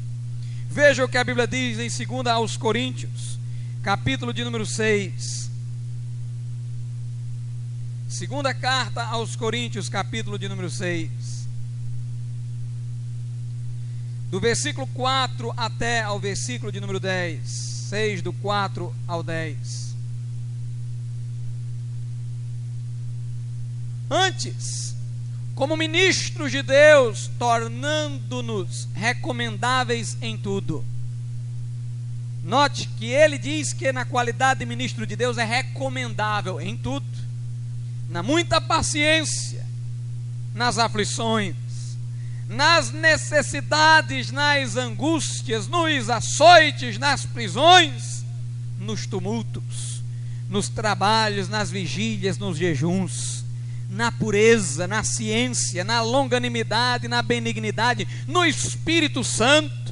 Veja 0.68 1.04
o 1.04 1.08
que 1.08 1.18
a 1.18 1.22
Bíblia 1.22 1.46
diz 1.46 1.78
em 1.78 2.04
2 2.04 2.26
aos 2.26 2.56
Coríntios, 2.56 3.33
capítulo 3.84 4.32
de 4.32 4.42
número 4.42 4.64
6. 4.64 5.50
Segunda 8.08 8.54
carta 8.54 9.04
aos 9.04 9.36
Coríntios, 9.36 9.90
capítulo 9.90 10.38
de 10.38 10.48
número 10.48 10.70
6. 10.70 11.34
do 14.30 14.40
versículo 14.40 14.84
4 14.88 15.54
até 15.56 16.02
ao 16.02 16.18
versículo 16.18 16.72
de 16.72 16.80
número 16.80 16.98
10. 16.98 17.46
6 17.46 18.20
do 18.20 18.32
4 18.32 18.92
ao 19.06 19.22
10. 19.22 19.94
Antes, 24.10 24.96
como 25.54 25.76
ministros 25.76 26.50
de 26.50 26.62
Deus, 26.62 27.30
tornando-nos 27.38 28.88
recomendáveis 28.92 30.16
em 30.20 30.36
tudo. 30.36 30.84
Note 32.44 32.88
que 32.98 33.06
ele 33.06 33.38
diz 33.38 33.72
que 33.72 33.90
na 33.90 34.04
qualidade 34.04 34.60
de 34.60 34.66
ministro 34.66 35.06
de 35.06 35.16
Deus 35.16 35.38
é 35.38 35.44
recomendável 35.44 36.60
em 36.60 36.76
tudo. 36.76 37.06
na 38.10 38.22
muita 38.22 38.60
paciência, 38.60 39.66
nas 40.54 40.78
aflições, 40.78 41.56
nas 42.48 42.92
necessidades, 42.92 44.30
nas 44.30 44.76
angústias, 44.76 45.66
nos 45.66 46.10
açoites, 46.10 46.96
nas 46.98 47.24
prisões, 47.24 48.24
nos 48.78 49.06
tumultos, 49.06 50.02
nos 50.48 50.68
trabalhos, 50.68 51.48
nas 51.48 51.70
vigílias, 51.70 52.38
nos 52.38 52.56
jejuns, 52.56 53.42
na 53.90 54.12
pureza, 54.12 54.86
na 54.86 55.02
ciência, 55.02 55.82
na 55.82 56.00
longanimidade, 56.02 57.08
na 57.08 57.22
benignidade, 57.22 58.06
no 58.28 58.44
Espírito 58.44 59.24
Santo, 59.24 59.83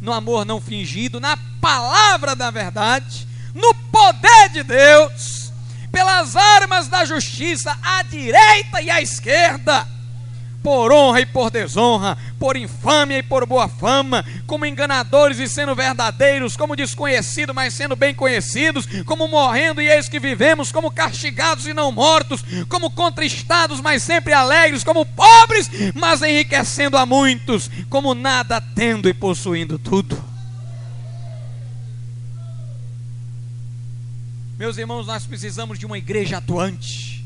no 0.00 0.12
amor 0.12 0.44
não 0.44 0.60
fingido, 0.60 1.20
na 1.20 1.36
palavra 1.60 2.34
da 2.34 2.50
verdade, 2.50 3.26
no 3.54 3.74
poder 3.74 4.50
de 4.50 4.62
Deus, 4.62 5.52
pelas 5.90 6.36
armas 6.36 6.88
da 6.88 7.04
justiça, 7.04 7.76
à 7.82 8.02
direita 8.02 8.80
e 8.80 8.90
à 8.90 9.00
esquerda 9.02 9.86
por 10.68 10.92
honra 10.92 11.22
e 11.22 11.24
por 11.24 11.50
desonra, 11.50 12.18
por 12.38 12.54
infâmia 12.54 13.16
e 13.16 13.22
por 13.22 13.46
boa 13.46 13.68
fama, 13.68 14.22
como 14.46 14.66
enganadores 14.66 15.38
e 15.38 15.48
sendo 15.48 15.74
verdadeiros, 15.74 16.58
como 16.58 16.76
desconhecidos, 16.76 17.54
mas 17.54 17.72
sendo 17.72 17.96
bem 17.96 18.14
conhecidos, 18.14 18.86
como 19.06 19.26
morrendo 19.28 19.80
e 19.80 19.88
eis 19.88 20.10
que 20.10 20.20
vivemos, 20.20 20.70
como 20.70 20.90
castigados 20.90 21.66
e 21.66 21.72
não 21.72 21.90
mortos, 21.90 22.44
como 22.68 22.90
contristados, 22.90 23.80
mas 23.80 24.02
sempre 24.02 24.34
alegres, 24.34 24.84
como 24.84 25.06
pobres, 25.06 25.70
mas 25.94 26.20
enriquecendo 26.20 26.98
a 26.98 27.06
muitos, 27.06 27.70
como 27.88 28.12
nada 28.12 28.60
tendo 28.60 29.08
e 29.08 29.14
possuindo 29.14 29.78
tudo. 29.78 30.22
Meus 34.58 34.76
irmãos, 34.76 35.06
nós 35.06 35.24
precisamos 35.24 35.78
de 35.78 35.86
uma 35.86 35.96
igreja 35.96 36.36
atuante. 36.36 37.24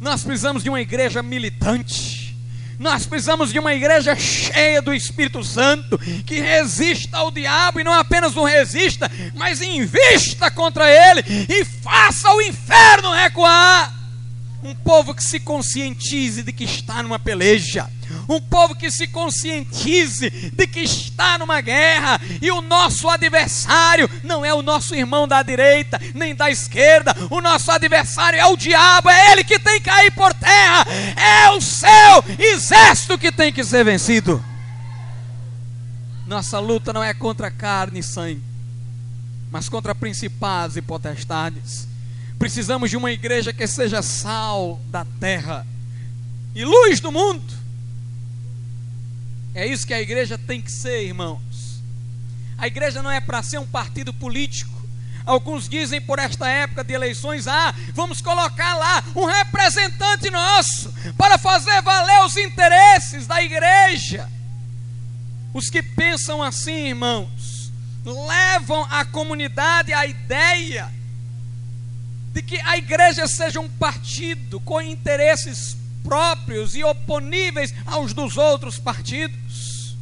Nós 0.00 0.24
precisamos 0.24 0.62
de 0.62 0.70
uma 0.70 0.80
igreja 0.80 1.22
militante 1.22 2.23
nós 2.78 3.06
precisamos 3.06 3.52
de 3.52 3.58
uma 3.58 3.74
igreja 3.74 4.16
cheia 4.16 4.82
do 4.82 4.92
Espírito 4.92 5.42
Santo, 5.44 5.98
que 6.26 6.40
resista 6.40 7.18
ao 7.18 7.30
diabo 7.30 7.80
e 7.80 7.84
não 7.84 7.92
apenas 7.92 8.34
não 8.34 8.44
resista, 8.44 9.10
mas 9.34 9.60
invista 9.62 10.50
contra 10.50 10.90
ele 10.90 11.24
e 11.48 11.64
faça 11.64 12.32
o 12.32 12.42
inferno 12.42 13.12
recuar. 13.12 13.92
Um 14.62 14.74
povo 14.74 15.14
que 15.14 15.22
se 15.22 15.38
conscientize 15.38 16.42
de 16.42 16.52
que 16.52 16.64
está 16.64 17.02
numa 17.02 17.18
peleja, 17.18 17.88
um 18.28 18.40
povo 18.40 18.74
que 18.74 18.90
se 18.90 19.06
conscientize 19.06 20.30
de 20.30 20.66
que 20.66 20.80
está 20.80 21.38
numa 21.38 21.60
guerra 21.60 22.20
e 22.40 22.50
o 22.50 22.60
nosso 22.60 23.08
adversário 23.08 24.08
não 24.22 24.44
é 24.44 24.52
o 24.52 24.62
nosso 24.62 24.94
irmão 24.94 25.26
da 25.26 25.42
direita 25.42 26.00
nem 26.14 26.34
da 26.34 26.50
esquerda, 26.50 27.14
o 27.30 27.40
nosso 27.40 27.70
adversário 27.70 28.38
é 28.38 28.46
o 28.46 28.56
diabo, 28.56 29.08
é 29.08 29.32
ele 29.32 29.44
que 29.44 29.58
tem 29.58 29.80
que 29.80 29.90
cair 29.90 30.10
por 30.12 30.32
terra, 30.34 30.86
é 31.16 31.50
o 31.50 31.60
seu 31.60 32.24
exército 32.38 33.18
que 33.18 33.30
tem 33.30 33.52
que 33.52 33.64
ser 33.64 33.84
vencido. 33.84 34.42
Nossa 36.26 36.58
luta 36.58 36.92
não 36.92 37.02
é 37.02 37.12
contra 37.12 37.50
carne 37.50 38.00
e 38.00 38.02
sangue, 38.02 38.42
mas 39.50 39.68
contra 39.68 39.94
principados 39.94 40.76
e 40.76 40.82
potestades. 40.82 41.86
Precisamos 42.38 42.90
de 42.90 42.96
uma 42.96 43.12
igreja 43.12 43.52
que 43.52 43.66
seja 43.66 44.02
sal 44.02 44.80
da 44.90 45.04
terra 45.20 45.66
e 46.54 46.64
luz 46.64 47.00
do 47.00 47.12
mundo 47.12 47.63
é 49.54 49.66
isso 49.66 49.86
que 49.86 49.94
a 49.94 50.00
igreja 50.00 50.36
tem 50.36 50.60
que 50.60 50.72
ser, 50.72 51.04
irmãos. 51.04 51.80
A 52.58 52.66
igreja 52.66 53.02
não 53.02 53.10
é 53.10 53.20
para 53.20 53.42
ser 53.42 53.58
um 53.58 53.66
partido 53.66 54.12
político. 54.12 54.72
Alguns 55.24 55.68
dizem 55.68 56.00
por 56.00 56.18
esta 56.18 56.48
época 56.48 56.84
de 56.84 56.92
eleições: 56.92 57.46
ah, 57.46 57.74
vamos 57.94 58.20
colocar 58.20 58.74
lá 58.74 59.02
um 59.14 59.24
representante 59.24 60.28
nosso 60.28 60.92
para 61.16 61.38
fazer 61.38 61.80
valer 61.82 62.24
os 62.24 62.36
interesses 62.36 63.26
da 63.26 63.42
igreja. 63.42 64.28
Os 65.54 65.70
que 65.70 65.82
pensam 65.82 66.42
assim, 66.42 66.88
irmãos, 66.88 67.72
levam 68.04 68.84
a 68.90 69.04
comunidade 69.04 69.92
à 69.92 70.04
ideia 70.04 70.92
de 72.32 72.42
que 72.42 72.60
a 72.62 72.76
igreja 72.76 73.28
seja 73.28 73.60
um 73.60 73.68
partido 73.68 74.58
com 74.60 74.80
interesses 74.82 75.76
próprios 76.04 76.76
e 76.76 76.84
oponíveis 76.84 77.74
aos 77.86 78.12
dos 78.12 78.36
outros 78.36 78.78
partidos. 78.78 79.96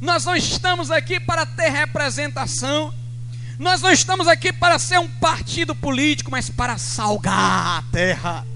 Nós 0.00 0.24
não 0.24 0.36
estamos 0.36 0.90
aqui 0.90 1.18
para 1.18 1.46
ter 1.46 1.70
representação. 1.70 2.92
Nós 3.58 3.80
não 3.80 3.90
estamos 3.90 4.28
aqui 4.28 4.52
para 4.52 4.78
ser 4.78 4.98
um 4.98 5.08
partido 5.08 5.74
político, 5.74 6.30
mas 6.30 6.50
para 6.50 6.76
salgar 6.76 7.78
a 7.78 7.82
terra 7.90 8.46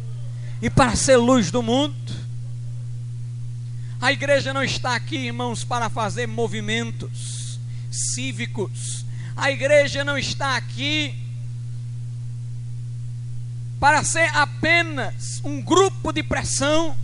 e 0.61 0.69
para 0.69 0.95
ser 0.95 1.17
luz 1.17 1.51
do 1.51 1.63
mundo. 1.63 1.95
A 4.01 4.13
igreja 4.13 4.53
não 4.53 4.63
está 4.63 4.97
aqui, 4.97 5.17
irmãos, 5.17 5.65
para 5.65 5.89
fazer 5.89 6.27
movimentos 6.27 7.59
cívicos. 7.91 9.05
A 9.37 9.51
igreja 9.51 10.05
não 10.05 10.19
está 10.19 10.57
aqui 10.57 11.22
para 13.83 14.05
ser 14.05 14.31
apenas 14.33 15.43
um 15.45 15.61
grupo 15.61 16.13
de 16.13 16.23
pressão. 16.23 16.97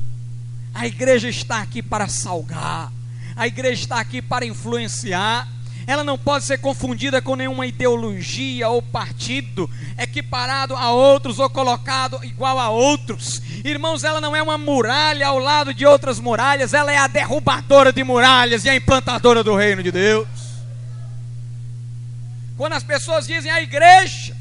A 0.73 0.87
igreja 0.87 1.29
está 1.29 1.61
aqui 1.61 1.83
para 1.83 2.07
salgar 2.07 2.93
a 3.39 3.47
igreja 3.47 3.83
está 3.83 4.01
aqui 4.01 4.21
para 4.21 4.45
influenciar. 4.45 5.47
Ela 5.87 6.03
não 6.03 6.19
pode 6.19 6.45
ser 6.45 6.59
confundida 6.59 7.23
com 7.23 7.37
nenhuma 7.37 7.67
ideologia 7.67 8.69
ou 8.69 8.83
partido 8.83 9.71
equiparado 9.97 10.75
a 10.75 10.91
outros 10.91 11.39
ou 11.39 11.49
colocado 11.49 12.19
igual 12.25 12.59
a 12.59 12.69
outros. 12.69 13.41
Irmãos, 13.65 14.03
ela 14.03 14.21
não 14.21 14.35
é 14.35 14.43
uma 14.43 14.59
muralha 14.59 15.29
ao 15.29 15.39
lado 15.39 15.73
de 15.73 15.87
outras 15.87 16.19
muralhas, 16.19 16.75
ela 16.75 16.93
é 16.93 16.99
a 16.99 17.07
derrubadora 17.07 17.93
de 17.93 18.03
muralhas 18.03 18.65
e 18.65 18.69
a 18.69 18.75
implantadora 18.75 19.45
do 19.45 19.55
reino 19.55 19.85
de 19.85 19.93
Deus. 19.93 20.27
Quando 22.57 22.73
as 22.73 22.83
pessoas 22.83 23.25
dizem 23.25 23.53
a 23.53 23.63
igreja 23.63 24.37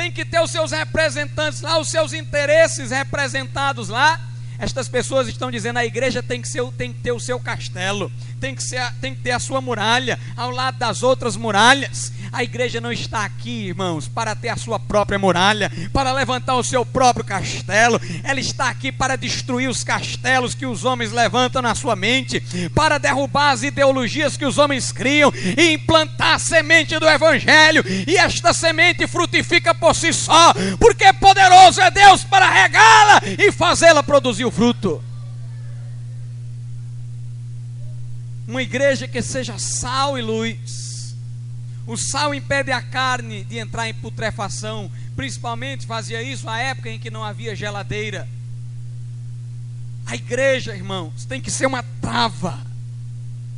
tem 0.00 0.10
que 0.10 0.24
ter 0.24 0.40
os 0.40 0.50
seus 0.50 0.70
representantes 0.70 1.60
lá, 1.60 1.78
os 1.78 1.90
seus 1.90 2.14
interesses 2.14 2.90
representados 2.90 3.90
lá, 3.90 4.18
estas 4.60 4.88
pessoas 4.88 5.26
estão 5.26 5.50
dizendo 5.50 5.78
a 5.78 5.86
igreja 5.86 6.22
tem 6.22 6.42
que, 6.42 6.48
ser, 6.48 6.62
tem 6.76 6.92
que 6.92 7.00
ter 7.00 7.12
o 7.12 7.18
seu 7.18 7.40
castelo, 7.40 8.12
tem 8.38 8.54
que, 8.54 8.62
ser, 8.62 8.92
tem 9.00 9.14
que 9.14 9.22
ter 9.22 9.30
a 9.30 9.38
sua 9.38 9.60
muralha 9.60 10.20
ao 10.36 10.50
lado 10.50 10.78
das 10.78 11.02
outras 11.02 11.34
muralhas. 11.34 12.12
A 12.32 12.44
igreja 12.44 12.80
não 12.80 12.92
está 12.92 13.24
aqui, 13.24 13.68
irmãos, 13.68 14.06
para 14.06 14.36
ter 14.36 14.50
a 14.50 14.56
sua 14.56 14.78
própria 14.78 15.18
muralha, 15.18 15.70
para 15.92 16.12
levantar 16.12 16.54
o 16.54 16.62
seu 16.62 16.86
próprio 16.86 17.24
castelo. 17.24 18.00
Ela 18.22 18.38
está 18.38 18.68
aqui 18.68 18.92
para 18.92 19.16
destruir 19.16 19.68
os 19.68 19.82
castelos 19.82 20.54
que 20.54 20.64
os 20.64 20.84
homens 20.84 21.10
levantam 21.10 21.60
na 21.60 21.74
sua 21.74 21.96
mente, 21.96 22.40
para 22.74 22.98
derrubar 22.98 23.50
as 23.50 23.62
ideologias 23.62 24.36
que 24.36 24.46
os 24.46 24.58
homens 24.58 24.92
criam 24.92 25.32
e 25.56 25.72
implantar 25.72 26.34
a 26.34 26.38
semente 26.38 26.98
do 26.98 27.08
evangelho. 27.08 27.82
E 28.06 28.16
esta 28.16 28.52
semente 28.52 29.06
frutifica 29.06 29.74
por 29.74 29.94
si 29.96 30.12
só, 30.12 30.54
porque 30.78 31.12
poderoso 31.14 31.80
é 31.80 31.90
Deus 31.90 32.22
para 32.22 32.48
regá-la 32.48 33.22
e 33.38 33.50
fazê-la 33.50 34.02
produzir 34.02 34.49
o 34.50 34.52
fruto. 34.52 35.00
uma 38.48 38.60
igreja 38.60 39.06
que 39.06 39.22
seja 39.22 39.56
sal 39.58 40.18
e 40.18 40.22
luz. 40.22 41.14
O 41.86 41.96
sal 41.96 42.34
impede 42.34 42.72
a 42.72 42.82
carne 42.82 43.44
de 43.44 43.58
entrar 43.58 43.88
em 43.88 43.94
putrefação, 43.94 44.90
principalmente 45.14 45.86
fazia 45.86 46.20
isso 46.20 46.44
na 46.46 46.58
época 46.58 46.90
em 46.90 46.98
que 46.98 47.10
não 47.10 47.22
havia 47.22 47.54
geladeira. 47.54 48.28
A 50.04 50.16
igreja, 50.16 50.74
irmãos, 50.74 51.24
tem 51.24 51.40
que 51.40 51.48
ser 51.48 51.66
uma 51.66 51.84
trava 52.00 52.58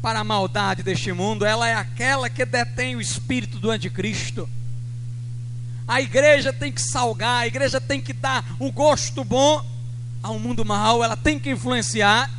para 0.02 0.20
a 0.20 0.24
maldade 0.24 0.82
deste 0.82 1.10
mundo, 1.10 1.46
ela 1.46 1.66
é 1.66 1.74
aquela 1.74 2.28
que 2.28 2.44
detém 2.44 2.94
o 2.94 3.00
espírito 3.00 3.58
do 3.58 3.70
anticristo. 3.70 4.46
A 5.88 6.02
igreja 6.02 6.52
tem 6.52 6.70
que 6.70 6.82
salgar, 6.82 7.44
a 7.44 7.46
igreja 7.46 7.80
tem 7.80 7.98
que 7.98 8.12
dar 8.12 8.44
o 8.58 8.70
gosto 8.70 9.24
bom 9.24 9.71
ao 10.22 10.38
mundo 10.38 10.64
mal, 10.64 11.02
ela 11.02 11.16
tem 11.16 11.38
que 11.38 11.50
influenciar. 11.50 12.30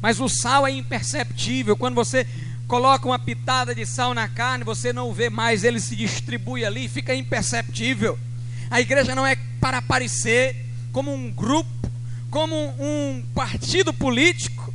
Mas 0.00 0.18
o 0.20 0.28
sal 0.28 0.66
é 0.66 0.72
imperceptível. 0.72 1.76
Quando 1.76 1.94
você 1.94 2.26
coloca 2.66 3.06
uma 3.06 3.18
pitada 3.18 3.74
de 3.74 3.86
sal 3.86 4.14
na 4.14 4.28
carne, 4.28 4.64
você 4.64 4.92
não 4.92 5.12
vê 5.12 5.30
mais, 5.30 5.62
ele 5.62 5.78
se 5.78 5.94
distribui 5.94 6.64
ali, 6.64 6.88
fica 6.88 7.14
imperceptível. 7.14 8.18
A 8.70 8.80
igreja 8.80 9.14
não 9.14 9.26
é 9.26 9.36
para 9.60 9.78
aparecer 9.78 10.56
como 10.92 11.12
um 11.12 11.30
grupo, 11.30 11.70
como 12.30 12.56
um 12.80 13.22
partido 13.34 13.92
político. 13.92 14.72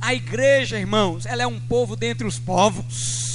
A 0.00 0.14
igreja, 0.14 0.78
irmãos, 0.78 1.26
ela 1.26 1.42
é 1.42 1.46
um 1.46 1.60
povo 1.60 1.94
dentre 1.94 2.26
os 2.26 2.38
povos. 2.38 3.27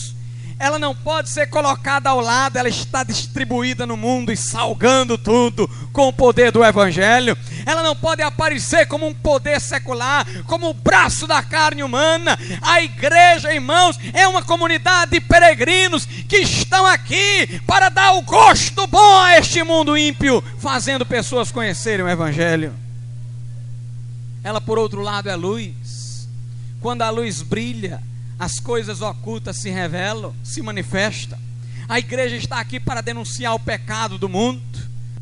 Ela 0.63 0.80
não 0.80 0.95
pode 0.95 1.30
ser 1.30 1.47
colocada 1.47 2.10
ao 2.10 2.21
lado, 2.21 2.56
ela 2.56 2.69
está 2.69 3.04
distribuída 3.04 3.86
no 3.86 3.97
mundo 3.97 4.32
e 4.32 4.38
salgando 4.38 5.17
tudo 5.17 5.69
com 5.91 6.08
o 6.08 6.13
poder 6.13 6.54
do 6.54 6.63
Evangelho. 6.63 7.38
Ela 7.65 7.84
não 7.84 7.93
pode 7.93 8.21
aparecer 8.21 8.88
como 8.88 9.06
um 9.06 9.13
poder 9.13 9.60
secular, 9.60 10.26
como 10.45 10.69
o 10.69 10.73
braço 10.73 11.28
da 11.28 11.43
carne 11.43 11.84
humana. 11.84 12.39
A 12.62 12.82
igreja, 12.82 13.54
irmãos, 13.54 13.99
é 14.13 14.26
uma 14.26 14.41
comunidade 14.41 15.12
de 15.12 15.19
peregrinos 15.19 16.06
que 16.06 16.38
estão 16.38 16.86
aqui 16.86 17.60
para 17.67 17.89
dar 17.89 18.13
o 18.13 18.21
gosto 18.21 18.88
bom 18.88 19.19
a 19.19 19.38
este 19.38 19.62
mundo 19.63 19.97
ímpio, 19.97 20.41
fazendo 20.60 21.06
pessoas 21.06 21.52
conhecerem 21.52 22.06
o 22.06 22.10
Evangelho. 22.10 22.73
Ela, 24.41 24.62
por 24.62 24.80
outro 24.80 25.02
lado, 25.02 25.30
é 25.30 25.36
luz. 25.36 26.26
Quando 26.80 27.02
a 27.02 27.10
luz 27.10 27.41
brilha, 27.41 28.02
as 28.43 28.60
coisas 28.60 29.01
ocultas 29.01 29.56
se 29.58 29.69
revelam, 29.69 30.36
se 30.43 30.62
manifestam. 30.62 31.39
A 31.88 31.97
igreja 31.97 32.36
está 32.36 32.60
aqui 32.60 32.77
para 32.77 32.99
denunciar 32.99 33.56
o 33.56 33.60
pecado 33.60 34.17
do 34.17 34.27
mundo, 34.27 34.62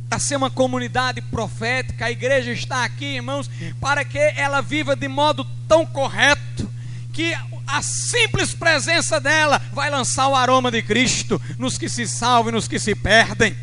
para 0.10 0.18
ser 0.18 0.38
uma 0.38 0.50
comunidade 0.50 1.22
profética. 1.22 2.06
A 2.06 2.12
igreja 2.12 2.52
está 2.52 2.84
aqui, 2.84 3.06
irmãos, 3.06 3.48
para 3.80 4.04
que 4.04 4.18
ela 4.18 4.60
viva 4.60 4.96
de 4.96 5.08
modo 5.08 5.46
tão 5.68 5.86
correto 5.86 6.68
que 7.14 7.36
a 7.68 7.82
simples 7.84 8.56
presença 8.56 9.20
dela 9.20 9.62
vai 9.72 9.92
lançar 9.92 10.28
o 10.28 10.36
aroma 10.36 10.72
de 10.72 10.82
Cristo 10.82 11.40
nos 11.60 11.78
que 11.78 11.88
se 11.88 12.08
salvam 12.08 12.50
e 12.50 12.54
nos 12.54 12.68
que 12.68 12.80
se 12.80 12.96
perdem. 12.96 13.56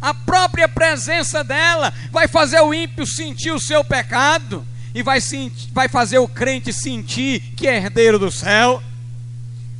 A 0.00 0.14
própria 0.14 0.68
presença 0.68 1.44
dela 1.44 1.92
vai 2.10 2.28
fazer 2.28 2.60
o 2.60 2.72
ímpio 2.72 3.06
sentir 3.06 3.50
o 3.50 3.60
seu 3.60 3.84
pecado 3.84 4.66
e 4.96 5.02
vai, 5.02 5.20
sentir, 5.20 5.68
vai 5.74 5.88
fazer 5.88 6.18
o 6.20 6.26
crente 6.26 6.72
sentir 6.72 7.52
que 7.54 7.68
é 7.68 7.76
herdeiro 7.76 8.18
do 8.18 8.30
céu. 8.30 8.82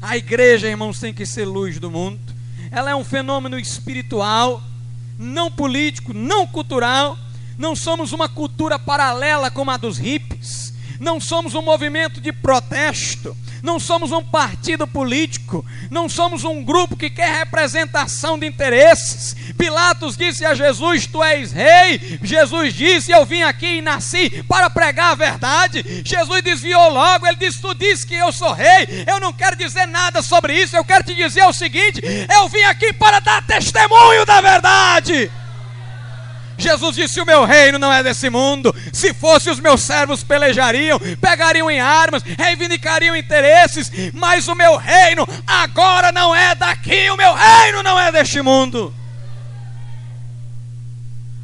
A 0.02 0.14
igreja, 0.14 0.68
irmãos, 0.68 1.00
tem 1.00 1.14
que 1.14 1.24
ser 1.24 1.46
luz 1.46 1.78
do 1.78 1.90
mundo. 1.90 2.20
Ela 2.70 2.90
é 2.90 2.94
um 2.94 3.02
fenômeno 3.02 3.58
espiritual, 3.58 4.62
não 5.18 5.50
político, 5.50 6.12
não 6.12 6.46
cultural. 6.46 7.16
Não 7.56 7.74
somos 7.74 8.12
uma 8.12 8.28
cultura 8.28 8.78
paralela 8.78 9.50
como 9.50 9.70
a 9.70 9.78
dos 9.78 9.96
hippies. 9.96 10.65
Não 10.98 11.20
somos 11.20 11.54
um 11.54 11.62
movimento 11.62 12.20
de 12.20 12.32
protesto 12.32 13.36
não 13.66 13.80
somos 13.80 14.12
um 14.12 14.22
partido 14.22 14.86
político, 14.86 15.66
não 15.90 16.08
somos 16.08 16.44
um 16.44 16.62
grupo 16.62 16.96
que 16.96 17.10
quer 17.10 17.38
representação 17.38 18.38
de 18.38 18.46
interesses. 18.46 19.34
Pilatos 19.58 20.16
disse 20.16 20.44
a 20.44 20.54
Jesus: 20.54 21.06
Tu 21.06 21.22
és 21.22 21.52
rei. 21.52 22.18
Jesus 22.22 22.72
disse: 22.72 23.10
Eu 23.10 23.24
vim 23.24 23.42
aqui 23.42 23.78
e 23.78 23.82
nasci 23.82 24.44
para 24.44 24.70
pregar 24.70 25.12
a 25.12 25.16
verdade. 25.16 26.02
Jesus 26.04 26.42
desviou 26.42 26.90
logo, 26.90 27.26
ele 27.26 27.36
disse: 27.36 27.60
Tu 27.60 27.74
disse 27.74 28.06
que 28.06 28.14
eu 28.14 28.30
sou 28.30 28.52
rei. 28.52 29.04
Eu 29.06 29.18
não 29.18 29.32
quero 29.32 29.56
dizer 29.56 29.86
nada 29.86 30.22
sobre 30.22 30.54
isso, 30.54 30.76
eu 30.76 30.84
quero 30.84 31.04
te 31.04 31.14
dizer 31.14 31.44
o 31.44 31.52
seguinte: 31.52 32.00
Eu 32.32 32.48
vim 32.48 32.62
aqui 32.62 32.92
para 32.92 33.20
dar 33.20 33.44
testemunho 33.44 34.24
da 34.24 34.40
verdade. 34.40 35.30
Jesus 36.58 36.96
disse: 36.96 37.20
O 37.20 37.26
meu 37.26 37.44
reino 37.44 37.78
não 37.78 37.92
é 37.92 38.02
desse 38.02 38.30
mundo. 38.30 38.74
Se 38.92 39.12
fosse, 39.12 39.50
os 39.50 39.60
meus 39.60 39.82
servos 39.82 40.22
pelejariam, 40.22 40.98
pegariam 41.20 41.70
em 41.70 41.80
armas, 41.80 42.22
reivindicariam 42.22 43.16
interesses. 43.16 43.90
Mas 44.12 44.48
o 44.48 44.54
meu 44.54 44.76
reino 44.76 45.26
agora 45.46 46.10
não 46.12 46.34
é 46.34 46.54
daqui. 46.54 47.10
O 47.10 47.16
meu 47.16 47.34
reino 47.34 47.82
não 47.82 47.98
é 47.98 48.10
deste 48.10 48.40
mundo. 48.40 48.94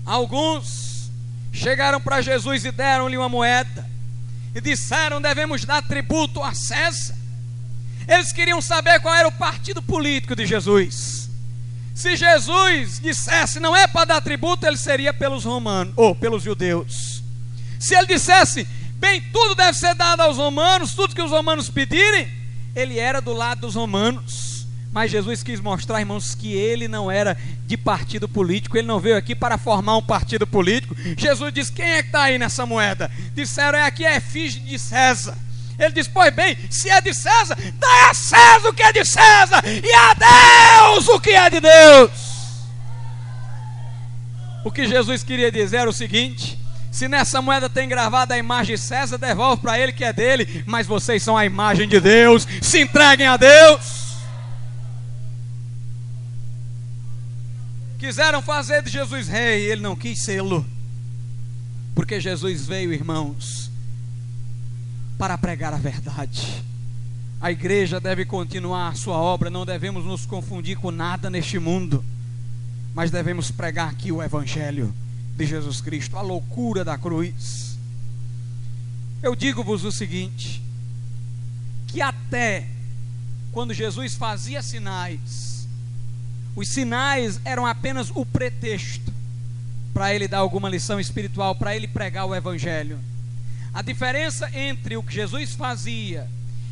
Alguns 0.05 1.11
chegaram 1.53 2.01
para 2.01 2.21
Jesus 2.21 2.65
e 2.65 2.73
deram-lhe 2.73 3.17
uma 3.17 3.29
moeda 3.29 3.87
e 4.55 4.61
disseram: 4.61 5.21
Devemos 5.21 5.65
dar 5.65 5.83
tributo 5.83 6.43
a 6.43 6.55
César. 6.55 7.15
Eles 8.09 8.33
queriam 8.33 8.61
saber 8.61 9.01
qual 9.01 9.15
era 9.15 9.29
o 9.29 9.33
partido 9.33 9.81
político 9.81 10.35
de 10.35 10.45
Jesus. 10.45 11.22
Se 11.95 12.17
Jesus 12.17 13.01
dissesse 13.01 13.61
não 13.61 13.77
é 13.77 13.87
para 13.87 14.07
dar 14.07 14.21
tributo, 14.21 14.67
ele 14.67 14.77
seria 14.77 15.13
pelos 15.13 15.45
romanos 15.45 15.93
ou 15.97 16.15
pelos 16.15 16.43
judeus. 16.43 17.23
Se 17.79 17.95
ele 17.95 18.07
dissesse, 18.07 18.67
bem, 18.95 19.21
tudo 19.33 19.55
deve 19.55 19.77
ser 19.77 19.95
dado 19.95 20.21
aos 20.21 20.37
romanos, 20.37 20.95
tudo 20.95 21.15
que 21.15 21.23
os 21.23 21.31
romanos 21.31 21.69
pedirem, 21.69 22.31
ele 22.75 22.99
era 22.99 23.21
do 23.21 23.33
lado 23.33 23.63
dos 23.63 23.75
romanos. 23.75 24.67
Mas 24.93 25.11
Jesus 25.11 25.43
quis 25.43 25.59
mostrar, 25.59 26.01
irmãos, 26.01 26.35
que 26.35 26.53
ele 26.53 26.87
não 26.87 27.11
era 27.11 27.37
de 27.67 27.79
partido 27.79 28.29
político, 28.29 28.77
ele 28.77 28.87
não 28.87 29.01
veio 29.01 29.17
aqui 29.17 29.35
para 29.35 29.57
formar 29.57 29.97
um 29.97 30.03
partido 30.03 30.47
político. 30.47 30.95
Jesus 31.17 31.53
disse: 31.53 31.73
Quem 31.73 31.87
é 31.87 32.03
que 32.03 32.09
está 32.09 32.25
aí 32.25 32.39
nessa 32.39 32.67
moeda? 32.67 33.11
Disseram: 33.35 33.79
É 33.79 33.85
aqui, 33.85 34.05
é 34.05 34.17
efígie 34.17 34.61
de 34.61 34.79
César. 34.79 35.37
Ele 35.79 35.93
diz: 35.93 36.09
Pois 36.09 36.33
bem, 36.35 36.57
se 36.71 36.89
é 36.91 37.01
de 37.01 37.15
César, 37.15 37.57
dá 37.75 38.11
a 38.11 38.15
César 38.15 38.69
o 38.69 38.75
que 38.75 38.83
é 38.83 38.93
de 38.93 39.05
César, 39.05 39.63
e 39.65 39.93
a 39.93 40.15
Deus 40.15 41.09
o 41.09 41.21
que 41.21 41.31
é 41.31 41.51
de 41.51 41.61
Deus. 41.61 42.11
O 44.65 44.71
que 44.71 44.87
Jesus 44.87 45.23
queria 45.23 45.51
dizer 45.51 45.79
era 45.79 45.91
o 45.91 45.93
seguinte: 45.93 46.59
se 46.91 47.09
nessa 47.09 47.41
moeda 47.41 47.69
tem 47.69 47.89
gravada 47.89 48.35
a 48.35 48.39
imagem 48.39 48.77
de 48.77 48.83
César, 48.83 49.19
devolve 49.19 49.63
para 49.63 49.79
ele 49.79 49.93
que 49.93 50.05
é 50.05 50.13
dele, 50.13 50.63
mas 50.67 50.87
vocês 50.87 51.23
são 51.23 51.37
a 51.37 51.45
imagem 51.45 51.89
de 51.89 51.99
Deus, 51.99 52.47
se 52.61 52.81
entreguem 52.81 53.27
a 53.27 53.37
Deus. 53.37 54.03
Quiseram 57.99 58.43
fazer 58.43 58.83
de 58.83 58.91
Jesus 58.91 59.29
rei, 59.29 59.71
ele 59.71 59.81
não 59.81 59.95
quis 59.95 60.23
sê-lo, 60.25 60.67
porque 61.95 62.21
Jesus 62.21 62.67
veio, 62.67 62.93
irmãos, 62.93 63.62
para 65.23 65.39
pregar 65.39 65.73
a 65.73 65.77
verdade. 65.77 66.65
A 67.41 67.53
igreja 67.53 68.01
deve 68.01 68.25
continuar 68.25 68.89
a 68.89 68.95
sua 68.97 69.17
obra, 69.17 69.49
não 69.49 69.65
devemos 69.65 70.05
nos 70.05 70.27
confundir 70.27 70.77
com 70.77 70.91
nada 70.91 71.31
neste 71.31 71.61
mundo, 71.61 72.05
mas 72.93 73.13
devemos 73.13 73.49
pregar 73.49 73.89
aqui 73.89 74.11
o 74.11 74.21
Evangelho 74.21 74.93
de 75.37 75.47
Jesus 75.47 75.81
Cristo, 75.81 76.17
a 76.17 76.23
loucura 76.23 76.85
da 76.85 76.99
cruz. 76.99 77.79
Eu 79.23 79.37
digo-vos 79.37 79.85
o 79.85 79.93
seguinte: 79.93 80.61
que 81.87 82.03
até 82.03 82.67
quando 83.53 83.73
Jesus 83.73 84.17
fazia 84.17 84.61
sinais, 84.61 85.69
os 86.57 86.67
sinais 86.67 87.41
eram 87.45 87.65
apenas 87.65 88.11
o 88.13 88.27
pretexto 88.27 89.13
para 89.95 90.13
ele 90.13 90.27
dar 90.27 90.39
alguma 90.39 90.69
lição 90.69 90.99
espiritual, 90.99 91.55
para 91.55 91.77
ele 91.77 91.87
pregar 91.87 92.27
o 92.27 92.35
Evangelho. 92.35 93.12
A 93.73 93.83
diferença 93.83 94.51
entre 94.55 94.97
o 94.97 95.03
que 95.03 95.15
Jesus 95.15 95.55
fazia 95.55 96.29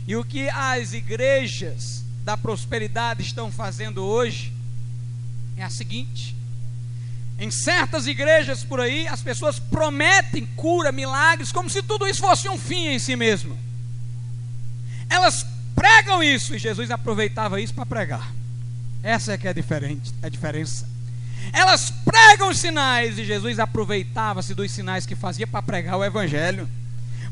e 0.07 0.17
o 0.17 0.25
que 0.25 0.49
as 0.51 0.93
igrejas 0.93 2.05
da 2.25 2.37
prosperidade 2.37 3.23
estão 3.23 3.51
fazendo 3.51 4.05
hoje 4.05 4.53
é 5.57 5.63
a 5.63 5.71
seguinte: 5.71 6.37
em 7.39 7.51
certas 7.51 8.07
igrejas 8.07 8.63
por 8.63 8.81
aí, 8.81 9.09
as 9.09 9.23
pessoas 9.23 9.59
prometem 9.59 10.45
cura, 10.57 10.93
milagres, 10.93 11.51
como 11.51 11.71
se 11.71 11.83
tudo 11.83 12.07
isso 12.07 12.21
fosse 12.21 12.49
um 12.49 12.59
fim 12.59 12.89
em 12.89 12.99
si 12.99 13.17
mesmo. 13.17 13.57
Elas 15.09 15.47
pregam 15.75 16.23
isso 16.23 16.55
e 16.55 16.59
Jesus 16.59 16.91
aproveitava 16.91 17.61
isso 17.61 17.73
para 17.73 17.87
pregar. 17.87 18.31
Essa 19.03 19.33
é 19.33 19.39
que 19.39 19.49
é 19.49 19.55
diferente, 19.55 20.13
a 20.23 20.29
diferença. 20.29 20.87
Elas 21.53 21.91
pregam 21.91 22.51
os 22.51 22.59
sinais 22.59 23.19
e 23.19 23.25
Jesus 23.25 23.59
aproveitava-se 23.59 24.55
dos 24.55 24.71
sinais 24.71 25.07
que 25.07 25.17
fazia 25.17 25.47
para 25.47 25.63
pregar 25.63 25.97
o 25.97 26.05
evangelho. 26.05 26.69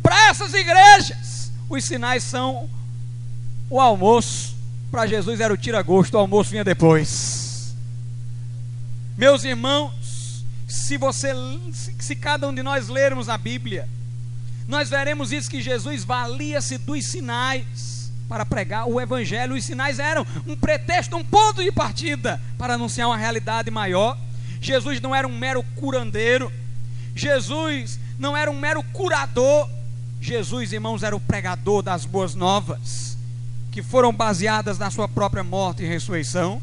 Para 0.08 0.30
essas 0.30 0.54
igrejas, 0.54 1.52
os 1.68 1.84
sinais 1.84 2.24
são 2.24 2.66
o 3.68 3.78
almoço. 3.78 4.56
Para 4.90 5.06
Jesus 5.06 5.38
era 5.38 5.52
o 5.52 5.56
tira-gosto, 5.56 6.14
o 6.14 6.18
almoço 6.18 6.48
vinha 6.48 6.64
depois. 6.64 7.74
Meus 9.18 9.44
irmãos, 9.44 10.42
se 10.66 10.96
você, 10.96 11.34
se 11.98 12.16
cada 12.16 12.48
um 12.48 12.54
de 12.54 12.62
nós 12.62 12.88
lermos 12.88 13.28
a 13.28 13.36
Bíblia, 13.36 13.86
nós 14.66 14.88
veremos 14.88 15.30
isso 15.30 15.50
que 15.50 15.60
Jesus 15.60 16.04
valia-se 16.04 16.78
dos 16.78 17.04
sinais 17.04 18.10
para 18.30 18.46
pregar 18.46 18.88
o 18.88 18.98
evangelho. 18.98 19.56
Os 19.56 19.64
sinais 19.64 19.98
eram 19.98 20.26
um 20.46 20.56
pretexto, 20.56 21.18
um 21.18 21.24
ponto 21.24 21.62
de 21.62 21.70
partida 21.70 22.40
para 22.56 22.72
anunciar 22.72 23.08
uma 23.08 23.16
realidade 23.18 23.70
maior. 23.70 24.16
Jesus 24.58 25.02
não 25.02 25.14
era 25.14 25.28
um 25.28 25.36
mero 25.36 25.62
curandeiro. 25.76 26.50
Jesus 27.14 28.00
não 28.18 28.34
era 28.34 28.50
um 28.50 28.58
mero 28.58 28.82
curador. 28.84 29.68
Jesus, 30.20 30.72
irmãos, 30.72 31.02
era 31.02 31.14
o 31.14 31.20
pregador 31.20 31.82
das 31.82 32.04
boas 32.04 32.34
novas, 32.34 33.16
que 33.70 33.82
foram 33.82 34.12
baseadas 34.12 34.78
na 34.78 34.90
sua 34.90 35.08
própria 35.08 35.44
morte 35.44 35.82
e 35.82 35.86
ressurreição. 35.86 36.60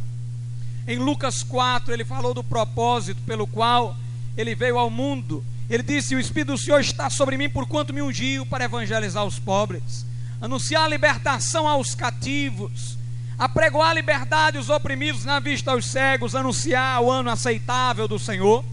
Em 0.87 0.99
Lucas 0.99 1.41
4, 1.41 1.93
ele 1.93 2.05
falou 2.05 2.33
do 2.33 2.43
propósito 2.43 3.21
pelo 3.25 3.47
qual 3.47 3.95
ele 4.37 4.53
veio 4.53 4.77
ao 4.77 4.89
mundo. 4.89 5.43
Ele 5.69 5.81
disse: 5.81 6.15
O 6.15 6.19
Espírito 6.19 6.51
do 6.51 6.57
Senhor 6.57 6.79
está 6.79 7.09
sobre 7.09 7.37
mim, 7.37 7.49
porquanto 7.49 7.93
me 7.93 8.01
ungiu 8.01 8.45
para 8.45 8.65
evangelizar 8.65 9.25
os 9.25 9.39
pobres, 9.39 10.05
anunciar 10.39 10.83
a 10.83 10.87
libertação 10.87 11.67
aos 11.67 11.95
cativos, 11.95 12.97
apregoar 13.37 13.89
a 13.89 13.93
liberdade 13.93 14.57
aos 14.57 14.69
oprimidos 14.69 15.25
na 15.25 15.39
vista 15.39 15.71
aos 15.71 15.85
cegos, 15.85 16.35
anunciar 16.35 17.01
o 17.01 17.09
ano 17.09 17.29
aceitável 17.29 18.07
do 18.07 18.19
Senhor. 18.19 18.63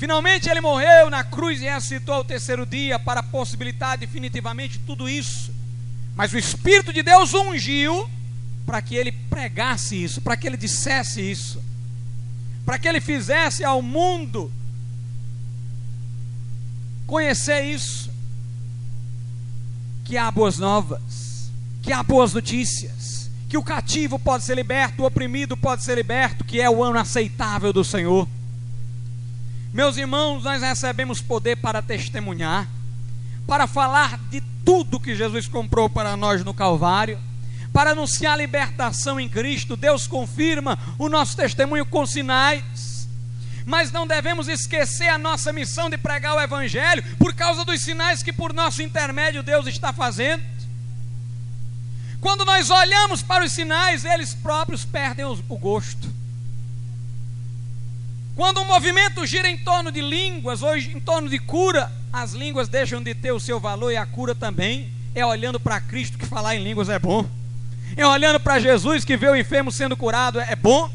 Finalmente 0.00 0.48
ele 0.48 0.62
morreu 0.62 1.10
na 1.10 1.22
cruz 1.22 1.60
e 1.60 1.64
ressuscitou 1.68 2.14
ao 2.14 2.24
terceiro 2.24 2.64
dia 2.64 2.98
para 2.98 3.22
possibilitar 3.22 3.98
definitivamente 3.98 4.78
tudo 4.78 5.06
isso. 5.06 5.52
Mas 6.16 6.32
o 6.32 6.38
Espírito 6.38 6.90
de 6.90 7.02
Deus 7.02 7.34
ungiu 7.34 8.08
para 8.64 8.80
que 8.80 8.94
ele 8.94 9.12
pregasse 9.12 10.02
isso, 10.02 10.22
para 10.22 10.38
que 10.38 10.46
ele 10.46 10.56
dissesse 10.56 11.20
isso, 11.20 11.62
para 12.64 12.78
que 12.78 12.88
ele 12.88 12.98
fizesse 12.98 13.62
ao 13.62 13.82
mundo 13.82 14.50
conhecer 17.06 17.62
isso, 17.64 18.10
que 20.02 20.16
há 20.16 20.30
boas 20.30 20.56
novas, 20.56 21.50
que 21.82 21.92
há 21.92 22.02
boas 22.02 22.32
notícias, 22.32 23.30
que 23.50 23.58
o 23.58 23.62
cativo 23.62 24.18
pode 24.18 24.44
ser 24.44 24.54
liberto, 24.54 25.02
o 25.02 25.06
oprimido 25.06 25.58
pode 25.58 25.84
ser 25.84 25.94
liberto, 25.94 26.42
que 26.42 26.58
é 26.58 26.70
o 26.70 26.82
ano 26.82 26.98
aceitável 26.98 27.70
do 27.70 27.84
Senhor. 27.84 28.26
Meus 29.72 29.96
irmãos, 29.96 30.42
nós 30.42 30.62
recebemos 30.62 31.22
poder 31.22 31.56
para 31.56 31.80
testemunhar, 31.80 32.68
para 33.46 33.68
falar 33.68 34.18
de 34.28 34.40
tudo 34.64 34.98
que 34.98 35.14
Jesus 35.14 35.46
comprou 35.46 35.88
para 35.88 36.16
nós 36.16 36.44
no 36.44 36.52
Calvário, 36.52 37.18
para 37.72 37.90
anunciar 37.90 38.32
a 38.32 38.36
libertação 38.36 39.20
em 39.20 39.28
Cristo. 39.28 39.76
Deus 39.76 40.08
confirma 40.08 40.76
o 40.98 41.08
nosso 41.08 41.36
testemunho 41.36 41.86
com 41.86 42.04
sinais. 42.04 43.08
Mas 43.64 43.92
não 43.92 44.06
devemos 44.06 44.48
esquecer 44.48 45.08
a 45.08 45.18
nossa 45.18 45.52
missão 45.52 45.88
de 45.88 45.96
pregar 45.96 46.34
o 46.34 46.40
Evangelho 46.40 47.04
por 47.16 47.32
causa 47.32 47.64
dos 47.64 47.80
sinais 47.80 48.24
que, 48.24 48.32
por 48.32 48.52
nosso 48.52 48.82
intermédio, 48.82 49.42
Deus 49.42 49.68
está 49.68 49.92
fazendo. 49.92 50.42
Quando 52.20 52.44
nós 52.44 52.70
olhamos 52.70 53.22
para 53.22 53.44
os 53.44 53.52
sinais, 53.52 54.04
eles 54.04 54.34
próprios 54.34 54.84
perdem 54.84 55.24
o 55.24 55.36
gosto. 55.56 56.19
Quando 58.40 58.62
o 58.62 58.64
movimento 58.64 59.26
gira 59.26 59.50
em 59.50 59.58
torno 59.58 59.92
de 59.92 60.00
línguas, 60.00 60.62
ou 60.62 60.74
em 60.74 60.98
torno 60.98 61.28
de 61.28 61.38
cura, 61.38 61.92
as 62.10 62.32
línguas 62.32 62.68
deixam 62.68 63.02
de 63.02 63.14
ter 63.14 63.32
o 63.32 63.38
seu 63.38 63.60
valor 63.60 63.92
e 63.92 63.98
a 63.98 64.06
cura 64.06 64.34
também. 64.34 64.90
É 65.14 65.26
olhando 65.26 65.60
para 65.60 65.78
Cristo 65.78 66.16
que 66.16 66.24
falar 66.24 66.56
em 66.56 66.64
línguas 66.64 66.88
é 66.88 66.98
bom. 66.98 67.28
É 67.94 68.06
olhando 68.06 68.40
para 68.40 68.58
Jesus 68.58 69.04
que 69.04 69.14
vê 69.14 69.28
o 69.28 69.36
enfermo 69.36 69.70
sendo 69.70 69.94
curado 69.94 70.40
é 70.40 70.56
bom. 70.56 70.90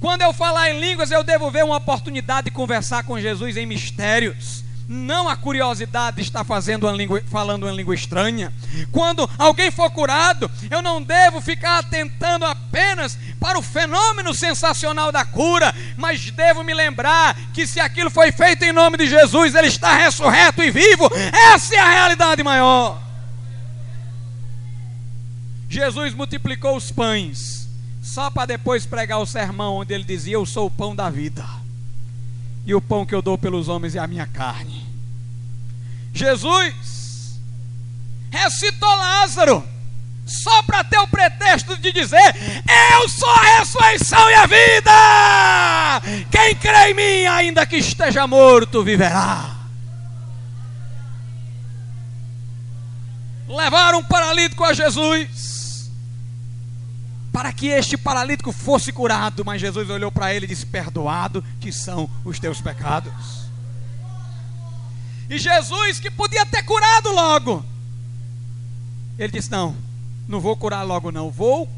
Quando 0.00 0.22
eu 0.22 0.32
falar 0.32 0.72
em 0.72 0.80
línguas, 0.80 1.12
eu 1.12 1.22
devo 1.22 1.48
ver 1.48 1.64
uma 1.64 1.76
oportunidade 1.76 2.46
de 2.46 2.50
conversar 2.50 3.04
com 3.04 3.20
Jesus 3.20 3.56
em 3.56 3.66
mistérios 3.66 4.64
não 4.92 5.28
a 5.28 5.36
curiosidade 5.36 6.16
de 6.16 6.22
estar 6.22 6.42
fazendo 6.42 6.84
uma 6.84 6.92
língua, 6.92 7.22
falando 7.30 7.62
uma 7.62 7.72
língua 7.72 7.94
estranha. 7.94 8.52
Quando 8.90 9.30
alguém 9.38 9.70
for 9.70 9.88
curado, 9.90 10.50
eu 10.68 10.82
não 10.82 11.00
devo 11.00 11.40
ficar 11.40 11.78
atentando 11.78 12.44
apenas 12.44 13.16
para 13.38 13.56
o 13.56 13.62
fenômeno 13.62 14.34
sensacional 14.34 15.12
da 15.12 15.24
cura, 15.24 15.72
mas 15.96 16.28
devo 16.32 16.64
me 16.64 16.74
lembrar 16.74 17.36
que 17.54 17.68
se 17.68 17.78
aquilo 17.78 18.10
foi 18.10 18.32
feito 18.32 18.64
em 18.64 18.72
nome 18.72 18.96
de 18.96 19.08
Jesus, 19.08 19.54
ele 19.54 19.68
está 19.68 19.96
ressurreto 19.96 20.60
e 20.60 20.72
vivo. 20.72 21.08
Essa 21.54 21.76
é 21.76 21.78
a 21.78 21.90
realidade 21.90 22.42
maior. 22.42 23.00
Jesus 25.68 26.14
multiplicou 26.14 26.76
os 26.76 26.90
pães, 26.90 27.68
só 28.02 28.28
para 28.28 28.46
depois 28.46 28.86
pregar 28.86 29.20
o 29.20 29.26
sermão 29.26 29.76
onde 29.76 29.94
ele 29.94 30.02
dizia: 30.02 30.34
Eu 30.34 30.44
sou 30.44 30.66
o 30.66 30.70
pão 30.70 30.96
da 30.96 31.08
vida 31.08 31.44
e 32.66 32.74
o 32.74 32.80
pão 32.80 33.06
que 33.06 33.14
eu 33.14 33.22
dou 33.22 33.38
pelos 33.38 33.68
homens 33.68 33.96
é 33.96 33.98
a 33.98 34.06
minha 34.06 34.26
carne. 34.26 34.79
Jesus 36.12 37.38
ressuscitou 38.30 38.88
Lázaro, 38.88 39.66
só 40.24 40.62
para 40.62 40.84
ter 40.84 40.98
o 40.98 41.08
pretexto 41.08 41.76
de 41.76 41.92
dizer: 41.92 42.34
Eu 42.92 43.08
sou 43.08 43.30
a 43.30 43.58
ressurreição 43.58 44.30
e 44.30 44.34
a 44.34 44.46
vida. 44.46 46.26
Quem 46.30 46.54
crê 46.54 46.90
em 46.90 46.94
mim, 46.94 47.26
ainda 47.26 47.66
que 47.66 47.76
esteja 47.76 48.26
morto, 48.26 48.82
viverá. 48.82 49.56
Levaram 53.48 53.98
um 53.98 54.04
paralítico 54.04 54.62
a 54.62 54.72
Jesus 54.72 55.90
para 57.32 57.52
que 57.52 57.66
este 57.66 57.96
paralítico 57.96 58.52
fosse 58.52 58.92
curado. 58.92 59.44
Mas 59.44 59.60
Jesus 59.60 59.90
olhou 59.90 60.12
para 60.12 60.32
ele 60.32 60.44
e 60.44 60.48
disse: 60.48 60.66
Perdoado 60.66 61.44
que 61.60 61.72
são 61.72 62.08
os 62.24 62.38
teus 62.38 62.60
pecados. 62.60 63.49
E 65.30 65.38
Jesus, 65.38 66.00
que 66.00 66.10
podia 66.10 66.44
ter 66.44 66.64
curado 66.64 67.12
logo, 67.12 67.64
ele 69.16 69.30
disse: 69.30 69.48
Não, 69.48 69.76
não 70.26 70.40
vou 70.40 70.56
curar 70.56 70.82
logo, 70.82 71.12
não, 71.12 71.30
vou 71.30 71.68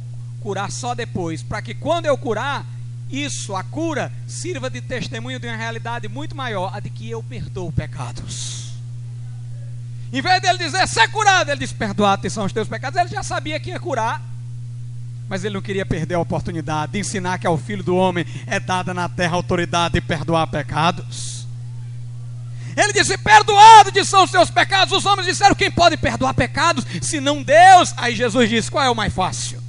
curar 0.40 0.72
só 0.72 0.94
depois, 0.94 1.42
para 1.42 1.60
que 1.60 1.74
quando 1.74 2.06
eu 2.06 2.16
curar, 2.16 2.64
isso, 3.10 3.54
a 3.54 3.62
cura, 3.62 4.10
sirva 4.26 4.70
de 4.70 4.80
testemunho 4.80 5.38
de 5.38 5.46
uma 5.46 5.56
realidade 5.56 6.08
muito 6.08 6.34
maior, 6.34 6.74
a 6.74 6.80
de 6.80 6.88
que 6.88 7.10
eu 7.10 7.22
perdoo 7.22 7.70
pecados. 7.70 8.72
Em 10.10 10.22
vez 10.22 10.40
dele 10.40 10.56
dizer 10.56 10.88
ser 10.88 11.08
curado, 11.08 11.50
ele 11.50 11.60
disse: 11.60 11.74
Perdoado 11.74 12.28
são 12.30 12.46
os 12.46 12.52
teus 12.54 12.68
pecados. 12.68 12.98
Ele 12.98 13.10
já 13.10 13.22
sabia 13.22 13.60
que 13.60 13.68
ia 13.68 13.78
curar 13.78 14.32
mas 15.28 15.44
ele 15.44 15.54
não 15.54 15.62
queria 15.62 15.86
perder 15.86 16.16
a 16.16 16.20
oportunidade 16.20 16.92
de 16.92 16.98
ensinar 16.98 17.38
que 17.38 17.46
ao 17.46 17.56
filho 17.56 17.82
do 17.82 17.96
homem 17.96 18.26
é 18.46 18.60
dada 18.60 18.92
na 18.92 19.08
terra 19.08 19.32
a 19.32 19.36
autoridade 19.36 19.94
de 19.94 20.00
perdoar 20.02 20.46
pecados. 20.46 21.31
Ele 22.76 22.92
disse: 22.92 23.16
Perdoado 23.18 23.92
são 24.04 24.24
os 24.24 24.30
seus 24.30 24.50
pecados. 24.50 24.92
Os 24.92 25.06
homens 25.06 25.26
disseram: 25.26 25.54
Quem 25.54 25.70
pode 25.70 25.96
perdoar 25.96 26.34
pecados 26.34 26.84
se 27.00 27.20
não 27.20 27.42
Deus? 27.42 27.94
Aí 27.96 28.14
Jesus 28.14 28.48
disse: 28.48 28.70
Qual 28.70 28.84
é 28.84 28.90
o 28.90 28.94
mais 28.94 29.12
fácil? 29.12 29.61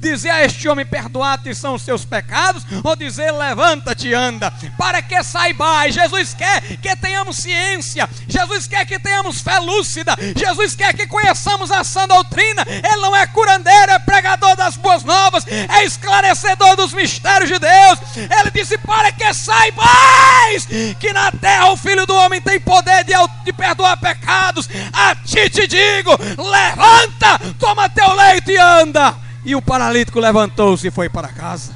Dizer 0.00 0.30
a 0.30 0.44
este 0.44 0.68
homem: 0.68 0.84
perdoados 0.84 1.58
são 1.58 1.74
os 1.74 1.82
seus 1.82 2.04
pecados, 2.04 2.64
ou 2.82 2.96
dizer: 2.96 3.30
levanta-te 3.32 4.12
anda, 4.12 4.52
para 4.76 5.02
que 5.02 5.22
saibais. 5.22 5.94
Jesus 5.94 6.34
quer 6.34 6.60
que 6.78 6.96
tenhamos 6.96 7.36
ciência, 7.36 8.08
Jesus 8.26 8.66
quer 8.66 8.86
que 8.86 8.98
tenhamos 8.98 9.40
fé 9.40 9.58
lúcida, 9.58 10.16
Jesus 10.36 10.74
quer 10.74 10.94
que 10.94 11.06
conheçamos 11.06 11.70
a 11.70 11.84
sã 11.84 12.08
doutrina. 12.08 12.64
Ele 12.66 13.00
não 13.00 13.14
é 13.14 13.26
curandeiro, 13.26 13.92
é 13.92 13.98
pregador 13.98 14.56
das 14.56 14.76
boas 14.76 15.04
novas, 15.04 15.46
é 15.46 15.84
esclarecedor 15.84 16.76
dos 16.76 16.92
mistérios 16.92 17.50
de 17.50 17.58
Deus. 17.58 17.98
Ele 18.16 18.50
disse: 18.52 18.78
para 18.78 19.12
que 19.12 19.32
saibais 19.34 20.66
que 20.98 21.12
na 21.12 21.30
terra 21.30 21.70
o 21.70 21.76
filho 21.76 22.06
do 22.06 22.14
homem 22.14 22.40
tem 22.40 22.58
poder 22.60 23.04
de, 23.04 23.12
de 23.44 23.52
perdoar 23.52 23.96
pecados. 23.98 24.68
A 24.92 25.14
ti 25.14 25.48
te 25.50 25.66
digo: 25.66 26.16
levanta, 26.38 27.38
toma 27.58 27.88
teu 27.88 28.12
leito 28.14 28.50
e 28.50 28.56
anda. 28.56 29.29
E 29.44 29.54
o 29.54 29.62
paralítico 29.62 30.20
levantou-se 30.20 30.86
e 30.86 30.90
foi 30.90 31.08
para 31.08 31.28
casa. 31.28 31.74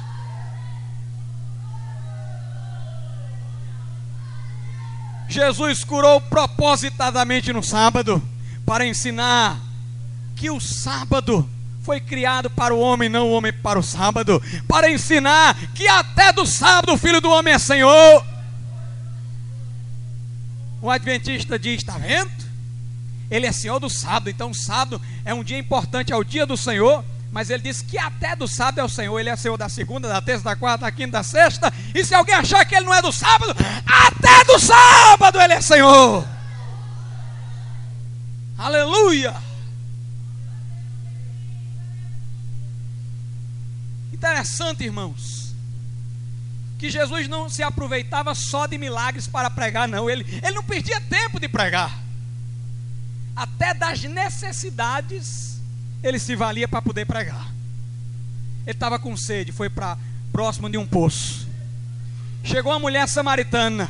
Jesus 5.27 5.83
curou 5.83 6.21
propositadamente 6.21 7.51
no 7.51 7.63
sábado 7.63 8.21
para 8.65 8.85
ensinar 8.85 9.59
que 10.35 10.49
o 10.49 10.59
sábado 10.59 11.49
foi 11.81 11.99
criado 11.99 12.49
para 12.49 12.73
o 12.73 12.79
homem, 12.79 13.09
não 13.09 13.29
o 13.29 13.33
homem 13.33 13.51
para 13.51 13.77
o 13.77 13.83
sábado, 13.83 14.41
para 14.67 14.89
ensinar 14.89 15.55
que 15.73 15.87
até 15.87 16.31
do 16.31 16.45
sábado 16.45 16.93
o 16.93 16.97
filho 16.97 17.19
do 17.19 17.29
homem 17.29 17.53
é 17.53 17.59
Senhor. 17.59 18.25
O 20.81 20.89
adventista 20.89 21.57
diz: 21.57 21.77
está 21.77 21.97
vendo? 21.97 22.31
Ele 23.29 23.45
é 23.45 23.51
Senhor 23.51 23.79
do 23.79 23.89
sábado, 23.89 24.29
então 24.29 24.51
o 24.51 24.55
sábado 24.55 25.01
é 25.23 25.33
um 25.33 25.43
dia 25.43 25.57
importante, 25.57 26.13
é 26.13 26.15
o 26.15 26.23
dia 26.23 26.45
do 26.45 26.55
Senhor 26.55 27.03
mas 27.35 27.49
ele 27.49 27.63
diz 27.63 27.81
que 27.81 27.97
até 27.97 28.33
do 28.33 28.47
sábado 28.47 28.79
é 28.79 28.83
o 28.85 28.87
Senhor. 28.87 29.19
Ele 29.19 29.29
é 29.29 29.35
Senhor 29.35 29.57
da 29.57 29.67
segunda, 29.67 30.07
da 30.07 30.21
terça, 30.21 30.41
da 30.41 30.55
quarta, 30.55 30.85
da 30.85 30.91
quinta, 30.91 31.17
da 31.17 31.23
sexta. 31.23 31.69
E 31.93 32.01
se 32.05 32.15
alguém 32.15 32.33
achar 32.33 32.63
que 32.63 32.73
ele 32.73 32.85
não 32.85 32.93
é 32.93 33.01
do 33.01 33.11
sábado, 33.11 33.53
até 33.85 34.45
do 34.45 34.57
sábado 34.57 35.41
ele 35.41 35.51
é 35.51 35.59
Senhor. 35.59 36.25
Aleluia. 38.57 39.35
Interessante, 44.13 44.85
irmãos, 44.85 45.53
que 46.79 46.89
Jesus 46.89 47.27
não 47.27 47.49
se 47.49 47.61
aproveitava 47.61 48.33
só 48.33 48.65
de 48.65 48.77
milagres 48.77 49.27
para 49.27 49.49
pregar, 49.49 49.89
não. 49.89 50.09
Ele, 50.09 50.25
ele 50.41 50.55
não 50.55 50.63
perdia 50.63 51.01
tempo 51.01 51.37
de 51.37 51.49
pregar, 51.49 51.99
até 53.35 53.73
das 53.73 54.01
necessidades 54.03 55.54
ele 56.07 56.19
se 56.19 56.35
valia 56.35 56.67
para 56.67 56.81
poder 56.81 57.05
pregar. 57.05 57.51
Ele 58.65 58.71
estava 58.71 58.99
com 58.99 59.17
sede, 59.17 59.51
foi 59.51 59.69
para 59.69 59.97
próximo 60.31 60.69
de 60.69 60.77
um 60.77 60.85
poço. 60.85 61.47
Chegou 62.43 62.71
uma 62.71 62.79
mulher 62.79 63.07
samaritana. 63.07 63.89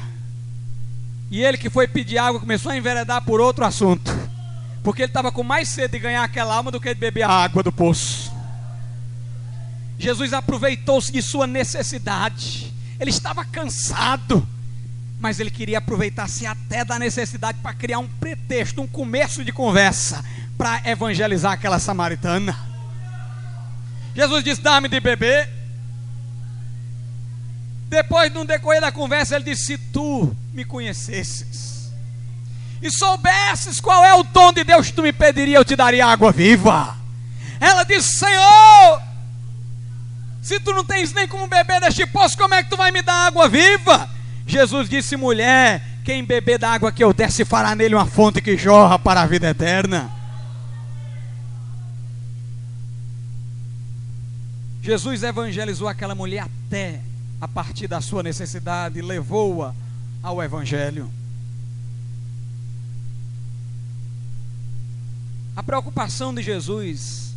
E 1.29 1.43
ele 1.43 1.57
que 1.57 1.69
foi 1.69 1.87
pedir 1.87 2.17
água 2.17 2.39
começou 2.39 2.71
a 2.71 2.77
enveredar 2.77 3.21
por 3.23 3.41
outro 3.41 3.65
assunto. 3.65 4.11
Porque 4.81 5.01
ele 5.01 5.09
estava 5.09 5.31
com 5.31 5.43
mais 5.43 5.67
sede 5.67 5.93
de 5.93 5.99
ganhar 5.99 6.23
aquela 6.23 6.55
alma 6.55 6.71
do 6.71 6.79
que 6.79 6.93
de 6.93 6.99
beber 6.99 7.23
a 7.23 7.29
água 7.29 7.61
do 7.61 7.71
poço. 7.71 8.31
Jesus 9.99 10.31
aproveitou-se 10.31 11.11
de 11.11 11.21
sua 11.21 11.45
necessidade. 11.45 12.73
Ele 12.97 13.09
estava 13.09 13.43
cansado, 13.43 14.47
mas 15.19 15.39
ele 15.39 15.49
queria 15.51 15.79
aproveitar-se 15.79 16.45
até 16.45 16.85
da 16.85 16.97
necessidade 16.97 17.57
para 17.61 17.73
criar 17.73 17.99
um 17.99 18.07
pretexto, 18.07 18.81
um 18.81 18.87
começo 18.87 19.43
de 19.43 19.51
conversa 19.51 20.23
para 20.57 20.81
evangelizar 20.89 21.53
aquela 21.53 21.79
samaritana. 21.79 22.57
Jesus 24.15 24.43
disse: 24.43 24.61
Dá-me 24.61 24.87
de 24.87 24.99
beber. 24.99 25.49
Depois, 27.87 28.33
no 28.33 28.45
decorrer 28.45 28.81
da 28.81 28.91
conversa, 28.91 29.35
ele 29.35 29.45
disse: 29.45 29.65
Se 29.65 29.77
tu 29.77 30.35
me 30.53 30.65
conhecesses 30.65 31.91
e 32.81 32.91
soubesses 32.91 33.79
qual 33.79 34.03
é 34.03 34.13
o 34.13 34.23
tom 34.23 34.53
de 34.53 34.63
Deus 34.63 34.87
que 34.87 34.93
tu 34.93 35.01
me 35.01 35.13
pediria, 35.13 35.57
eu 35.57 35.65
te 35.65 35.75
daria 35.75 36.05
água 36.05 36.31
viva. 36.31 36.95
Ela 37.59 37.83
disse: 37.83 38.19
Senhor, 38.19 39.01
Se 40.41 40.59
tu 40.59 40.71
não 40.71 40.85
tens 40.85 41.11
nem 41.11 41.27
como 41.27 41.47
beber 41.47 41.81
deste 41.81 42.05
poço, 42.05 42.37
como 42.37 42.53
é 42.53 42.61
que 42.61 42.69
tu 42.69 42.77
vai 42.77 42.91
me 42.91 43.01
dar 43.01 43.27
água 43.27 43.49
viva? 43.49 44.07
Jesus 44.45 44.87
disse: 44.87 45.17
mulher, 45.17 45.81
quem 46.03 46.23
beber 46.23 46.59
da 46.59 46.69
água 46.69 46.91
que 46.91 47.03
eu 47.03 47.11
der, 47.11 47.31
se 47.31 47.43
fará 47.43 47.73
nele 47.73 47.95
uma 47.95 48.05
fonte 48.05 48.41
que 48.41 48.55
jorra 48.55 48.99
para 48.99 49.21
a 49.21 49.25
vida 49.25 49.49
eterna. 49.49 50.14
Jesus 54.85 55.23
evangelizou 55.23 55.87
aquela 55.87 56.13
mulher 56.13 56.43
até 56.43 57.01
a 57.41 57.47
partir 57.47 57.87
da 57.87 57.99
sua 57.99 58.21
necessidade, 58.21 59.01
levou-a 59.01 59.73
ao 60.21 60.43
Evangelho. 60.43 61.11
A 65.55 65.63
preocupação 65.63 66.31
de 66.35 66.43
Jesus 66.43 67.33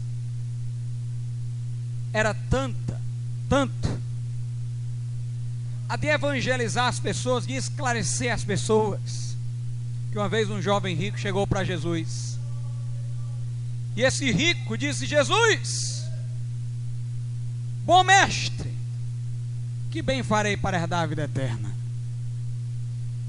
era 2.12 2.34
tanta, 2.34 3.00
tanto, 3.48 3.98
a 5.88 5.96
de 5.96 6.08
evangelizar 6.08 6.88
as 6.88 7.00
pessoas, 7.00 7.46
de 7.46 7.54
esclarecer 7.54 8.30
as 8.30 8.44
pessoas, 8.44 9.38
que 10.12 10.18
uma 10.18 10.28
vez 10.28 10.50
um 10.50 10.60
jovem 10.60 10.94
rico 10.94 11.18
chegou 11.18 11.46
para 11.46 11.64
Jesus. 11.64 12.38
E 13.96 14.02
esse 14.02 14.30
rico 14.30 14.76
disse: 14.76 15.06
Jesus, 15.06 15.97
bom 17.88 18.04
mestre, 18.04 18.70
que 19.90 20.02
bem 20.02 20.22
farei 20.22 20.58
para 20.58 20.78
herdar 20.78 21.04
a 21.04 21.06
vida 21.06 21.24
eterna? 21.24 21.74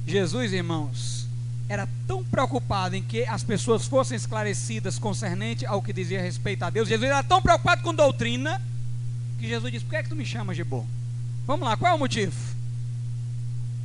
Jesus, 0.05 0.51
irmãos, 0.51 1.26
era 1.70 1.88
tão 2.05 2.26
preocupado 2.26 2.93
em 2.93 3.01
que 3.01 3.24
as 3.24 3.41
pessoas 3.41 3.88
fossem 3.88 4.18
esclarecidas 4.18 4.99
concernente 4.99 5.66
ao 5.66 5.82
que 5.82 5.93
dizia 5.93 6.22
respeito 6.22 6.64
a 6.64 6.70
Deus. 6.70 6.89
Jesus 6.89 7.10
era 7.10 7.24
tão 7.24 7.41
preocupado 7.41 7.84
com 7.84 7.95
doutrina 7.95 8.62
que 9.39 9.47
Jesus 9.47 9.72
disse: 9.72 9.86
Por 9.86 9.91
que 9.91 9.95
é 9.95 10.03
que 10.03 10.10
tu 10.10 10.16
me 10.16 10.26
chamas 10.26 10.57
de 10.57 10.64
bom? 10.66 10.86
Vamos 11.47 11.66
lá, 11.66 11.78
qual 11.78 11.93
é 11.93 11.95
o 11.95 11.99
motivo? 11.99 12.36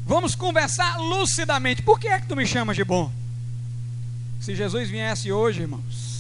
Vamos 0.05 0.35
conversar 0.35 0.99
lucidamente. 0.99 1.83
Por 1.83 2.01
que 2.01 2.09
é 2.09 2.21
que 2.21 2.27
tu 2.27 2.35
me 2.35 2.49
chamas 2.49 2.75
de 2.75 2.83
bom? 2.83 3.13
Se 4.41 4.57
Jesus 4.57 4.91
viesse 4.91 5.31
hoje, 5.31 5.61
irmãos, 5.61 6.14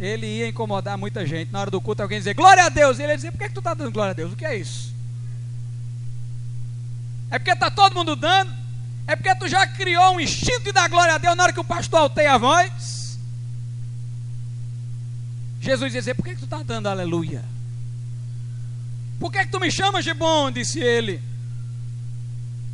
ele 0.00 0.26
ia 0.26 0.48
incomodar 0.48 0.96
muita 0.96 1.26
gente. 1.26 1.52
Na 1.52 1.60
hora 1.60 1.70
do 1.70 1.80
culto, 1.80 2.02
alguém 2.02 2.18
dizer 2.18 2.32
glória 2.32 2.64
a 2.64 2.70
Deus. 2.70 2.98
E 2.98 3.02
ele 3.02 3.12
ia 3.12 3.16
dizer: 3.16 3.30
Por 3.30 3.38
que, 3.38 3.44
é 3.44 3.48
que 3.48 3.54
tu 3.54 3.60
está 3.60 3.74
dando 3.74 3.92
glória 3.92 4.12
a 4.12 4.14
Deus? 4.14 4.32
O 4.32 4.36
que 4.36 4.46
é 4.46 4.56
isso? 4.56 4.94
É 7.30 7.38
porque 7.38 7.50
está 7.50 7.70
todo 7.70 7.94
mundo 7.94 8.16
dando? 8.16 8.50
É 9.06 9.14
porque 9.14 9.34
tu 9.34 9.46
já 9.46 9.66
criou 9.66 10.14
um 10.14 10.20
instinto 10.20 10.62
de 10.62 10.72
dar 10.72 10.88
glória 10.88 11.14
a 11.14 11.18
Deus 11.18 11.36
na 11.36 11.42
hora 11.42 11.52
que 11.52 11.60
o 11.60 11.64
pastor 11.64 12.00
alteia 12.00 12.32
a 12.32 12.38
voz? 12.38 13.18
Jesus 15.60 15.92
ia 15.92 16.00
dizer: 16.00 16.14
Por 16.14 16.24
que, 16.24 16.30
que 16.30 16.38
tu 16.40 16.44
está 16.44 16.62
dando 16.62 16.88
aleluia? 16.88 17.44
Por 19.18 19.30
que, 19.30 19.40
que 19.40 19.52
tu 19.52 19.60
me 19.60 19.70
chamas 19.70 20.02
de 20.02 20.14
bom? 20.14 20.50
Disse 20.50 20.80
ele. 20.80 21.20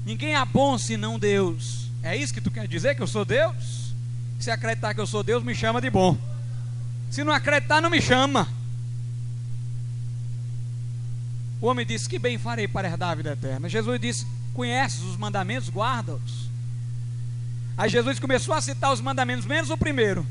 Ninguém 0.04 0.36
é 0.36 0.44
bom 0.44 0.78
senão 0.78 1.18
Deus. 1.18 1.90
É 2.04 2.16
isso 2.16 2.32
que 2.32 2.40
tu 2.40 2.52
quer 2.52 2.68
dizer 2.68 2.94
que 2.94 3.02
eu 3.02 3.06
sou 3.08 3.24
Deus? 3.24 3.92
Se 4.38 4.48
acreditar 4.48 4.94
que 4.94 5.00
eu 5.00 5.06
sou 5.08 5.24
Deus, 5.24 5.42
me 5.42 5.56
chama 5.56 5.80
de 5.80 5.90
bom. 5.90 6.16
Se 7.16 7.24
não 7.24 7.32
acreditar, 7.32 7.80
não 7.80 7.88
me 7.88 7.98
chama. 7.98 8.46
O 11.62 11.66
homem 11.66 11.86
disse: 11.86 12.06
Que 12.06 12.18
bem 12.18 12.36
farei 12.36 12.68
para 12.68 12.88
herdar 12.88 13.08
a 13.08 13.14
vida 13.14 13.32
eterna. 13.32 13.70
Jesus 13.70 13.98
disse: 13.98 14.26
conheces 14.52 15.00
os 15.00 15.16
mandamentos, 15.16 15.70
guarda-os. 15.70 16.50
Aí 17.74 17.88
Jesus 17.88 18.18
começou 18.18 18.54
a 18.54 18.60
citar 18.60 18.92
os 18.92 19.00
mandamentos, 19.00 19.46
menos 19.46 19.70
o 19.70 19.78
primeiro. 19.78 20.26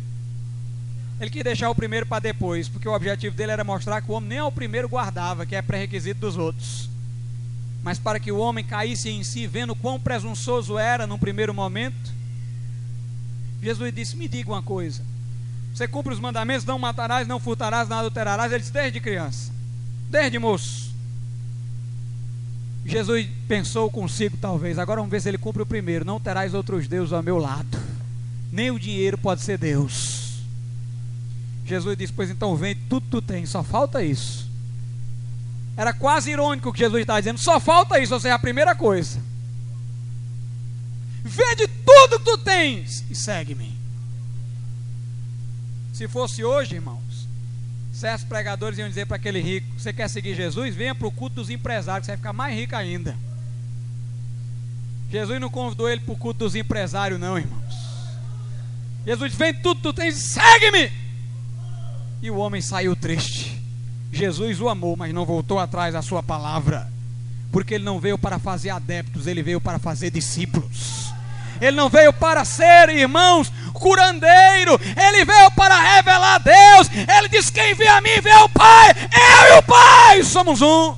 Ele 1.20 1.32
quis 1.32 1.44
deixar 1.44 1.72
o 1.72 1.76
primeiro 1.76 2.06
para 2.06 2.20
depois, 2.20 2.70
porque 2.70 2.88
o 2.88 2.94
objetivo 2.94 3.36
dele 3.36 3.54
era 3.54 3.64
mostrar 3.64 4.00
que 4.04 4.12
o 4.12 4.14
homem 4.14 4.30
nem 4.30 4.38
ao 4.38 4.52
primeiro 4.52 4.88
guardava, 4.88 5.44
que 5.44 5.56
é 5.56 5.64
pré-requisito 5.64 6.20
dos 6.20 6.38
outros. 6.38 6.88
Mas 7.82 7.98
para 7.98 8.20
que 8.20 8.32
o 8.32 8.38
homem 8.38 8.64
caísse 8.64 9.10
em 9.10 9.24
si, 9.24 9.48
vendo 9.48 9.76
quão 9.76 10.00
presunçoso 10.00 10.78
era 10.78 11.08
num 11.08 11.18
primeiro 11.18 11.52
momento, 11.52 12.14
Jesus 13.60 13.92
disse: 13.92 14.16
Me 14.16 14.28
diga 14.28 14.52
uma 14.52 14.62
coisa. 14.62 15.15
Você 15.76 15.90
cumpre 15.90 16.14
os 16.14 16.22
mandamentos, 16.22 16.64
não 16.64 16.80
matarás, 16.80 17.28
não 17.28 17.38
furtarás, 17.38 17.90
não 17.90 17.98
adulterarás. 17.98 18.50
Ele 18.54 18.64
desde 18.64 19.02
criança, 19.02 19.52
desde 20.10 20.40
moço. 20.40 20.90
Jesus 22.86 23.28
pensou 23.46 23.92
consigo, 23.92 24.38
talvez. 24.38 24.80
Agora 24.80 25.02
vamos 25.02 25.12
ver 25.12 25.22
se 25.22 25.28
ele 25.28 25.38
cumpre 25.38 25.62
o 25.62 25.66
primeiro. 25.66 26.06
Não 26.06 26.18
terás 26.18 26.54
outros 26.54 26.88
deuses 26.88 27.12
ao 27.12 27.22
meu 27.22 27.38
lado. 27.38 27.78
Nem 28.54 28.72
o 28.72 28.80
dinheiro 28.80 29.18
pode 29.18 29.42
ser 29.42 29.58
Deus. 29.58 30.36
Jesus 31.66 31.98
disse: 31.98 32.14
Pois 32.14 32.30
então 32.30 32.56
vem, 32.56 32.74
tudo 32.88 33.06
tu 33.12 33.22
tens, 33.22 33.50
só 33.50 33.62
falta 33.62 34.02
isso. 34.02 34.50
Era 35.76 35.92
quase 35.92 36.32
irônico 36.32 36.70
o 36.70 36.74
que 36.74 36.80
Jesus 36.80 37.02
estava 37.02 37.22
dizendo: 37.22 37.40
Só 37.40 37.60
falta 37.60 38.00
isso, 38.00 38.14
ou 38.14 38.20
seja, 38.22 38.36
a 38.36 38.40
primeira 38.40 38.76
coisa. 38.76 39.20
Vende 41.22 41.68
tudo 41.68 42.20
que 42.20 42.26
tu 42.26 42.38
tens 42.38 43.04
e 43.10 43.16
segue-me. 43.16 43.75
Se 45.96 46.10
fosse 46.10 46.44
hoje, 46.44 46.76
irmão, 46.76 47.02
certos 47.94 48.28
pregadores 48.28 48.78
iam 48.78 48.90
dizer 48.90 49.06
para 49.06 49.16
aquele 49.16 49.40
rico: 49.40 49.66
Você 49.80 49.94
quer 49.94 50.10
seguir 50.10 50.36
Jesus? 50.36 50.76
Venha 50.76 50.94
para 50.94 51.08
o 51.08 51.12
culto 51.12 51.38
dos 51.38 51.50
empresários, 51.50 52.06
você 52.06 52.12
vai 52.12 52.18
ficar 52.18 52.34
mais 52.34 52.54
rico 52.54 52.76
ainda. 52.76 53.16
Jesus 55.10 55.40
não 55.40 55.50
convidou 55.50 55.90
ele 55.90 56.02
para 56.02 56.14
o 56.14 56.18
culto 56.18 56.40
dos 56.40 56.54
empresários, 56.54 57.18
não, 57.18 57.38
irmãos. 57.38 57.74
Jesus 59.06 59.32
disse: 59.32 59.42
Vem 59.42 59.54
tudo, 59.54 59.80
tu 59.80 59.94
tens, 59.94 60.16
segue-me. 60.34 60.92
E 62.22 62.30
o 62.30 62.36
homem 62.40 62.62
saiu 62.62 62.94
triste. 62.94 63.58
Jesus 64.12 64.60
o 64.60 64.68
amou, 64.68 64.98
mas 64.98 65.14
não 65.14 65.26
voltou 65.26 65.60
atrás 65.60 65.94
da 65.94 66.02
sua 66.02 66.22
palavra, 66.22 66.92
porque 67.54 67.76
ele 67.76 67.86
não 67.86 68.02
veio 68.02 68.18
para 68.18 68.38
fazer 68.38 68.70
adeptos, 68.70 69.28
ele 69.28 69.42
veio 69.42 69.62
para 69.62 69.80
fazer 69.80 70.12
discípulos. 70.12 71.05
Ele 71.62 71.76
não 71.76 71.90
veio 71.90 72.12
para 72.14 72.44
ser, 72.46 72.90
irmãos, 72.90 73.52
curandeiro, 73.74 74.80
ele 74.96 75.26
veio 75.26 75.52
para 75.52 75.80
revelar 75.80 76.40
Deus. 76.40 76.90
Ele 76.92 77.30
diz: 77.30 77.50
Quem 77.50 77.74
vê 77.74 77.88
a 77.88 78.02
mim 78.02 78.22
vê 78.22 78.34
o 78.36 78.50
Pai, 78.50 78.90
eu 78.92 79.56
e 79.56 79.60
o 79.60 79.64
Pai 79.64 80.24
somos 80.24 80.62
um. 80.62 80.96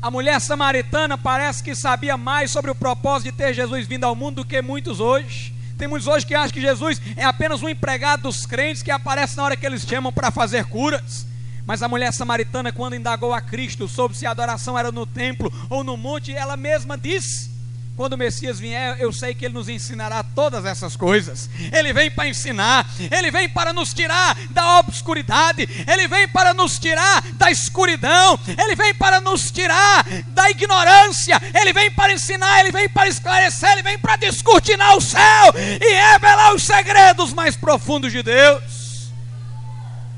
A 0.00 0.10
mulher 0.10 0.38
samaritana 0.38 1.16
parece 1.16 1.62
que 1.62 1.74
sabia 1.74 2.16
mais 2.16 2.50
sobre 2.50 2.70
o 2.70 2.74
propósito 2.74 3.32
de 3.32 3.38
ter 3.38 3.54
Jesus 3.54 3.86
vindo 3.86 4.04
ao 4.04 4.14
mundo 4.14 4.36
do 4.36 4.44
que 4.44 4.60
muitos 4.60 5.00
hoje. 5.00 5.54
Tem 5.78 5.88
muitos 5.88 6.06
hoje 6.06 6.26
que 6.26 6.34
acham 6.34 6.50
que 6.50 6.60
Jesus 6.60 7.00
é 7.16 7.24
apenas 7.24 7.62
um 7.62 7.68
empregado 7.68 8.24
dos 8.24 8.44
crentes 8.44 8.82
que 8.82 8.90
aparece 8.90 9.36
na 9.36 9.44
hora 9.44 9.56
que 9.56 9.64
eles 9.64 9.82
chamam 9.82 10.12
para 10.12 10.30
fazer 10.30 10.66
curas. 10.66 11.26
Mas 11.66 11.82
a 11.82 11.88
mulher 11.88 12.12
samaritana, 12.12 12.70
quando 12.70 12.94
indagou 12.94 13.32
a 13.32 13.40
Cristo 13.40 13.88
sobre 13.88 14.16
se 14.16 14.26
a 14.26 14.30
adoração 14.30 14.78
era 14.78 14.92
no 14.92 15.06
templo 15.06 15.50
ou 15.70 15.82
no 15.82 15.96
monte, 15.96 16.34
ela 16.34 16.56
mesma 16.56 16.98
disse: 16.98 17.50
quando 17.96 18.14
o 18.14 18.18
Messias 18.18 18.58
vier, 18.58 18.96
eu 18.98 19.12
sei 19.12 19.34
que 19.34 19.44
ele 19.44 19.54
nos 19.54 19.68
ensinará 19.68 20.24
todas 20.24 20.64
essas 20.64 20.96
coisas. 20.96 21.48
Ele 21.72 21.92
vem 21.92 22.10
para 22.10 22.28
ensinar, 22.28 22.84
ele 22.98 23.30
vem 23.30 23.48
para 23.48 23.72
nos 23.72 23.94
tirar 23.94 24.36
da 24.50 24.80
obscuridade, 24.80 25.68
ele 25.86 26.08
vem 26.08 26.26
para 26.26 26.52
nos 26.52 26.76
tirar 26.76 27.22
da 27.34 27.52
escuridão, 27.52 28.38
ele 28.46 28.74
vem 28.74 28.92
para 28.94 29.20
nos 29.20 29.48
tirar 29.50 30.04
da 30.28 30.50
ignorância, 30.50 31.40
ele 31.54 31.72
vem 31.72 31.88
para 31.92 32.12
ensinar, 32.12 32.60
ele 32.60 32.72
vem 32.72 32.88
para 32.88 33.08
esclarecer, 33.08 33.70
ele 33.70 33.82
vem 33.82 33.98
para 33.98 34.16
descortinar 34.16 34.96
o 34.96 35.00
céu 35.00 35.54
e 35.56 36.12
revelar 36.12 36.52
os 36.52 36.64
segredos 36.64 37.32
mais 37.32 37.54
profundos 37.54 38.10
de 38.10 38.24
Deus. 38.24 39.12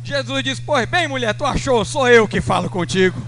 Jesus 0.03 0.43
diz: 0.43 0.61
Pois 0.61 0.89
bem, 0.89 1.09
mulher, 1.09 1.35
tu 1.35 1.45
achou? 1.45 1.85
Sou 1.85 2.09
eu 2.09 2.27
que 2.27 2.41
falo 2.41 2.71
contigo. 2.71 3.21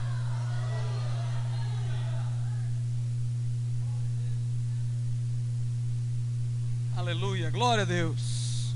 Aleluia, 7.08 7.47
glória 7.58 7.82
a 7.82 7.84
Deus. 7.84 8.72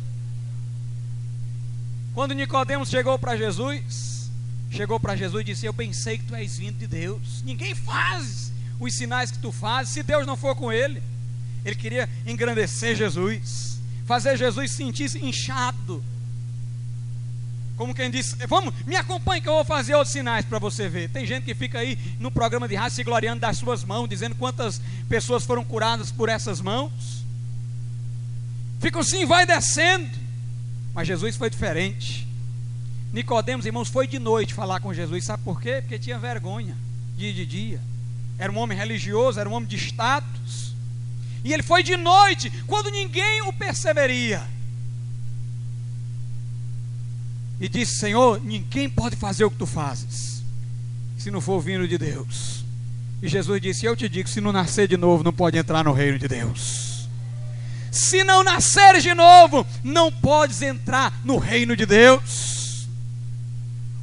Quando 2.13 2.35
Nicodemos 2.35 2.89
chegou 2.89 3.17
para 3.17 3.37
Jesus, 3.37 4.29
chegou 4.73 4.99
para 4.99 5.15
Jesus 5.15 5.41
e 5.41 5.45
disse: 5.45 5.67
Eu 5.67 5.73
pensei 5.73 6.19
que 6.19 6.25
tu 6.25 6.35
és 6.35 6.59
vindo 6.59 6.79
de 6.79 6.89
Deus. 6.89 7.43
Ninguém 7.45 7.77
faz 7.77 8.53
os 8.81 8.93
sinais 8.95 9.31
que 9.31 9.39
tu 9.39 9.53
fazes 9.53 9.95
se 9.95 10.03
Deus 10.03 10.27
não 10.27 10.37
for 10.37 10.57
com 10.57 10.73
ele. 10.73 11.01
Ele 11.65 11.77
queria 11.77 12.09
engrandecer 12.27 12.97
Jesus, 12.97 13.79
fazer 14.05 14.37
Jesus 14.37 14.73
sentir-se 14.73 15.25
inchado. 15.25 16.03
Como 17.77 17.95
quem 17.95 18.11
disse, 18.11 18.35
vamos, 18.49 18.75
me 18.85 18.97
acompanhe 18.97 19.41
que 19.41 19.49
eu 19.49 19.55
vou 19.55 19.65
fazer 19.65 19.95
outros 19.95 20.13
sinais 20.13 20.45
para 20.45 20.59
você 20.59 20.89
ver. 20.89 21.09
Tem 21.09 21.25
gente 21.25 21.45
que 21.45 21.55
fica 21.55 21.79
aí 21.79 21.97
no 22.19 22.33
programa 22.33 22.67
de 22.67 22.75
rádio 22.75 22.97
se 22.97 23.05
gloriando 23.05 23.41
das 23.41 23.59
suas 23.59 23.85
mãos, 23.85 24.09
dizendo 24.09 24.35
quantas 24.35 24.81
pessoas 25.09 25.45
foram 25.45 25.65
curadas 25.65 26.11
por 26.11 26.29
essas 26.29 26.61
mãos. 26.61 27.22
Ficam 28.83 29.01
assim, 29.01 29.25
vai 29.25 29.47
descendo. 29.47 30.11
Mas 30.93 31.09
Jesus 31.09 31.37
foi 31.37 31.49
diferente. 31.49 32.29
Nicodemos, 33.15 33.65
irmãos, 33.65 33.89
foi 33.89 34.07
de 34.07 34.19
noite 34.19 34.53
falar 34.53 34.81
com 34.81 34.93
Jesus. 34.93 35.25
Sabe 35.25 35.43
por 35.43 35.59
quê? 35.59 35.81
Porque 35.81 35.99
tinha 35.99 36.19
vergonha 36.19 36.77
dia 37.17 37.33
de 37.33 37.47
dia. 37.47 37.81
Era 38.39 38.53
um 38.53 38.59
homem 38.59 38.77
religioso, 38.77 39.41
era 39.41 39.49
um 39.49 39.55
homem 39.55 39.69
de 39.69 39.77
status. 39.77 40.75
E 41.43 41.53
ele 41.53 41.63
foi 41.63 41.83
de 41.83 41.97
noite, 41.97 42.51
quando 42.67 42.91
ninguém 42.91 43.41
o 43.43 43.53
perceberia. 43.55 44.43
e 47.63 47.69
disse: 47.69 48.01
Senhor, 48.01 48.41
ninguém 48.43 48.91
pode 48.91 49.15
fazer 49.15 49.45
o 49.45 49.51
que 49.51 49.57
tu 49.57 49.67
fazes, 49.67 50.43
se 51.17 51.31
não 51.31 51.41
for 51.41 51.61
vindo 51.61 51.87
de 51.87 51.97
Deus. 51.97 52.65
E 53.23 53.29
Jesus 53.29 53.63
disse: 53.63 53.87
Eu 53.87 53.95
te 53.95 54.09
digo, 54.09 54.29
se 54.29 54.41
não 54.41 54.51
nascer 54.51 54.89
de 54.89 54.97
novo, 54.97 55.23
não 55.23 55.33
pode 55.33 55.57
entrar 55.57 55.85
no 55.85 55.93
reino 55.93 56.19
de 56.19 56.27
Deus. 56.27 56.92
Se 57.93 58.25
não 58.25 58.43
nasceres 58.43 59.03
de 59.03 59.13
novo, 59.13 59.67
não 59.85 60.11
podes 60.11 60.63
entrar 60.63 61.13
no 61.23 61.37
reino 61.37 61.77
de 61.77 61.85
Deus. 61.85 62.89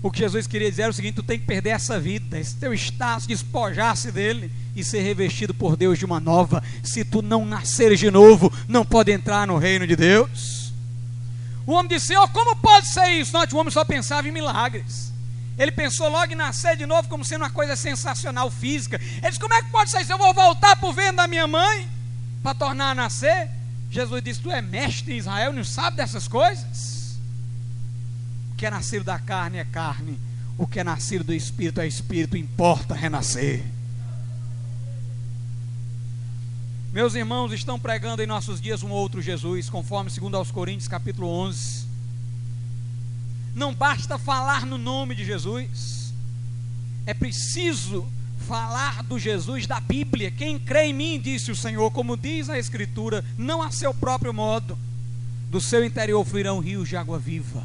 O 0.02 0.12
que 0.12 0.20
Jesus 0.20 0.46
queria 0.46 0.70
dizer 0.70 0.84
era 0.84 0.92
o 0.92 0.94
seguinte: 0.94 1.16
tu 1.16 1.24
tem 1.24 1.40
que 1.40 1.46
perder 1.46 1.72
essa 1.72 2.00
vida, 2.00 2.40
esse 2.40 2.56
teu 2.56 2.72
status, 2.72 3.26
despojar-se 3.26 4.12
dele 4.12 4.52
e 4.76 4.84
ser 4.84 5.02
revestido 5.02 5.56
por 5.56 5.76
Deus 5.76 5.98
de 5.98 6.06
uma 6.06 6.20
nova. 6.20 6.64
Se 6.84 7.04
tu 7.04 7.24
não 7.24 7.44
nasceres 7.46 8.00
de 8.00 8.12
novo, 8.12 8.54
não 8.68 8.86
pode 8.86 9.12
entrar 9.12 9.48
no 9.48 9.58
reino 9.58 9.88
de 9.88 9.96
Deus. 9.96 10.72
O 11.66 11.72
homem 11.72 11.90
disse: 11.90 12.08
Senhor, 12.08 12.30
como 12.30 12.56
pode 12.58 12.88
ser 12.88 13.10
isso? 13.10 13.34
Não, 13.34 13.42
o 13.42 13.58
homem 13.58 13.72
só 13.72 13.84
pensava 13.84 14.28
em 14.28 14.32
milagres. 14.32 15.12
Ele 15.58 15.72
pensou 15.72 16.08
logo 16.10 16.32
em 16.32 16.36
nascer 16.36 16.78
de 16.78 16.86
novo 16.86 17.10
como 17.10 17.26
sendo 17.26 17.42
uma 17.42 17.50
coisa 17.50 17.76
sensacional 17.76 18.52
física. 18.52 19.02
Ele 19.02 19.28
disse: 19.28 19.40
Como 19.40 19.54
é 19.56 19.64
que 19.64 19.72
pode 19.72 19.90
ser 19.90 20.02
isso? 20.02 20.12
Eu 20.12 20.18
vou 20.20 20.32
voltar 20.32 20.76
para 20.76 20.88
o 20.88 20.94
ventre 20.94 21.18
da 21.18 21.28
minha 21.28 21.48
mãe 21.48 21.90
para 22.44 22.54
tornar 22.54 22.92
a 22.92 22.96
nascer? 22.96 23.59
Jesus 23.90 24.22
disse: 24.24 24.42
Tu 24.42 24.52
é 24.52 24.62
mestre 24.62 25.14
em 25.14 25.18
Israel, 25.18 25.52
não 25.52 25.64
sabe 25.64 25.98
dessas 25.98 26.28
coisas? 26.28 27.18
O 28.52 28.56
que 28.56 28.66
é 28.66 28.70
nascido 28.70 29.04
da 29.04 29.18
carne 29.18 29.58
é 29.58 29.66
carne, 29.66 30.20
o 30.58 30.68
que 30.68 30.80
é 30.80 30.84
nascido 30.84 31.24
do 31.24 31.34
espírito 31.34 31.82
é 31.82 31.88
espírito, 31.88 32.38
importa 32.38 32.94
renascer. 32.94 33.64
Meus 36.92 37.14
irmãos 37.14 37.52
estão 37.52 37.80
pregando 37.80 38.22
em 38.22 38.26
nossos 38.28 38.60
dias 38.60 38.82
um 38.82 38.90
outro 38.90 39.22
Jesus, 39.22 39.70
conforme 39.70 40.10
2 40.10 40.34
aos 40.34 40.52
Coríntios, 40.52 40.88
capítulo 40.88 41.28
11. 41.28 41.88
Não 43.56 43.74
basta 43.74 44.18
falar 44.18 44.66
no 44.66 44.78
nome 44.78 45.16
de 45.16 45.24
Jesus, 45.24 46.14
é 47.06 47.14
preciso 47.14 48.08
falar 48.50 49.04
do 49.04 49.20
Jesus 49.20 49.68
da 49.68 49.80
Bíblia. 49.80 50.32
Quem 50.32 50.58
crê 50.58 50.86
em 50.86 50.94
mim, 50.94 51.22
disse 51.24 51.52
o 51.52 51.56
Senhor, 51.56 51.92
como 51.92 52.18
diz 52.18 52.50
a 52.50 52.58
Escritura, 52.58 53.24
não 53.38 53.62
a 53.62 53.70
seu 53.70 53.94
próprio 53.94 54.34
modo, 54.34 54.76
do 55.52 55.62
seu 55.62 55.86
interior 55.86 56.26
fluirão 56.26 56.58
rios 56.58 56.90
de 56.90 56.98
água 56.98 57.20
viva. 57.20 57.64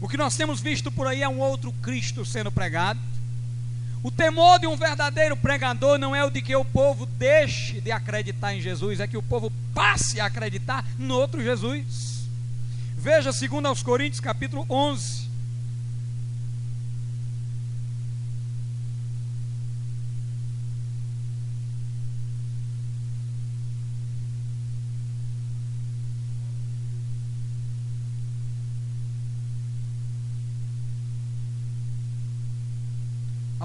O 0.00 0.08
que 0.08 0.16
nós 0.16 0.36
temos 0.36 0.60
visto 0.60 0.92
por 0.92 1.08
aí 1.08 1.20
é 1.20 1.28
um 1.28 1.40
outro 1.40 1.72
Cristo 1.82 2.24
sendo 2.24 2.52
pregado. 2.52 3.00
O 4.04 4.10
temor 4.12 4.60
de 4.60 4.68
um 4.68 4.76
verdadeiro 4.76 5.36
pregador 5.36 5.98
não 5.98 6.14
é 6.14 6.24
o 6.24 6.30
de 6.30 6.40
que 6.40 6.54
o 6.54 6.64
povo 6.64 7.04
deixe 7.04 7.80
de 7.80 7.90
acreditar 7.90 8.54
em 8.54 8.60
Jesus, 8.60 9.00
é 9.00 9.08
que 9.08 9.16
o 9.16 9.22
povo 9.22 9.52
passe 9.74 10.20
a 10.20 10.26
acreditar 10.26 10.84
no 10.96 11.16
outro 11.16 11.42
Jesus. 11.42 12.28
Veja, 12.96 13.32
segundo 13.32 13.66
aos 13.66 13.82
Coríntios, 13.82 14.20
capítulo 14.20 14.64
11, 14.70 15.25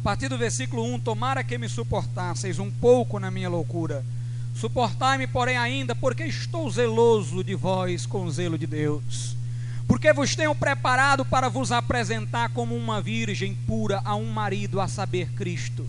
A 0.01 0.03
partir 0.03 0.29
do 0.29 0.37
versículo 0.37 0.83
1: 0.95 0.99
Tomara 1.01 1.43
que 1.43 1.59
me 1.59 1.69
suportasseis 1.69 2.57
um 2.57 2.71
pouco 2.71 3.19
na 3.19 3.29
minha 3.29 3.47
loucura. 3.47 4.03
Suportai-me, 4.55 5.27
porém, 5.27 5.57
ainda, 5.57 5.93
porque 5.93 6.23
estou 6.23 6.67
zeloso 6.71 7.43
de 7.43 7.53
vós 7.53 8.07
com 8.07 8.25
o 8.25 8.31
zelo 8.31 8.57
de 8.57 8.65
Deus. 8.65 9.35
Porque 9.87 10.11
vos 10.11 10.35
tenho 10.35 10.55
preparado 10.55 11.23
para 11.23 11.49
vos 11.49 11.71
apresentar 11.71 12.49
como 12.49 12.75
uma 12.75 12.99
virgem 12.99 13.53
pura 13.67 14.01
a 14.03 14.15
um 14.15 14.25
marido, 14.25 14.81
a 14.81 14.87
saber, 14.87 15.33
Cristo. 15.33 15.87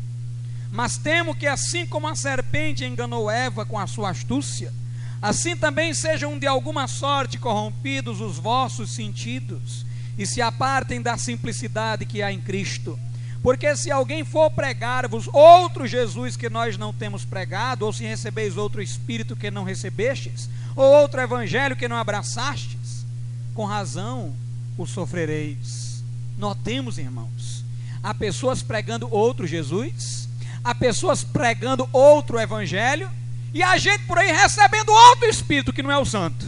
Mas 0.71 0.99
temo 0.99 1.35
que, 1.35 1.47
assim 1.47 1.87
como 1.87 2.07
a 2.07 2.15
serpente 2.15 2.85
enganou 2.85 3.31
Eva 3.31 3.65
com 3.65 3.79
a 3.79 3.87
sua 3.87 4.11
astúcia, 4.11 4.75
assim 5.23 5.57
também 5.57 5.95
sejam 5.95 6.39
de 6.39 6.47
alguma 6.47 6.87
sorte 6.87 7.39
corrompidos 7.39 8.21
os 8.21 8.37
vossos 8.37 8.95
sentidos 8.95 9.87
e 10.19 10.27
se 10.27 10.43
apartem 10.43 11.01
da 11.01 11.17
simplicidade 11.17 12.05
que 12.05 12.21
há 12.21 12.31
em 12.31 12.43
Cristo. 12.43 12.99
Porque 13.43 13.75
se 13.77 13.91
alguém 13.91 14.25
for 14.25 14.51
pregar-vos 14.51 15.29
outro 15.33 15.87
Jesus 15.87 16.37
que 16.37 16.49
nós 16.49 16.79
não 16.79 16.93
temos 16.93 17.25
pregado, 17.25 17.85
ou 17.85 17.93
se 17.93 18.05
recebeis 18.05 18.57
outro 18.57 18.81
Espírito 18.81 19.35
que 19.35 19.51
não 19.51 19.65
recebestes, 19.65 20.49
ou 20.77 20.85
outro 20.85 21.21
Evangelho 21.21 21.75
que 21.75 21.89
não 21.89 21.97
abraçastes, 21.97 23.05
com 23.53 23.65
razão 23.65 24.33
o 24.79 24.87
sofrereis. 24.87 26.05
Notemos, 26.39 26.99
irmãos, 26.99 27.65
há 28.01 28.15
pessoas 28.15 28.63
pregando 28.63 29.13
outro 29.13 29.45
Jesus, 29.45 30.29
há 30.63 30.73
pessoas 30.73 31.25
pregando 31.25 31.89
outro 31.93 32.39
Evangelho, 32.39 33.11
e 33.53 33.61
há 33.61 33.77
gente 33.77 34.05
por 34.05 34.19
aí 34.19 34.31
recebendo 34.31 34.91
outro 34.91 35.29
Espírito 35.29 35.73
que 35.73 35.83
não 35.83 35.91
é 35.91 35.99
o 35.99 36.07
Santo, 36.07 36.47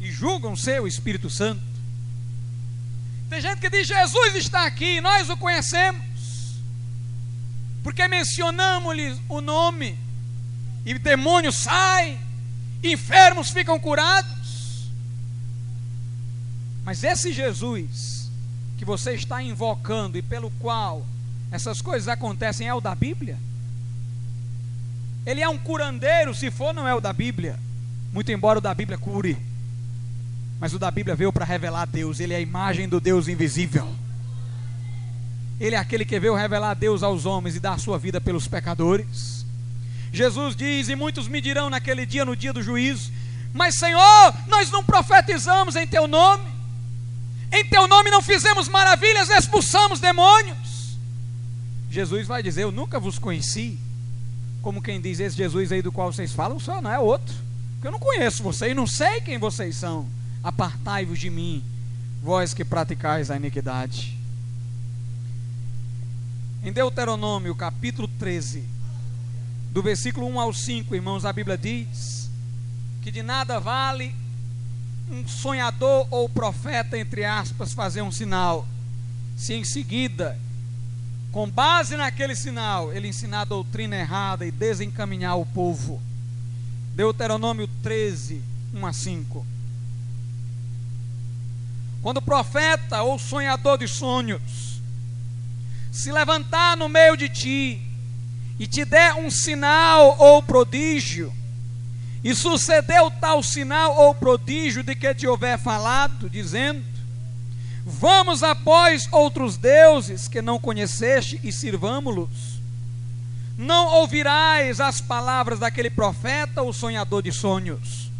e 0.00 0.08
julgam 0.08 0.54
ser 0.54 0.80
o 0.80 0.86
Espírito 0.86 1.28
Santo. 1.28 1.65
Tem 3.28 3.40
gente 3.40 3.60
que 3.60 3.70
diz: 3.70 3.86
Jesus 3.86 4.34
está 4.36 4.66
aqui, 4.66 5.00
nós 5.00 5.28
o 5.28 5.36
conhecemos, 5.36 6.60
porque 7.82 8.06
mencionamos-lhe 8.06 9.20
o 9.28 9.40
nome, 9.40 9.98
e 10.84 10.98
demônios 10.98 11.56
saem, 11.56 12.18
enfermos 12.82 13.50
ficam 13.50 13.78
curados. 13.78 14.90
Mas 16.84 17.02
esse 17.02 17.32
Jesus 17.32 18.30
que 18.78 18.84
você 18.84 19.14
está 19.14 19.42
invocando 19.42 20.16
e 20.18 20.22
pelo 20.22 20.50
qual 20.52 21.04
essas 21.50 21.80
coisas 21.80 22.06
acontecem 22.06 22.68
é 22.68 22.74
o 22.74 22.80
da 22.80 22.94
Bíblia? 22.94 23.38
Ele 25.24 25.40
é 25.40 25.48
um 25.48 25.58
curandeiro, 25.58 26.32
se 26.32 26.50
for, 26.52 26.72
não 26.72 26.86
é 26.86 26.94
o 26.94 27.00
da 27.00 27.12
Bíblia. 27.12 27.58
Muito 28.12 28.30
embora 28.30 28.60
o 28.60 28.62
da 28.62 28.72
Bíblia 28.72 28.96
cure. 28.96 29.36
Mas 30.58 30.72
o 30.72 30.78
da 30.78 30.90
Bíblia 30.90 31.14
veio 31.14 31.32
para 31.32 31.44
revelar 31.44 31.86
Deus, 31.86 32.18
ele 32.18 32.32
é 32.32 32.36
a 32.36 32.40
imagem 32.40 32.88
do 32.88 33.00
Deus 33.00 33.28
invisível. 33.28 33.86
Ele 35.60 35.74
é 35.74 35.78
aquele 35.78 36.04
que 36.04 36.18
veio 36.18 36.34
revelar 36.34 36.74
Deus 36.74 37.02
aos 37.02 37.24
homens 37.24 37.56
e 37.56 37.60
dar 37.60 37.74
a 37.74 37.78
sua 37.78 37.98
vida 37.98 38.20
pelos 38.20 38.46
pecadores. 38.46 39.44
Jesus 40.12 40.54
diz: 40.54 40.88
E 40.88 40.96
muitos 40.96 41.28
me 41.28 41.40
dirão 41.40 41.68
naquele 41.68 42.06
dia, 42.06 42.24
no 42.24 42.36
dia 42.36 42.52
do 42.52 42.62
juízo: 42.62 43.10
Mas 43.52 43.78
Senhor, 43.78 44.34
nós 44.48 44.70
não 44.70 44.84
profetizamos 44.84 45.76
em 45.76 45.86
Teu 45.86 46.06
nome, 46.06 46.50
em 47.52 47.64
Teu 47.64 47.86
nome 47.86 48.10
não 48.10 48.22
fizemos 48.22 48.68
maravilhas, 48.68 49.30
expulsamos 49.30 50.00
demônios. 50.00 50.96
Jesus 51.90 52.26
vai 52.26 52.42
dizer: 52.42 52.62
Eu 52.62 52.72
nunca 52.72 52.98
vos 52.98 53.18
conheci. 53.18 53.78
Como 54.60 54.82
quem 54.82 55.00
diz: 55.00 55.20
Esse 55.20 55.36
Jesus 55.36 55.72
aí 55.72 55.80
do 55.80 55.92
qual 55.92 56.12
vocês 56.12 56.32
falam, 56.32 56.58
só 56.58 56.80
não 56.82 56.90
é 56.90 56.98
outro. 56.98 57.34
Porque 57.74 57.88
eu 57.88 57.92
não 57.92 57.98
conheço 57.98 58.42
vocês, 58.42 58.74
não 58.76 58.86
sei 58.86 59.20
quem 59.20 59.38
vocês 59.38 59.76
são. 59.76 60.06
Apartai-vos 60.46 61.18
de 61.18 61.28
mim, 61.28 61.60
vós 62.22 62.54
que 62.54 62.64
praticais 62.64 63.32
a 63.32 63.36
iniquidade. 63.36 64.16
Em 66.62 66.72
Deuteronômio, 66.72 67.52
capítulo 67.52 68.06
13, 68.06 68.62
do 69.72 69.82
versículo 69.82 70.28
1 70.28 70.38
ao 70.38 70.52
5, 70.52 70.94
irmãos, 70.94 71.24
a 71.24 71.32
Bíblia 71.32 71.58
diz 71.58 72.30
que 73.02 73.10
de 73.10 73.24
nada 73.24 73.58
vale 73.58 74.14
um 75.10 75.26
sonhador 75.26 76.06
ou 76.12 76.28
profeta, 76.28 76.96
entre 76.96 77.24
aspas, 77.24 77.72
fazer 77.72 78.02
um 78.02 78.12
sinal, 78.12 78.68
se 79.36 79.52
em 79.52 79.64
seguida, 79.64 80.38
com 81.32 81.50
base 81.50 81.96
naquele 81.96 82.36
sinal, 82.36 82.92
ele 82.92 83.08
ensinar 83.08 83.40
a 83.40 83.46
doutrina 83.46 83.96
errada 83.96 84.46
e 84.46 84.52
desencaminhar 84.52 85.36
o 85.40 85.44
povo. 85.44 86.00
Deuteronômio 86.94 87.68
13, 87.82 88.40
1 88.72 88.86
a 88.86 88.92
5. 88.92 89.55
Quando 92.06 92.18
o 92.18 92.22
profeta 92.22 93.02
ou 93.02 93.18
sonhador 93.18 93.78
de 93.78 93.88
sonhos 93.88 94.80
se 95.90 96.12
levantar 96.12 96.76
no 96.76 96.88
meio 96.88 97.16
de 97.16 97.28
ti 97.28 97.82
e 98.60 98.66
te 98.68 98.84
der 98.84 99.14
um 99.16 99.28
sinal 99.28 100.14
ou 100.16 100.40
prodígio, 100.40 101.34
e 102.22 102.32
sucedeu 102.32 103.10
tal 103.10 103.42
sinal 103.42 103.96
ou 103.96 104.14
prodígio 104.14 104.84
de 104.84 104.94
que 104.94 105.12
te 105.16 105.26
houver 105.26 105.58
falado, 105.58 106.30
dizendo: 106.30 106.84
Vamos 107.84 108.44
após 108.44 109.08
outros 109.10 109.56
deuses 109.56 110.28
que 110.28 110.40
não 110.40 110.60
conheceste 110.60 111.40
e 111.42 111.50
sirvamo-los. 111.50 112.60
Não 113.58 113.84
ouvirás 113.94 114.80
as 114.80 115.00
palavras 115.00 115.58
daquele 115.58 115.90
profeta 115.90 116.62
ou 116.62 116.72
sonhador 116.72 117.20
de 117.20 117.32
sonhos, 117.32 118.12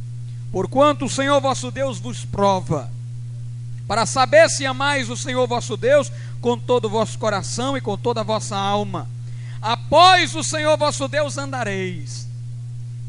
porquanto 0.51 1.05
o 1.05 1.09
Senhor 1.09 1.41
vosso 1.41 1.71
Deus 1.71 2.01
vos 2.01 2.25
prova 2.25 2.96
para 3.87 4.05
saber 4.05 4.49
se 4.49 4.67
amais 4.67 5.09
o 5.09 5.17
Senhor 5.17 5.47
vosso 5.47 5.77
Deus 5.77 6.11
com 6.41 6.59
todo 6.59 6.87
o 6.87 6.91
vosso 6.91 7.19
coração 7.19 7.77
e 7.77 7.81
com 7.81 7.97
toda 7.97 8.21
a 8.21 8.25
vossa 8.25 8.57
alma. 8.57 9.09
Após 9.63 10.35
o 10.35 10.43
Senhor 10.43 10.77
vosso 10.77 11.09
Deus 11.09 11.39
andareis, 11.39 12.27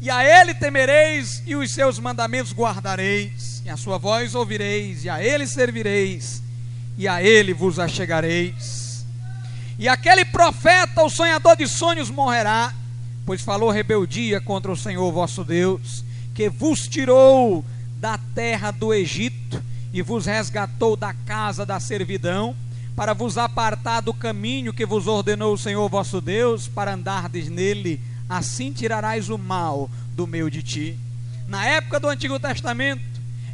e 0.00 0.08
a 0.10 0.24
ele 0.24 0.54
temereis, 0.54 1.42
e 1.46 1.56
os 1.56 1.72
seus 1.72 1.98
mandamentos 1.98 2.52
guardareis, 2.52 3.62
e 3.64 3.70
a 3.70 3.76
sua 3.76 3.98
voz 3.98 4.34
ouvireis, 4.34 5.04
e 5.04 5.10
a 5.10 5.22
ele 5.22 5.46
servireis, 5.46 6.42
e 6.96 7.08
a 7.08 7.22
ele 7.22 7.52
vos 7.52 7.78
achegareis. 7.78 9.04
E 9.78 9.88
aquele 9.88 10.24
profeta, 10.24 11.02
o 11.02 11.10
sonhador 11.10 11.56
de 11.56 11.66
sonhos, 11.66 12.10
morrerá, 12.10 12.72
pois 13.26 13.42
falou 13.42 13.70
rebeldia 13.70 14.40
contra 14.40 14.70
o 14.70 14.76
Senhor 14.76 15.10
vosso 15.12 15.44
Deus, 15.44 16.04
que 16.34 16.48
vos 16.48 16.86
tirou 16.86 17.64
da 18.00 18.18
terra 18.34 18.70
do 18.70 18.94
Egito 18.94 19.62
e 19.92 20.02
vos 20.02 20.26
resgatou 20.26 20.96
da 20.96 21.12
casa 21.12 21.64
da 21.64 21.80
servidão, 21.80 22.54
para 22.94 23.14
vos 23.14 23.38
apartar 23.38 24.00
do 24.00 24.12
caminho 24.12 24.72
que 24.72 24.84
vos 24.84 25.06
ordenou 25.06 25.54
o 25.54 25.58
Senhor 25.58 25.88
vosso 25.88 26.20
Deus, 26.20 26.66
para 26.66 26.94
andardes 26.94 27.48
nele 27.48 28.00
assim 28.28 28.72
tirarás 28.72 29.30
o 29.30 29.38
mal 29.38 29.88
do 30.14 30.26
meio 30.26 30.50
de 30.50 30.62
ti. 30.62 30.98
Na 31.46 31.64
época 31.64 31.98
do 31.98 32.08
Antigo 32.08 32.38
Testamento, 32.38 33.02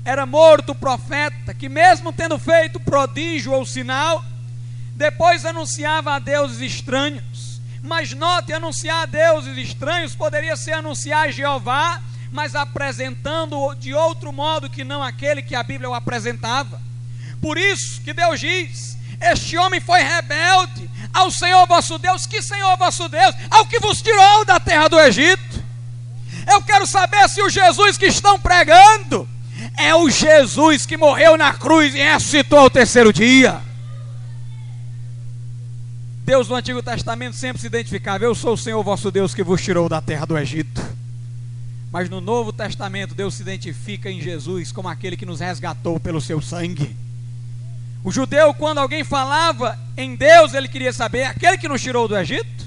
era 0.04 0.26
morto 0.26 0.72
o 0.72 0.74
profeta 0.74 1.54
que, 1.54 1.68
mesmo 1.68 2.12
tendo 2.12 2.38
feito 2.38 2.80
prodígio 2.80 3.52
ou 3.52 3.64
sinal, 3.64 4.24
depois 4.96 5.46
anunciava 5.46 6.14
a 6.14 6.18
deuses 6.18 6.60
estranhos. 6.60 7.60
Mas 7.82 8.12
note, 8.12 8.52
anunciar 8.52 9.02
a 9.02 9.06
deuses 9.06 9.56
estranhos 9.56 10.14
poderia 10.14 10.56
ser 10.56 10.72
anunciar 10.72 11.28
a 11.28 11.30
Jeová, 11.30 12.02
mas 12.34 12.56
apresentando 12.56 13.72
de 13.76 13.94
outro 13.94 14.32
modo 14.32 14.68
que 14.68 14.82
não 14.82 15.00
aquele 15.00 15.40
que 15.40 15.54
a 15.54 15.62
Bíblia 15.62 15.88
o 15.88 15.94
apresentava. 15.94 16.82
Por 17.40 17.56
isso 17.56 18.00
que 18.02 18.12
Deus 18.12 18.40
diz: 18.40 18.98
Este 19.20 19.56
homem 19.56 19.80
foi 19.80 20.02
rebelde, 20.02 20.90
ao 21.12 21.30
Senhor 21.30 21.64
vosso 21.68 21.96
Deus. 21.96 22.26
Que 22.26 22.42
Senhor 22.42 22.76
vosso 22.76 23.08
Deus? 23.08 23.36
Ao 23.48 23.64
que 23.64 23.78
vos 23.78 24.02
tirou 24.02 24.44
da 24.44 24.58
terra 24.58 24.88
do 24.88 24.98
Egito. 24.98 25.62
Eu 26.50 26.60
quero 26.60 26.88
saber 26.88 27.28
se 27.28 27.40
o 27.40 27.48
Jesus 27.48 27.96
que 27.96 28.06
estão 28.06 28.36
pregando 28.36 29.28
é 29.78 29.94
o 29.94 30.10
Jesus 30.10 30.84
que 30.84 30.96
morreu 30.96 31.36
na 31.36 31.54
cruz 31.54 31.94
e 31.94 31.98
ressuscitou 31.98 32.58
ao 32.58 32.68
terceiro 32.68 33.12
dia. 33.12 33.60
Deus 36.24 36.48
no 36.48 36.56
Antigo 36.56 36.82
Testamento 36.82 37.36
sempre 37.36 37.60
se 37.60 37.68
identificava: 37.68 38.24
Eu 38.24 38.34
sou 38.34 38.54
o 38.54 38.58
Senhor 38.58 38.82
vosso 38.82 39.12
Deus 39.12 39.32
que 39.32 39.44
vos 39.44 39.62
tirou 39.62 39.88
da 39.88 40.00
terra 40.00 40.26
do 40.26 40.36
Egito. 40.36 40.93
Mas 41.94 42.10
no 42.10 42.20
Novo 42.20 42.52
Testamento, 42.52 43.14
Deus 43.14 43.34
se 43.34 43.42
identifica 43.42 44.10
em 44.10 44.20
Jesus 44.20 44.72
como 44.72 44.88
aquele 44.88 45.16
que 45.16 45.24
nos 45.24 45.38
resgatou 45.38 46.00
pelo 46.00 46.20
seu 46.20 46.42
sangue. 46.42 46.96
O 48.02 48.10
judeu, 48.10 48.52
quando 48.52 48.78
alguém 48.78 49.04
falava 49.04 49.78
em 49.96 50.16
Deus, 50.16 50.54
ele 50.54 50.66
queria 50.66 50.92
saber: 50.92 51.22
aquele 51.22 51.56
que 51.56 51.68
nos 51.68 51.80
tirou 51.80 52.08
do 52.08 52.18
Egito? 52.18 52.66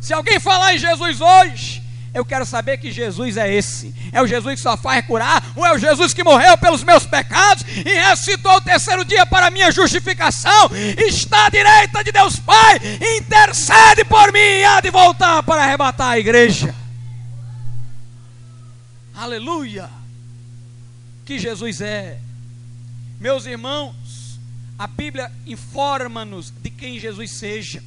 Se 0.00 0.14
alguém 0.14 0.38
falar 0.38 0.76
em 0.76 0.78
Jesus 0.78 1.20
hoje, 1.20 1.82
eu 2.14 2.24
quero 2.24 2.46
saber 2.46 2.78
que 2.78 2.92
Jesus 2.92 3.36
é 3.36 3.52
esse. 3.52 3.92
É 4.12 4.22
o 4.22 4.28
Jesus 4.28 4.54
que 4.54 4.62
só 4.62 4.76
faz 4.76 5.04
curar, 5.04 5.44
ou 5.56 5.66
é 5.66 5.74
o 5.74 5.78
Jesus 5.78 6.14
que 6.14 6.22
morreu 6.22 6.56
pelos 6.56 6.84
meus 6.84 7.04
pecados 7.04 7.64
e 7.84 7.92
ressuscitou 7.92 8.58
o 8.58 8.60
terceiro 8.60 9.04
dia 9.04 9.26
para 9.26 9.48
a 9.48 9.50
minha 9.50 9.72
justificação, 9.72 10.70
está 11.04 11.46
à 11.46 11.50
direita 11.50 12.04
de 12.04 12.12
Deus 12.12 12.36
Pai, 12.36 12.78
intercede 13.18 14.04
por 14.04 14.32
mim 14.32 14.38
e 14.38 14.64
há 14.64 14.80
de 14.80 14.90
voltar 14.92 15.42
para 15.42 15.64
arrebatar 15.64 16.10
a 16.10 16.18
igreja. 16.20 16.79
Aleluia! 19.20 19.90
Que 21.26 21.38
Jesus 21.38 21.82
é. 21.82 22.18
Meus 23.20 23.44
irmãos, 23.44 24.40
a 24.78 24.86
Bíblia 24.86 25.30
informa-nos 25.46 26.50
de 26.62 26.70
quem 26.70 26.98
Jesus 26.98 27.32
seja. 27.32 27.82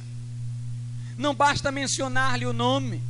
Não 1.18 1.34
basta 1.34 1.72
mencionar-lhe 1.72 2.46
o 2.46 2.52
nome, 2.52 3.02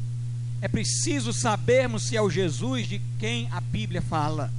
é 0.62 0.68
preciso 0.68 1.35
sabermos 1.35 2.05
se 2.05 2.16
é 2.16 2.22
o 2.22 2.31
Jesus 2.31 2.89
de 2.89 2.99
quem 3.20 3.47
a 3.53 3.61
Bíblia 3.61 4.01
fala. 4.01 4.51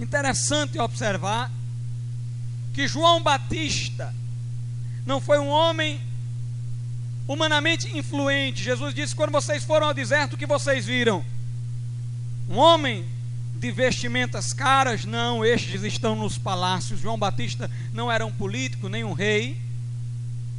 Interessante 0.00 0.76
observar 0.76 1.52
que 2.74 2.88
João 2.88 3.22
Batista 3.22 4.12
não 5.06 5.20
foi 5.20 5.38
um 5.38 5.46
homem 5.46 6.00
humanamente 7.28 7.96
influente. 7.96 8.60
Jesus 8.60 8.92
disse: 8.92 9.14
quando 9.14 9.30
vocês 9.30 9.62
foram 9.62 9.86
ao 9.86 9.94
deserto, 9.94 10.32
o 10.32 10.36
que 10.36 10.46
vocês 10.46 10.84
viram? 10.84 11.24
Um 12.48 12.58
homem 12.58 13.04
de 13.56 13.70
vestimentas 13.70 14.52
caras, 14.52 15.04
não, 15.04 15.44
estes 15.44 15.82
estão 15.82 16.14
nos 16.14 16.38
palácios. 16.38 17.00
João 17.00 17.18
Batista 17.18 17.70
não 17.92 18.10
era 18.10 18.24
um 18.24 18.32
político, 18.32 18.88
nem 18.88 19.02
um 19.02 19.12
rei, 19.12 19.60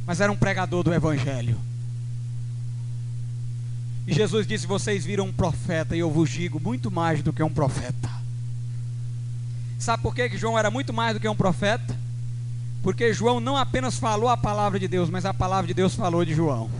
mas 0.06 0.20
era 0.20 0.30
um 0.30 0.36
pregador 0.36 0.82
do 0.82 0.92
Evangelho. 0.92 1.58
E 4.06 4.12
Jesus 4.12 4.46
disse: 4.46 4.66
Vocês 4.66 5.04
viram 5.04 5.26
um 5.26 5.32
profeta, 5.32 5.94
e 5.94 6.00
eu 6.00 6.10
vos 6.10 6.30
digo 6.30 6.58
muito 6.60 6.90
mais 6.90 7.22
do 7.22 7.32
que 7.32 7.42
um 7.42 7.50
profeta. 7.50 8.08
Sabe 9.78 10.02
por 10.02 10.14
que, 10.14 10.28
que 10.28 10.38
João 10.38 10.58
era 10.58 10.70
muito 10.70 10.92
mais 10.92 11.14
do 11.14 11.20
que 11.20 11.28
um 11.28 11.36
profeta? 11.36 11.96
Porque 12.82 13.12
João 13.12 13.38
não 13.38 13.56
apenas 13.56 13.96
falou 13.96 14.28
a 14.28 14.36
palavra 14.36 14.78
de 14.78 14.88
Deus, 14.88 15.08
mas 15.08 15.24
a 15.24 15.32
palavra 15.32 15.66
de 15.66 15.74
Deus 15.74 15.94
falou 15.94 16.24
de 16.24 16.34
João. 16.34 16.70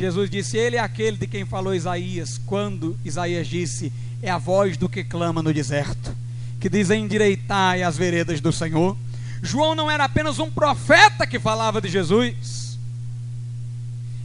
Jesus 0.00 0.30
disse: 0.30 0.56
Ele 0.56 0.76
é 0.76 0.80
aquele 0.80 1.18
de 1.18 1.26
quem 1.26 1.44
falou 1.44 1.74
Isaías, 1.74 2.40
quando 2.46 2.98
Isaías 3.04 3.46
disse: 3.46 3.92
é 4.22 4.30
a 4.30 4.38
voz 4.38 4.78
do 4.78 4.88
que 4.88 5.04
clama 5.04 5.42
no 5.42 5.52
deserto, 5.52 6.16
que 6.58 6.70
diz: 6.70 6.88
endireitai 6.88 7.82
as 7.82 7.98
veredas 7.98 8.40
do 8.40 8.50
Senhor. 8.50 8.96
João 9.42 9.74
não 9.74 9.90
era 9.90 10.04
apenas 10.04 10.38
um 10.38 10.50
profeta 10.50 11.26
que 11.26 11.38
falava 11.38 11.82
de 11.82 11.88
Jesus, 11.88 12.78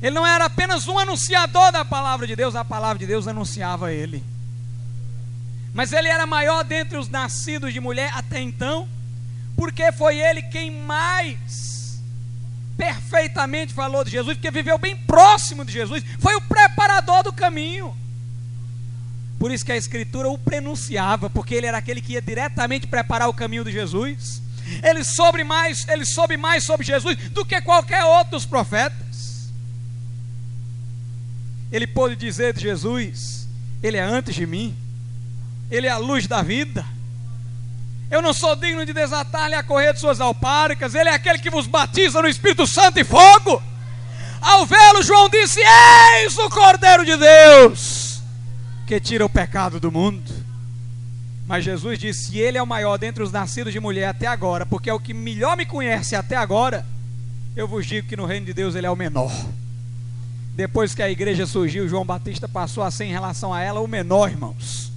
ele 0.01 0.15
não 0.15 0.25
era 0.25 0.45
apenas 0.45 0.87
um 0.87 0.97
anunciador 0.97 1.73
da 1.73 1.83
palavra 1.83 2.25
de 2.25 2.37
Deus, 2.37 2.55
a 2.55 2.63
palavra 2.63 2.97
de 2.97 3.05
Deus 3.05 3.27
anunciava 3.27 3.91
ele. 3.91 4.23
Mas 5.73 5.91
ele 5.91 6.07
era 6.07 6.25
maior 6.25 6.63
dentre 6.63 6.97
os 6.97 7.09
nascidos 7.09 7.73
de 7.73 7.81
mulher 7.81 8.11
até 8.13 8.39
então, 8.39 8.87
porque 9.57 9.91
foi 9.91 10.19
ele 10.19 10.41
quem 10.43 10.71
mais 10.71 11.84
perfeitamente 12.77 13.73
falou 13.73 14.03
de 14.03 14.11
Jesus, 14.11 14.35
porque 14.37 14.51
viveu 14.51 14.77
bem 14.77 14.95
próximo 14.95 15.63
de 15.63 15.71
Jesus, 15.71 16.03
foi 16.19 16.35
o 16.35 16.41
preparador 16.41 17.23
do 17.23 17.33
caminho. 17.33 17.95
Por 19.39 19.51
isso 19.51 19.65
que 19.65 19.71
a 19.71 19.77
Escritura 19.77 20.29
o 20.29 20.37
prenunciava, 20.37 21.29
porque 21.29 21.55
ele 21.55 21.67
era 21.67 21.77
aquele 21.77 22.01
que 22.01 22.13
ia 22.13 22.21
diretamente 22.21 22.87
preparar 22.87 23.29
o 23.29 23.33
caminho 23.33 23.63
de 23.63 23.71
Jesus. 23.71 24.41
Ele 24.83 25.03
soube 25.03 25.43
mais, 25.43 25.87
ele 25.87 26.05
soube 26.05 26.37
mais 26.37 26.63
sobre 26.63 26.85
Jesus 26.85 27.15
do 27.29 27.45
que 27.45 27.61
qualquer 27.61 28.03
outro 28.03 28.31
dos 28.31 28.45
profetas. 28.45 29.51
Ele 31.71 31.85
pôde 31.85 32.15
dizer 32.15 32.53
de 32.53 32.61
Jesus: 32.61 33.47
Ele 33.83 33.97
é 33.97 34.01
antes 34.01 34.33
de 34.33 34.45
mim, 34.47 34.75
Ele 35.69 35.87
é 35.87 35.91
a 35.91 35.97
luz 35.97 36.25
da 36.25 36.41
vida. 36.41 36.85
Eu 38.09 38.21
não 38.21 38.33
sou 38.33 38.55
digno 38.55 38.85
de 38.85 38.93
desatar-lhe 38.93 39.55
a 39.55 39.63
correr 39.63 39.93
de 39.93 39.99
suas 39.99 40.21
alpáricas. 40.21 40.93
Ele 40.93 41.09
é 41.09 41.13
aquele 41.13 41.39
que 41.39 41.49
vos 41.49 41.67
batiza 41.67 42.21
no 42.21 42.27
Espírito 42.27 42.67
Santo 42.67 42.99
e 42.99 43.03
fogo. 43.03 43.61
Ao 44.41 44.65
vê-lo, 44.65 45.01
João 45.01 45.27
disse: 45.27 45.59
Eis 45.59 46.37
o 46.37 46.49
Cordeiro 46.49 47.03
de 47.03 47.17
Deus 47.17 48.05
que 48.85 48.99
tira 48.99 49.25
o 49.25 49.29
pecado 49.29 49.79
do 49.79 49.91
mundo. 49.91 50.23
Mas 51.47 51.63
Jesus 51.65 51.97
disse: 51.97 52.37
Ele 52.37 52.57
é 52.57 52.61
o 52.61 52.67
maior 52.67 52.97
dentre 52.97 53.23
os 53.23 53.31
nascidos 53.31 53.73
de 53.73 53.79
mulher 53.79 54.07
até 54.07 54.27
agora, 54.27 54.65
porque 54.65 54.89
é 54.89 54.93
o 54.93 54.99
que 54.99 55.13
melhor 55.13 55.57
me 55.57 55.65
conhece 55.65 56.15
até 56.15 56.35
agora. 56.35 56.85
Eu 57.55 57.67
vos 57.67 57.85
digo 57.85 58.07
que 58.07 58.17
no 58.17 58.25
reino 58.25 58.45
de 58.45 58.53
Deus 58.53 58.75
ele 58.75 58.85
é 58.85 58.91
o 58.91 58.95
menor. 58.95 59.31
Depois 60.55 60.93
que 60.93 61.01
a 61.01 61.09
igreja 61.09 61.45
surgiu, 61.45 61.87
João 61.87 62.05
Batista 62.05 62.47
passou 62.47 62.83
a 62.83 62.91
ser, 62.91 63.05
em 63.05 63.11
relação 63.11 63.53
a 63.53 63.61
ela, 63.61 63.81
o 63.81 63.87
menor, 63.87 64.29
irmãos 64.29 64.94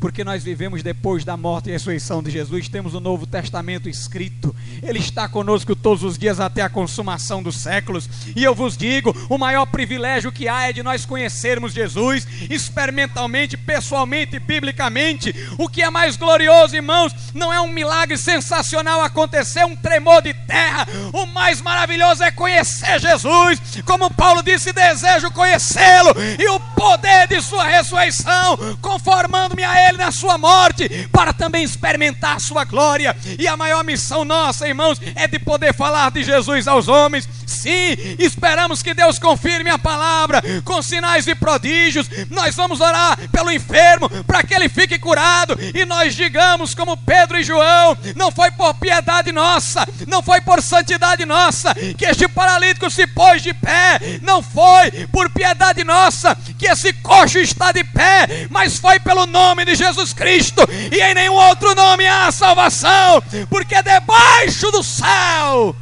porque 0.00 0.22
nós 0.22 0.44
vivemos 0.44 0.82
depois 0.82 1.24
da 1.24 1.36
morte 1.36 1.68
e 1.68 1.72
ressurreição 1.72 2.22
de 2.22 2.30
Jesus, 2.30 2.68
temos 2.68 2.94
o 2.94 3.00
Novo 3.00 3.26
Testamento 3.26 3.88
escrito, 3.88 4.54
Ele 4.82 4.98
está 4.98 5.28
conosco 5.28 5.74
todos 5.74 6.04
os 6.04 6.16
dias 6.16 6.38
até 6.38 6.62
a 6.62 6.68
consumação 6.68 7.42
dos 7.42 7.56
séculos, 7.56 8.08
e 8.34 8.44
eu 8.44 8.54
vos 8.54 8.76
digo: 8.76 9.14
o 9.28 9.36
maior 9.36 9.66
privilégio 9.66 10.32
que 10.32 10.48
há 10.48 10.68
é 10.68 10.72
de 10.72 10.82
nós 10.82 11.04
conhecermos 11.04 11.72
Jesus 11.72 12.26
experimentalmente, 12.48 13.56
pessoalmente, 13.56 14.38
biblicamente. 14.38 15.34
O 15.58 15.68
que 15.68 15.82
é 15.82 15.90
mais 15.90 16.16
glorioso, 16.16 16.76
irmãos, 16.76 17.14
não 17.34 17.52
é 17.52 17.60
um 17.60 17.72
milagre 17.72 18.16
sensacional 18.16 19.02
acontecer, 19.02 19.64
um 19.64 19.76
tremor 19.76 20.22
de 20.22 20.34
terra, 20.34 20.86
o 21.12 21.26
mais 21.26 21.60
maravilhoso 21.60 22.22
é 22.22 22.30
conhecer 22.30 23.00
Jesus, 23.00 23.60
como 23.84 24.12
Paulo 24.14 24.42
disse: 24.42 24.72
desejo 24.72 25.30
conhecê-lo 25.32 26.14
e 26.38 26.48
o 26.48 26.60
poder 26.60 27.26
de 27.26 27.40
Sua 27.42 27.64
ressurreição, 27.64 28.56
conformando-me 28.80 29.64
a 29.64 29.87
Ele 29.87 29.87
ele 29.88 29.98
na 29.98 30.12
sua 30.12 30.38
morte, 30.38 31.08
para 31.12 31.32
também 31.32 31.64
experimentar 31.64 32.36
a 32.36 32.40
sua 32.40 32.64
glória. 32.64 33.16
E 33.38 33.46
a 33.46 33.56
maior 33.56 33.82
missão 33.84 34.24
nossa, 34.24 34.68
irmãos, 34.68 35.00
é 35.14 35.26
de 35.26 35.38
poder 35.38 35.74
falar 35.74 36.10
de 36.10 36.22
Jesus 36.22 36.68
aos 36.68 36.88
homens. 36.88 37.28
Sim, 37.46 37.96
esperamos 38.18 38.82
que 38.82 38.94
Deus 38.94 39.18
confirme 39.18 39.70
a 39.70 39.78
palavra 39.78 40.42
com 40.64 40.82
sinais 40.82 41.26
e 41.26 41.34
prodígios. 41.34 42.08
Nós 42.30 42.54
vamos 42.54 42.80
orar 42.80 43.18
pelo 43.30 43.50
enfermo 43.50 44.08
para 44.24 44.42
que 44.42 44.54
ele 44.54 44.68
fique 44.68 44.98
curado 44.98 45.58
e 45.74 45.84
nós 45.84 46.14
digamos 46.14 46.74
como 46.74 46.96
Pedro 46.96 47.38
e 47.38 47.42
João, 47.42 47.96
não 48.14 48.30
foi 48.30 48.50
por 48.50 48.74
piedade 48.74 49.32
nossa, 49.32 49.86
não 50.06 50.22
foi 50.22 50.40
por 50.40 50.62
santidade 50.62 51.24
nossa 51.24 51.74
que 51.96 52.04
este 52.04 52.28
paralítico 52.28 52.90
se 52.90 53.06
pôs 53.06 53.42
de 53.42 53.54
pé, 53.54 53.98
não 54.22 54.42
foi 54.42 54.90
por 55.12 55.30
piedade 55.30 55.82
nossa 55.84 56.36
que 56.58 56.66
esse 56.66 56.92
coxo 56.92 57.38
está 57.38 57.72
de 57.72 57.84
pé, 57.84 58.46
mas 58.50 58.78
foi 58.78 59.00
pelo 59.00 59.26
nome 59.26 59.64
de 59.64 59.74
Jesus 59.78 60.12
Cristo, 60.12 60.62
e 60.92 61.00
em 61.00 61.14
nenhum 61.14 61.34
outro 61.34 61.74
nome 61.74 62.06
há 62.06 62.30
salvação, 62.30 63.22
porque 63.48 63.82
debaixo 63.82 64.70
do 64.70 64.82
céu 64.82 65.74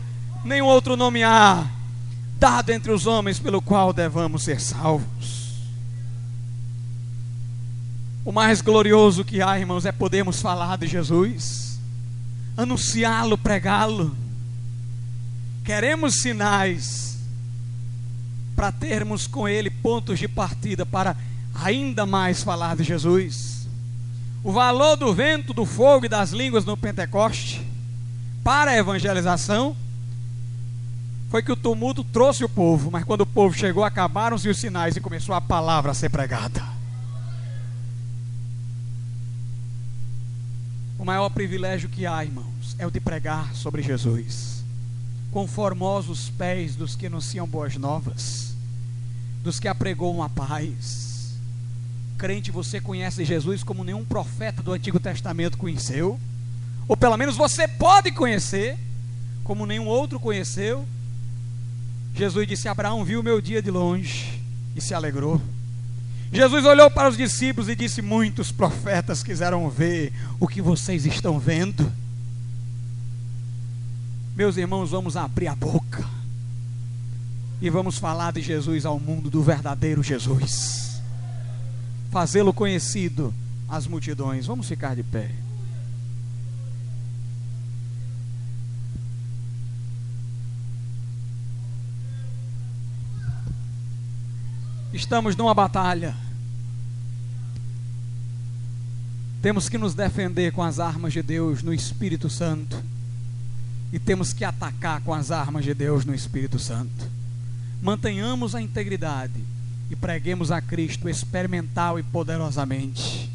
nenhum 0.47 0.67
outro 0.67 0.97
nome 0.97 1.23
há 1.23 1.67
dado 2.39 2.71
entre 2.71 2.93
os 2.93 3.07
homens 3.07 3.39
pelo 3.39 3.61
qual 3.61 3.93
devamos 3.93 4.45
ser 4.45 4.61
salvos. 4.61 5.37
O 8.25 8.33
mais 8.33 8.61
glorioso 8.61 9.25
que 9.25 9.43
há, 9.43 9.59
irmãos, 9.59 9.85
é 9.85 9.93
podermos 9.93 10.41
falar 10.41 10.77
de 10.79 10.87
Jesus, 10.87 11.79
anunciá-lo, 12.57 13.37
pregá-lo. 13.37 14.17
Queremos 15.65 16.21
sinais 16.23 17.19
para 18.55 18.73
termos 18.73 19.27
com 19.27 19.49
ele 19.49 19.71
pontos 19.71 20.19
de 20.19 20.27
partida 20.27 20.87
para 20.87 21.17
ainda 21.55 22.07
mais 22.07 22.43
falar 22.43 22.77
de 22.77 22.85
Jesus. 22.85 23.56
O 24.47 24.53
valor 24.53 24.95
do 24.95 25.13
vento, 25.13 25.53
do 25.53 25.67
fogo 25.67 26.07
e 26.07 26.09
das 26.09 26.31
línguas 26.31 26.65
no 26.65 26.77
Pentecoste 26.77 27.67
para 28.45 28.71
a 28.71 28.77
evangelização 28.77 29.77
foi 31.29 31.43
que 31.43 31.51
o 31.51 31.57
tumulto 31.57 32.05
trouxe 32.05 32.45
o 32.45 32.49
povo, 32.49 32.89
mas 32.89 33.03
quando 33.03 33.23
o 33.23 33.27
povo 33.27 33.59
chegou, 33.59 33.83
acabaram-se 33.83 34.49
os 34.49 34.57
sinais 34.57 34.95
e 34.95 35.01
começou 35.01 35.35
a 35.35 35.41
palavra 35.41 35.91
a 35.91 35.95
ser 35.95 36.11
pregada. 36.11 36.63
O 40.97 41.05
maior 41.05 41.29
privilégio 41.31 41.89
que 41.89 42.07
há, 42.07 42.25
irmãos, 42.25 42.77
é 42.79 42.87
o 42.87 42.91
de 42.93 43.01
pregar 43.01 43.53
sobre 43.53 43.83
Jesus. 43.83 44.63
Conformosos 45.33 46.31
pés 46.31 46.77
dos 46.77 46.95
que 46.95 47.09
anunciam 47.09 47.49
boas 47.49 47.75
novas, 47.77 48.55
dos 49.43 49.59
que 49.59 49.67
apregoam 49.67 50.23
a 50.23 50.29
paz. 50.29 51.06
Crente, 52.17 52.51
você 52.51 52.81
conhece 52.81 53.25
Jesus 53.25 53.63
como 53.63 53.85
nenhum 53.85 54.05
profeta 54.05 54.63
do 54.63 54.73
Antigo 54.73 54.99
Testamento 54.99 55.59
conheceu, 55.59 56.19
ou 56.89 56.97
pelo 56.97 57.17
menos 57.17 57.37
você 57.37 57.69
pode 57.69 58.11
conhecer, 58.13 58.79
como 59.45 59.67
nenhum 59.67 59.87
outro 59.87 60.19
conheceu. 60.19 60.87
Jesus 62.15 62.49
disse: 62.49 62.69
Abraão 62.69 63.05
viu 63.05 63.21
o 63.21 63.23
meu 63.23 63.41
dia 63.41 63.61
de 63.61 63.71
longe 63.71 64.41
e 64.75 64.81
se 64.81 64.95
alegrou. 64.95 65.41
Jesus 66.33 66.65
olhou 66.65 66.91
para 66.91 67.09
os 67.09 67.17
discípulos 67.17 67.69
e 67.69 67.77
disse: 67.77 68.01
Muitos 68.01 68.51
profetas 68.51 69.23
quiseram 69.23 69.69
ver 69.69 70.13
o 70.41 70.49
que 70.49 70.63
vocês 70.63 71.05
estão 71.05 71.39
vendo. 71.39 71.93
Meus 74.35 74.57
irmãos, 74.57 74.91
vamos 74.91 75.17
abrir 75.17 75.49
a 75.49 75.55
boca 75.55 76.05
e 77.61 77.71
vamos 77.71 77.99
falar 77.99 78.33
de 78.33 78.43
Jesus 78.43 78.85
ao 78.85 79.01
mundo, 79.01 79.31
do 79.31 79.43
verdadeiro 79.43 80.03
Jesus, 80.03 80.86
fazê-lo 82.17 82.51
conhecido 82.51 83.35
às 83.69 83.87
multidões. 83.87 84.47
Vamos 84.47 84.67
ficar 84.67 84.97
de 84.97 85.03
pé. 85.03 85.31
Estamos 94.95 95.37
numa 95.37 95.53
batalha. 95.53 96.17
Temos 99.43 99.69
que 99.69 99.77
nos 99.77 99.93
defender 99.93 100.53
com 100.53 100.63
as 100.63 100.81
armas 100.81 101.13
de 101.13 101.23
Deus 101.23 101.63
no 101.63 101.75
Espírito 101.75 102.31
Santo. 102.31 102.83
E 103.93 103.99
temos 103.99 104.33
que 104.33 104.43
atacar 104.43 105.03
com 105.03 105.13
as 105.13 105.31
armas 105.31 105.67
de 105.67 105.75
Deus 105.75 106.07
no 106.07 106.15
Espírito 106.15 106.59
Santo. 106.59 107.11
Mantenhamos 107.83 108.55
a 108.55 108.63
integridade 108.63 109.56
e 109.91 109.97
preguemos 109.97 110.51
a 110.51 110.61
Cristo 110.61 111.09
experimental 111.09 111.99
e 111.99 112.03
poderosamente, 112.03 113.31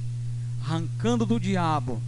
arrancando 0.64 1.26
do 1.26 1.40
diabo 1.40 2.02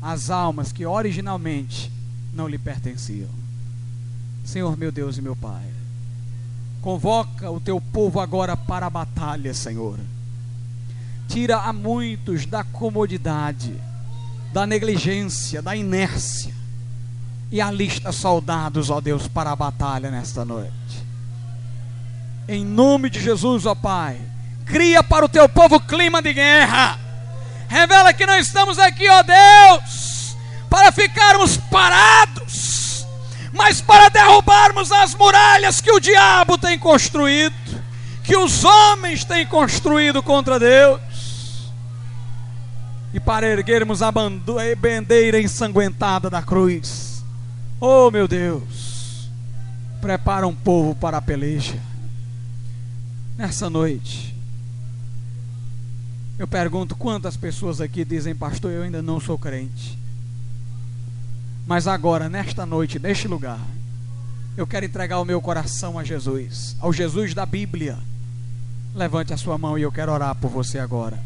as 0.00 0.30
almas 0.30 0.72
que 0.72 0.86
originalmente 0.86 1.90
não 2.32 2.46
lhe 2.46 2.58
pertenciam. 2.58 3.30
Senhor 4.44 4.76
meu 4.76 4.92
Deus 4.92 5.18
e 5.18 5.22
meu 5.22 5.34
Pai, 5.34 5.78
Convoca 6.80 7.50
o 7.50 7.60
teu 7.60 7.80
povo 7.80 8.20
agora 8.20 8.56
para 8.56 8.86
a 8.86 8.90
batalha, 8.90 9.52
Senhor. 9.52 9.98
Tira 11.26 11.58
a 11.58 11.72
muitos 11.72 12.46
da 12.46 12.62
comodidade, 12.64 13.74
da 14.52 14.66
negligência, 14.66 15.60
da 15.60 15.74
inércia. 15.74 16.54
E 17.50 17.60
alista 17.60 18.12
soldados, 18.12 18.90
ó 18.90 19.00
Deus, 19.00 19.26
para 19.26 19.50
a 19.50 19.56
batalha 19.56 20.10
nesta 20.10 20.44
noite. 20.44 21.07
Em 22.48 22.64
nome 22.64 23.10
de 23.10 23.20
Jesus, 23.20 23.66
ó 23.66 23.74
Pai. 23.74 24.18
Cria 24.64 25.02
para 25.02 25.24
o 25.24 25.28
teu 25.28 25.48
povo 25.48 25.78
clima 25.78 26.22
de 26.22 26.32
guerra. 26.32 26.98
Revela 27.68 28.12
que 28.12 28.26
não 28.26 28.38
estamos 28.38 28.78
aqui, 28.78 29.06
ó 29.08 29.22
Deus, 29.22 30.36
para 30.70 30.90
ficarmos 30.90 31.56
parados 31.56 32.78
mas 33.58 33.80
para 33.80 34.08
derrubarmos 34.08 34.92
as 34.92 35.16
muralhas 35.16 35.80
que 35.80 35.90
o 35.90 35.98
diabo 35.98 36.56
tem 36.56 36.78
construído, 36.78 37.54
que 38.22 38.36
os 38.36 38.64
homens 38.64 39.24
têm 39.24 39.44
construído 39.44 40.22
contra 40.22 40.60
Deus, 40.60 41.00
e 43.12 43.18
para 43.18 43.48
erguermos 43.48 44.00
a 44.00 44.12
bandeira 44.12 45.40
ensanguentada 45.40 46.30
da 46.30 46.40
cruz. 46.40 47.24
Oh 47.80 48.10
meu 48.12 48.28
Deus, 48.28 49.28
prepara 50.00 50.46
um 50.46 50.54
povo 50.54 50.94
para 50.94 51.16
a 51.16 51.22
peleja. 51.22 51.74
Nessa 53.38 53.70
noite, 53.70 54.34
eu 56.36 56.48
pergunto 56.48 56.96
quantas 56.96 57.36
pessoas 57.36 57.80
aqui 57.80 58.04
dizem, 58.04 58.34
pastor, 58.34 58.72
eu 58.72 58.82
ainda 58.82 59.00
não 59.00 59.20
sou 59.20 59.38
crente. 59.38 59.96
Mas 61.64 61.86
agora, 61.86 62.28
nesta 62.28 62.66
noite, 62.66 62.98
neste 62.98 63.28
lugar, 63.28 63.60
eu 64.56 64.66
quero 64.66 64.86
entregar 64.86 65.20
o 65.20 65.24
meu 65.24 65.40
coração 65.40 65.96
a 65.96 66.02
Jesus, 66.02 66.74
ao 66.80 66.92
Jesus 66.92 67.32
da 67.32 67.46
Bíblia. 67.46 67.96
Levante 68.92 69.32
a 69.32 69.36
sua 69.36 69.56
mão 69.56 69.78
e 69.78 69.82
eu 69.82 69.92
quero 69.92 70.10
orar 70.10 70.34
por 70.34 70.50
você 70.50 70.80
agora. 70.80 71.16